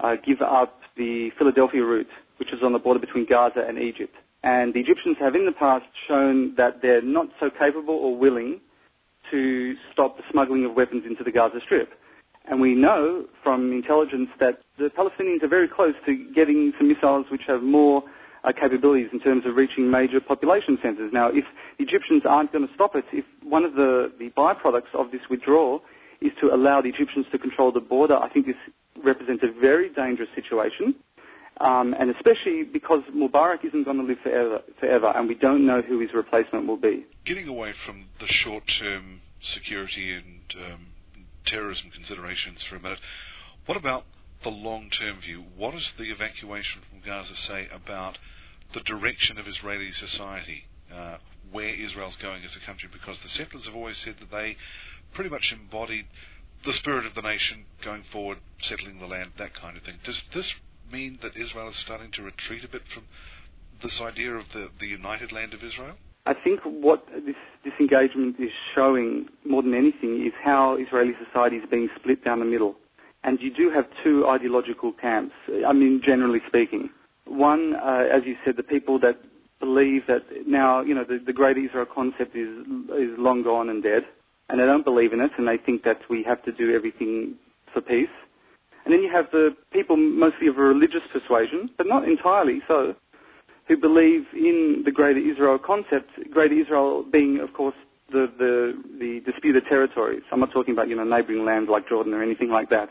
uh, 0.00 0.14
give 0.26 0.40
up 0.40 0.80
the 0.96 1.30
Philadelphia 1.38 1.84
route, 1.84 2.08
which 2.42 2.52
is 2.52 2.58
on 2.64 2.72
the 2.72 2.78
border 2.82 2.98
between 2.98 3.24
Gaza 3.24 3.62
and 3.62 3.78
Egypt. 3.78 4.10
And 4.42 4.74
the 4.74 4.80
Egyptians 4.80 5.14
have 5.20 5.36
in 5.36 5.46
the 5.46 5.54
past 5.54 5.86
shown 6.08 6.54
that 6.56 6.82
they're 6.82 7.00
not 7.00 7.28
so 7.38 7.50
capable 7.54 7.94
or 7.94 8.18
willing 8.18 8.58
to 9.30 9.74
stop 9.92 10.16
the 10.16 10.24
smuggling 10.32 10.64
of 10.64 10.74
weapons 10.74 11.04
into 11.06 11.22
the 11.22 11.30
Gaza 11.30 11.60
Strip. 11.64 11.90
And 12.50 12.60
we 12.60 12.74
know 12.74 13.26
from 13.44 13.70
intelligence 13.70 14.28
that 14.40 14.58
the 14.76 14.90
Palestinians 14.90 15.44
are 15.44 15.48
very 15.48 15.68
close 15.68 15.94
to 16.06 16.18
getting 16.34 16.72
some 16.78 16.88
missiles 16.88 17.26
which 17.30 17.42
have 17.46 17.62
more 17.62 18.02
uh, 18.42 18.50
capabilities 18.50 19.06
in 19.12 19.20
terms 19.20 19.44
of 19.46 19.54
reaching 19.54 19.88
major 19.88 20.18
population 20.18 20.76
centres. 20.82 21.12
Now, 21.14 21.28
if 21.28 21.44
the 21.78 21.84
Egyptians 21.84 22.24
aren't 22.28 22.50
going 22.50 22.66
to 22.66 22.74
stop 22.74 22.96
it, 22.96 23.04
if 23.12 23.24
one 23.44 23.62
of 23.62 23.74
the, 23.74 24.10
the 24.18 24.30
byproducts 24.36 24.90
of 24.98 25.12
this 25.12 25.22
withdrawal 25.30 25.82
is 26.20 26.32
to 26.40 26.48
allow 26.52 26.82
the 26.82 26.88
Egyptians 26.88 27.26
to 27.30 27.38
control 27.38 27.70
the 27.70 27.78
border, 27.78 28.16
I 28.16 28.28
think 28.28 28.46
this 28.46 28.58
represents 29.04 29.44
a 29.46 29.60
very 29.60 29.90
dangerous 29.94 30.28
situation. 30.34 30.96
Um, 31.60 31.94
and 31.98 32.10
especially 32.10 32.64
because 32.64 33.02
Mubarak 33.14 33.64
isn't 33.64 33.84
going 33.84 33.98
to 33.98 34.02
live 34.04 34.18
forever, 34.22 34.60
forever, 34.80 35.12
and 35.14 35.28
we 35.28 35.34
don't 35.34 35.66
know 35.66 35.82
who 35.82 36.00
his 36.00 36.10
replacement 36.14 36.66
will 36.66 36.78
be. 36.78 37.04
Getting 37.24 37.46
away 37.46 37.72
from 37.84 38.06
the 38.20 38.26
short-term 38.26 39.20
security 39.40 40.14
and 40.14 40.54
um, 40.56 40.86
terrorism 41.44 41.90
considerations 41.90 42.62
for 42.64 42.76
a 42.76 42.80
minute, 42.80 43.00
what 43.66 43.76
about 43.76 44.04
the 44.42 44.50
long-term 44.50 45.20
view? 45.20 45.44
What 45.56 45.72
does 45.72 45.92
the 45.98 46.10
evacuation 46.10 46.82
from 46.90 47.00
Gaza 47.00 47.36
say 47.36 47.68
about 47.72 48.18
the 48.74 48.80
direction 48.80 49.38
of 49.38 49.46
Israeli 49.46 49.92
society? 49.92 50.64
Uh, 50.92 51.18
where 51.50 51.74
Israel's 51.74 52.16
going 52.16 52.44
as 52.44 52.56
a 52.56 52.60
country? 52.60 52.88
Because 52.92 53.20
the 53.20 53.28
settlers 53.28 53.66
have 53.66 53.74
always 53.74 53.98
said 53.98 54.16
that 54.20 54.30
they 54.30 54.56
pretty 55.12 55.30
much 55.30 55.52
embodied 55.52 56.06
the 56.64 56.72
spirit 56.72 57.06
of 57.06 57.14
the 57.14 57.22
nation 57.22 57.64
going 57.84 58.02
forward, 58.04 58.38
settling 58.60 58.98
the 58.98 59.06
land, 59.06 59.32
that 59.38 59.54
kind 59.54 59.76
of 59.76 59.82
thing. 59.82 59.96
Does 60.04 60.22
this 60.34 60.54
mean 60.92 61.18
that 61.22 61.36
Israel 61.36 61.68
is 61.68 61.76
starting 61.76 62.10
to 62.12 62.22
retreat 62.22 62.64
a 62.64 62.68
bit 62.68 62.82
from 62.92 63.04
this 63.82 64.00
idea 64.00 64.32
of 64.34 64.44
the, 64.52 64.68
the 64.78 64.86
united 64.86 65.32
land 65.32 65.54
of 65.54 65.64
Israel? 65.64 65.96
I 66.24 66.34
think 66.34 66.60
what 66.64 67.04
this 67.26 67.34
disengagement 67.64 68.36
is 68.38 68.50
showing 68.74 69.26
more 69.44 69.62
than 69.62 69.74
anything 69.74 70.24
is 70.24 70.32
how 70.44 70.76
Israeli 70.78 71.14
society 71.26 71.56
is 71.56 71.64
being 71.68 71.88
split 71.98 72.24
down 72.24 72.38
the 72.38 72.44
middle. 72.44 72.76
And 73.24 73.40
you 73.40 73.52
do 73.52 73.70
have 73.74 73.86
two 74.04 74.26
ideological 74.26 74.92
camps, 74.92 75.34
I 75.66 75.72
mean, 75.72 76.00
generally 76.04 76.40
speaking. 76.46 76.90
One, 77.26 77.74
uh, 77.74 78.04
as 78.16 78.22
you 78.24 78.36
said, 78.44 78.56
the 78.56 78.62
people 78.62 78.98
that 79.00 79.18
believe 79.60 80.02
that 80.08 80.22
now, 80.46 80.82
you 80.82 80.94
know, 80.94 81.04
the, 81.04 81.18
the 81.24 81.32
great 81.32 81.56
Israel 81.56 81.86
concept 81.92 82.36
is, 82.36 82.48
is 82.98 83.10
long 83.18 83.42
gone 83.44 83.68
and 83.68 83.82
dead, 83.82 84.02
and 84.48 84.60
they 84.60 84.64
don't 84.64 84.84
believe 84.84 85.12
in 85.12 85.20
it, 85.20 85.30
and 85.38 85.46
they 85.46 85.56
think 85.56 85.84
that 85.84 86.00
we 86.10 86.24
have 86.24 86.42
to 86.44 86.52
do 86.52 86.74
everything 86.74 87.36
for 87.72 87.80
peace. 87.80 88.10
And 88.84 88.92
then 88.92 89.02
you 89.02 89.10
have 89.12 89.26
the 89.30 89.50
people 89.72 89.96
mostly 89.96 90.48
of 90.48 90.58
a 90.58 90.62
religious 90.62 91.02
persuasion, 91.12 91.70
but 91.76 91.86
not 91.86 92.08
entirely 92.08 92.60
so, 92.66 92.94
who 93.68 93.76
believe 93.76 94.26
in 94.34 94.82
the 94.84 94.90
Greater 94.90 95.20
Israel 95.20 95.58
concept, 95.58 96.10
Greater 96.30 96.58
Israel 96.60 97.04
being, 97.10 97.40
of 97.40 97.54
course, 97.54 97.76
the, 98.10 98.26
the, 98.38 98.72
the 98.98 99.20
disputed 99.24 99.64
territories. 99.68 100.22
I'm 100.32 100.40
not 100.40 100.52
talking 100.52 100.74
about, 100.74 100.88
you 100.88 100.96
know, 100.96 101.04
neighboring 101.04 101.44
lands 101.44 101.70
like 101.70 101.88
Jordan 101.88 102.12
or 102.12 102.22
anything 102.22 102.50
like 102.50 102.68
that, 102.70 102.88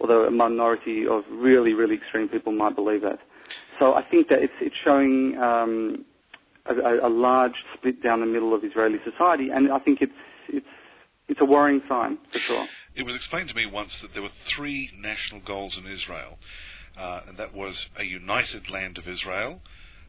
although 0.00 0.24
a 0.24 0.30
minority 0.30 1.04
of 1.06 1.22
really, 1.30 1.72
really 1.72 1.96
extreme 1.96 2.28
people 2.28 2.52
might 2.52 2.74
believe 2.74 3.02
that. 3.02 3.20
So 3.78 3.94
I 3.94 4.02
think 4.02 4.28
that 4.28 4.42
it's, 4.42 4.52
it's 4.60 4.74
showing 4.84 5.38
um, 5.38 6.04
a, 6.66 7.06
a, 7.06 7.08
large 7.08 7.54
split 7.74 8.02
down 8.02 8.20
the 8.20 8.26
middle 8.26 8.54
of 8.54 8.62
Israeli 8.62 8.98
society, 9.04 9.48
and 9.50 9.72
I 9.72 9.78
think 9.78 10.00
it's, 10.02 10.12
it's, 10.48 10.66
it's 11.28 11.40
a 11.40 11.44
worrying 11.44 11.80
sign, 11.88 12.18
for 12.30 12.38
sure. 12.40 12.66
It 12.94 13.04
was 13.04 13.14
explained 13.14 13.48
to 13.48 13.54
me 13.54 13.66
once 13.66 13.98
that 14.00 14.14
there 14.14 14.22
were 14.22 14.32
three 14.46 14.90
national 14.96 15.40
goals 15.42 15.76
in 15.76 15.86
Israel, 15.86 16.38
uh, 16.96 17.20
and 17.28 17.36
that 17.38 17.54
was 17.54 17.88
a 17.96 18.02
united 18.02 18.68
land 18.68 18.98
of 18.98 19.06
Israel, 19.06 19.62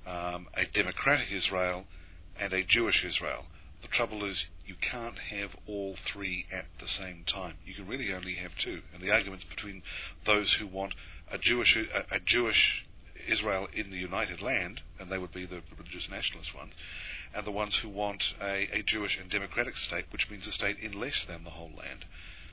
um, 0.06 0.48
a 0.56 0.66
democratic 0.66 1.32
Israel, 1.32 1.86
and 2.40 2.54
a 2.54 2.64
Jewish 2.64 3.04
Israel. 3.06 3.46
The 3.84 3.88
trouble 3.88 4.24
is, 4.26 4.46
you 4.66 4.76
can't 4.76 5.18
have 5.18 5.56
all 5.68 5.96
three 6.12 6.48
at 6.52 6.66
the 6.80 6.88
same 6.88 7.24
time. 7.24 7.58
You 7.66 7.76
can 7.76 7.88
really 7.88 8.12
only 8.14 8.36
have 8.36 8.56
two. 8.58 8.82
And 8.94 9.02
the 9.02 9.12
arguments 9.12 9.44
between 9.46 9.84
those 10.26 10.54
who 10.54 10.66
want 10.66 10.96
a 11.32 11.38
Jewish, 11.38 11.76
a, 11.76 12.16
a 12.16 12.20
Jewish 12.20 12.86
Israel 13.28 13.68
in 13.74 13.92
the 13.92 13.98
United 13.98 14.42
Land, 14.42 14.82
and 15.00 15.10
they 15.10 15.20
would 15.20 15.32
be 15.32 15.46
the 15.46 15.62
religious 15.78 16.10
nationalist 16.10 16.56
ones, 16.56 16.74
and 17.34 17.46
the 17.46 17.52
ones 17.52 17.76
who 17.76 17.90
want 17.90 18.24
a, 18.42 18.68
a 18.74 18.82
Jewish 18.82 19.18
and 19.20 19.30
democratic 19.30 19.78
state, 19.78 20.06
which 20.12 20.30
means 20.30 20.48
a 20.48 20.52
state 20.52 20.80
in 20.80 21.00
less 21.00 21.24
than 21.26 21.44
the 21.44 21.52
whole 21.52 21.72
land. 21.78 22.06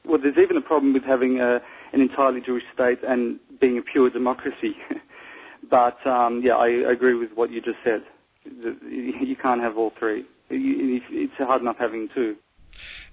Well, 0.08 0.18
there's 0.20 0.38
even 0.42 0.56
a 0.56 0.62
problem 0.62 0.94
with 0.94 1.04
having 1.04 1.40
a, 1.40 1.60
an 1.92 2.00
entirely 2.00 2.40
Jewish 2.40 2.64
state 2.72 2.98
and 3.06 3.38
being 3.60 3.78
a 3.78 3.82
pure 3.82 4.10
democracy. 4.10 4.74
but 5.70 6.04
um, 6.06 6.40
yeah, 6.42 6.54
I 6.54 6.68
agree 6.90 7.14
with 7.14 7.30
what 7.34 7.50
you 7.50 7.60
just 7.60 7.78
said. 7.84 8.02
You 8.44 9.36
can't 9.40 9.60
have 9.60 9.76
all 9.76 9.92
three 9.98 10.24
it's 10.50 11.34
hard 11.36 11.62
enough 11.62 11.76
having 11.78 12.08
two. 12.14 12.36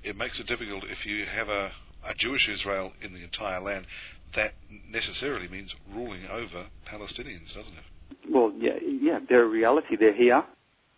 It 0.04 0.16
makes 0.16 0.40
it 0.40 0.48
difficult 0.48 0.84
if 0.86 1.06
you 1.06 1.26
have 1.26 1.50
a, 1.50 1.72
a 2.06 2.14
Jewish 2.16 2.48
Israel 2.48 2.94
in 3.02 3.14
the 3.14 3.24
entire 3.24 3.60
land. 3.60 3.88
That 4.36 4.54
necessarily 4.90 5.48
means 5.48 5.74
ruling 5.94 6.26
over 6.28 6.68
Palestinians, 6.86 7.54
doesn't 7.54 7.74
it? 7.74 8.30
Well, 8.30 8.52
yeah, 8.58 8.74
yeah, 8.84 9.20
they're 9.28 9.44
a 9.46 9.48
reality. 9.48 9.96
They're 9.98 10.16
here, 10.16 10.44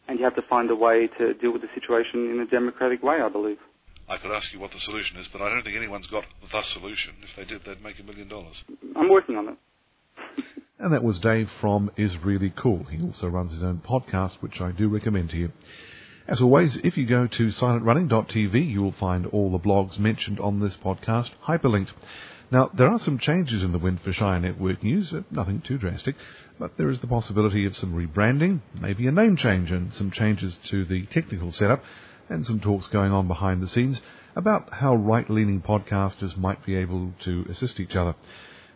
and 0.07 0.17
you 0.17 0.25
have 0.25 0.35
to 0.35 0.41
find 0.41 0.69
a 0.71 0.75
way 0.75 1.07
to 1.17 1.33
deal 1.35 1.53
with 1.53 1.61
the 1.61 1.69
situation 1.73 2.31
in 2.31 2.39
a 2.39 2.47
democratic 2.47 3.03
way. 3.03 3.17
I 3.23 3.29
believe. 3.29 3.57
I 4.09 4.17
could 4.17 4.31
ask 4.31 4.53
you 4.53 4.59
what 4.59 4.71
the 4.71 4.79
solution 4.79 5.17
is, 5.17 5.27
but 5.27 5.41
I 5.41 5.49
don't 5.49 5.63
think 5.63 5.75
anyone's 5.75 6.07
got 6.07 6.23
the 6.51 6.61
solution. 6.63 7.15
If 7.23 7.35
they 7.35 7.43
did, 7.43 7.65
they'd 7.65 7.83
make 7.83 7.99
a 7.99 8.03
million 8.03 8.29
dollars. 8.29 8.55
I'm 8.95 9.09
working 9.09 9.35
on 9.35 9.49
it. 9.49 9.57
and 10.79 10.93
that 10.93 11.03
was 11.03 11.19
Dave 11.19 11.49
from 11.59 11.91
Israellycool. 11.97 12.89
He 12.89 13.03
also 13.03 13.27
runs 13.27 13.51
his 13.51 13.63
own 13.63 13.79
podcast, 13.79 14.41
which 14.41 14.61
I 14.61 14.71
do 14.71 14.87
recommend 14.87 15.31
to 15.31 15.37
you. 15.37 15.51
As 16.25 16.41
always, 16.41 16.77
if 16.77 16.97
you 16.97 17.05
go 17.05 17.27
to 17.27 17.47
silentrunning.tv, 17.47 18.69
you 18.69 18.81
will 18.81 18.93
find 18.93 19.25
all 19.27 19.51
the 19.51 19.59
blogs 19.59 19.99
mentioned 19.99 20.39
on 20.39 20.59
this 20.59 20.77
podcast 20.77 21.31
hyperlinked. 21.45 21.91
Now, 22.49 22.69
there 22.73 22.87
are 22.87 22.99
some 22.99 23.17
changes 23.17 23.61
in 23.61 23.73
the 23.73 23.77
wind 23.77 23.99
for 24.01 24.13
Shire 24.13 24.39
Network 24.39 24.83
News, 24.83 25.13
uh, 25.13 25.23
nothing 25.31 25.59
too 25.59 25.77
drastic, 25.77 26.15
but 26.57 26.77
there 26.77 26.89
is 26.89 27.01
the 27.01 27.07
possibility 27.07 27.65
of 27.65 27.75
some 27.75 27.93
rebranding, 27.93 28.61
maybe 28.79 29.05
a 29.07 29.11
name 29.11 29.35
change, 29.35 29.69
and 29.69 29.93
some 29.93 30.11
changes 30.11 30.57
to 30.65 30.85
the 30.85 31.05
technical 31.07 31.51
setup, 31.51 31.83
and 32.29 32.45
some 32.45 32.59
talks 32.59 32.87
going 32.87 33.11
on 33.11 33.27
behind 33.27 33.61
the 33.61 33.67
scenes 33.67 34.01
about 34.35 34.71
how 34.71 34.95
right-leaning 34.95 35.61
podcasters 35.61 36.37
might 36.37 36.63
be 36.65 36.75
able 36.75 37.11
to 37.21 37.45
assist 37.49 37.79
each 37.79 37.95
other. 37.95 38.15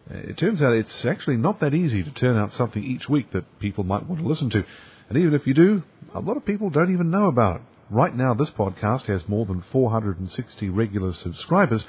Uh, 0.09 0.17
it 0.17 0.37
turns 0.37 0.61
out 0.61 0.73
it's 0.73 1.05
actually 1.05 1.37
not 1.37 1.59
that 1.59 1.73
easy 1.73 2.03
to 2.03 2.11
turn 2.11 2.37
out 2.37 2.51
something 2.53 2.83
each 2.83 3.07
week 3.07 3.31
that 3.31 3.59
people 3.59 3.83
might 3.83 4.07
want 4.07 4.21
to 4.21 4.27
listen 4.27 4.49
to. 4.49 4.63
And 5.09 5.17
even 5.17 5.33
if 5.33 5.45
you 5.45 5.53
do, 5.53 5.83
a 6.15 6.19
lot 6.19 6.37
of 6.37 6.45
people 6.45 6.69
don't 6.69 6.91
even 6.91 7.11
know 7.11 7.25
about 7.25 7.57
it. 7.57 7.61
Right 7.89 8.15
now, 8.15 8.33
this 8.33 8.49
podcast 8.49 9.07
has 9.07 9.27
more 9.27 9.45
than 9.45 9.61
460 9.61 10.69
regular 10.69 11.13
subscribers, 11.13 11.85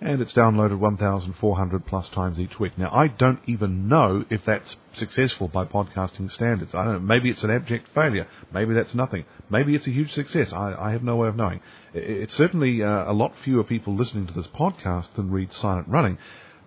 and 0.00 0.20
it's 0.20 0.34
downloaded 0.34 0.78
1,400 0.78 1.86
plus 1.86 2.08
times 2.10 2.38
each 2.38 2.60
week. 2.60 2.76
Now, 2.76 2.90
I 2.92 3.08
don't 3.08 3.40
even 3.46 3.88
know 3.88 4.24
if 4.28 4.44
that's 4.44 4.76
successful 4.94 5.48
by 5.48 5.64
podcasting 5.64 6.30
standards. 6.30 6.74
I 6.74 6.84
don't 6.84 6.92
know. 6.94 6.98
Maybe 7.00 7.30
it's 7.30 7.42
an 7.42 7.50
abject 7.50 7.88
failure. 7.94 8.26
Maybe 8.52 8.74
that's 8.74 8.94
nothing. 8.94 9.24
Maybe 9.48 9.74
it's 9.74 9.86
a 9.86 9.90
huge 9.90 10.12
success. 10.12 10.52
I, 10.52 10.74
I 10.74 10.90
have 10.92 11.02
no 11.02 11.16
way 11.16 11.28
of 11.28 11.36
knowing. 11.36 11.60
It's 11.94 12.34
certainly 12.34 12.82
uh, 12.82 13.10
a 13.10 13.14
lot 13.14 13.32
fewer 13.42 13.64
people 13.64 13.94
listening 13.94 14.26
to 14.26 14.34
this 14.34 14.48
podcast 14.48 15.14
than 15.14 15.30
read 15.30 15.52
Silent 15.52 15.88
Running. 15.88 16.18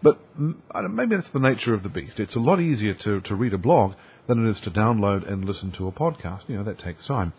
But 0.01 0.19
maybe 0.37 1.15
that's 1.15 1.29
the 1.29 1.39
nature 1.39 1.73
of 1.73 1.83
the 1.83 1.89
beast. 1.89 2.19
It's 2.19 2.35
a 2.35 2.39
lot 2.39 2.59
easier 2.59 2.93
to, 2.93 3.21
to 3.21 3.35
read 3.35 3.53
a 3.53 3.57
blog 3.57 3.93
than 4.27 4.45
it 4.45 4.49
is 4.49 4.59
to 4.61 4.71
download 4.71 5.29
and 5.29 5.45
listen 5.45 5.71
to 5.73 5.87
a 5.87 5.91
podcast. 5.91 6.47
You 6.47 6.57
know, 6.57 6.63
that 6.63 6.79
takes 6.79 7.05
time. 7.05 7.33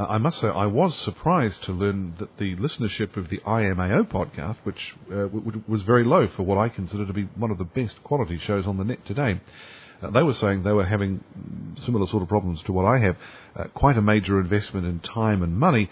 Uh, 0.00 0.06
I 0.08 0.16
must 0.16 0.40
say, 0.40 0.48
I 0.48 0.64
was 0.64 0.96
surprised 0.96 1.62
to 1.64 1.72
learn 1.72 2.14
that 2.20 2.38
the 2.38 2.56
listenership 2.56 3.18
of 3.18 3.28
the 3.28 3.36
IMAO 3.40 4.04
podcast, 4.04 4.56
which 4.64 4.96
uh, 5.12 5.28
w- 5.28 5.62
was 5.68 5.82
very 5.82 6.04
low 6.04 6.26
for 6.26 6.42
what 6.42 6.56
I 6.56 6.70
consider 6.70 7.04
to 7.04 7.12
be 7.12 7.24
one 7.36 7.50
of 7.50 7.58
the 7.58 7.64
best 7.64 8.02
quality 8.02 8.38
shows 8.38 8.66
on 8.66 8.78
the 8.78 8.84
net 8.84 9.04
today. 9.04 9.38
Uh, 10.00 10.08
they 10.08 10.22
were 10.22 10.32
saying 10.32 10.62
they 10.62 10.72
were 10.72 10.86
having 10.86 11.22
similar 11.84 12.06
sort 12.06 12.22
of 12.22 12.30
problems 12.30 12.62
to 12.62 12.72
what 12.72 12.86
I 12.86 12.96
have. 12.96 13.18
Uh, 13.54 13.64
quite 13.74 13.98
a 13.98 14.00
major 14.00 14.40
investment 14.40 14.86
in 14.86 15.00
time 15.00 15.42
and 15.42 15.58
money, 15.58 15.90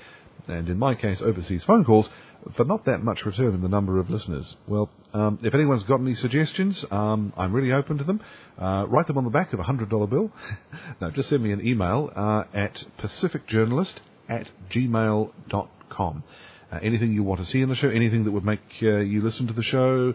and 0.49 0.69
in 0.69 0.79
my 0.79 0.95
case, 0.95 1.21
overseas 1.21 1.65
phone 1.65 1.85
calls, 1.85 2.11
for 2.55 2.65
not 2.65 2.85
that 2.87 3.03
much 3.03 3.25
return 3.27 3.55
in 3.55 3.63
the 3.63 3.69
number 3.69 3.99
of 3.99 4.11
listeners. 4.11 4.57
Well, 4.67 4.91
um, 5.13 5.39
if 5.43 5.55
anyone's 5.55 5.83
got 5.83 6.01
any 6.01 6.15
suggestions, 6.15 6.85
um, 6.91 7.33
I'm 7.37 7.53
really 7.53 7.73
open 7.73 7.99
to 7.99 8.05
them. 8.05 8.21
Uh, 8.59 8.87
write 8.89 9.07
them 9.07 9.19
on 9.19 9.25
the 9.25 9.31
back 9.31 9.53
of 9.53 9.61
a 9.61 9.65
$100 9.65 10.11
bill. 10.11 10.31
no, 11.01 11.11
just 11.11 11.29
send 11.29 11.43
me 11.43 11.53
an 11.53 11.67
email 11.67 12.11
uh, 12.15 12.45
at 12.55 12.85
pacificjournalist 12.99 13.95
at 14.29 14.51
gmail.com. 14.71 16.25
Uh, 16.71 16.79
anything 16.83 17.13
you 17.13 17.23
want 17.23 17.41
to 17.41 17.47
see 17.47 17.63
in 17.63 17.69
the 17.69 17.77
show, 17.77 17.89
anything 17.89 18.25
that 18.25 18.31
would 18.31 18.45
make 18.45 18.61
uh, 18.83 18.99
you 18.99 19.23
listen 19.23 19.47
to 19.47 19.55
the 19.55 19.63
show, 19.63 20.15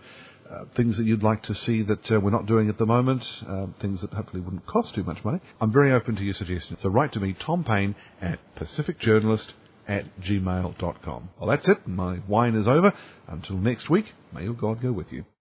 uh, 0.50 0.66
things 0.76 0.98
that 0.98 1.06
you'd 1.06 1.24
like 1.24 1.42
to 1.44 1.56
see 1.56 1.82
that 1.82 2.12
uh, 2.12 2.20
we're 2.20 2.30
not 2.30 2.46
doing 2.46 2.70
at 2.70 2.78
the 2.78 2.86
moment, 2.86 3.26
uh, 3.48 3.66
things 3.80 4.02
that 4.02 4.14
hopefully 4.14 4.42
wouldn't 4.42 4.66
cost 4.68 4.94
too 4.94 5.04
much 5.04 5.24
money. 5.26 5.40
I'm 5.60 5.72
very 5.72 5.92
open 5.92 6.16
to 6.18 6.24
your 6.24 6.34
suggestions. 6.34 6.82
So 6.82 6.90
write 6.90 7.14
to 7.14 7.20
me, 7.20 7.34
Tom 7.34 7.64
Payne 7.64 7.96
at 8.22 8.40
pacificjournalist 8.56 9.52
at 9.88 10.20
gmail.com. 10.22 11.30
Well, 11.40 11.50
that's 11.50 11.68
it. 11.68 11.88
My 11.88 12.16
whine 12.18 12.56
is 12.56 12.68
over. 12.68 12.94
Until 13.28 13.58
next 13.58 13.90
week, 13.90 14.14
may 14.34 14.44
your 14.44 14.54
God 14.54 14.82
go 14.82 14.92
with 14.92 15.12
you. 15.12 15.26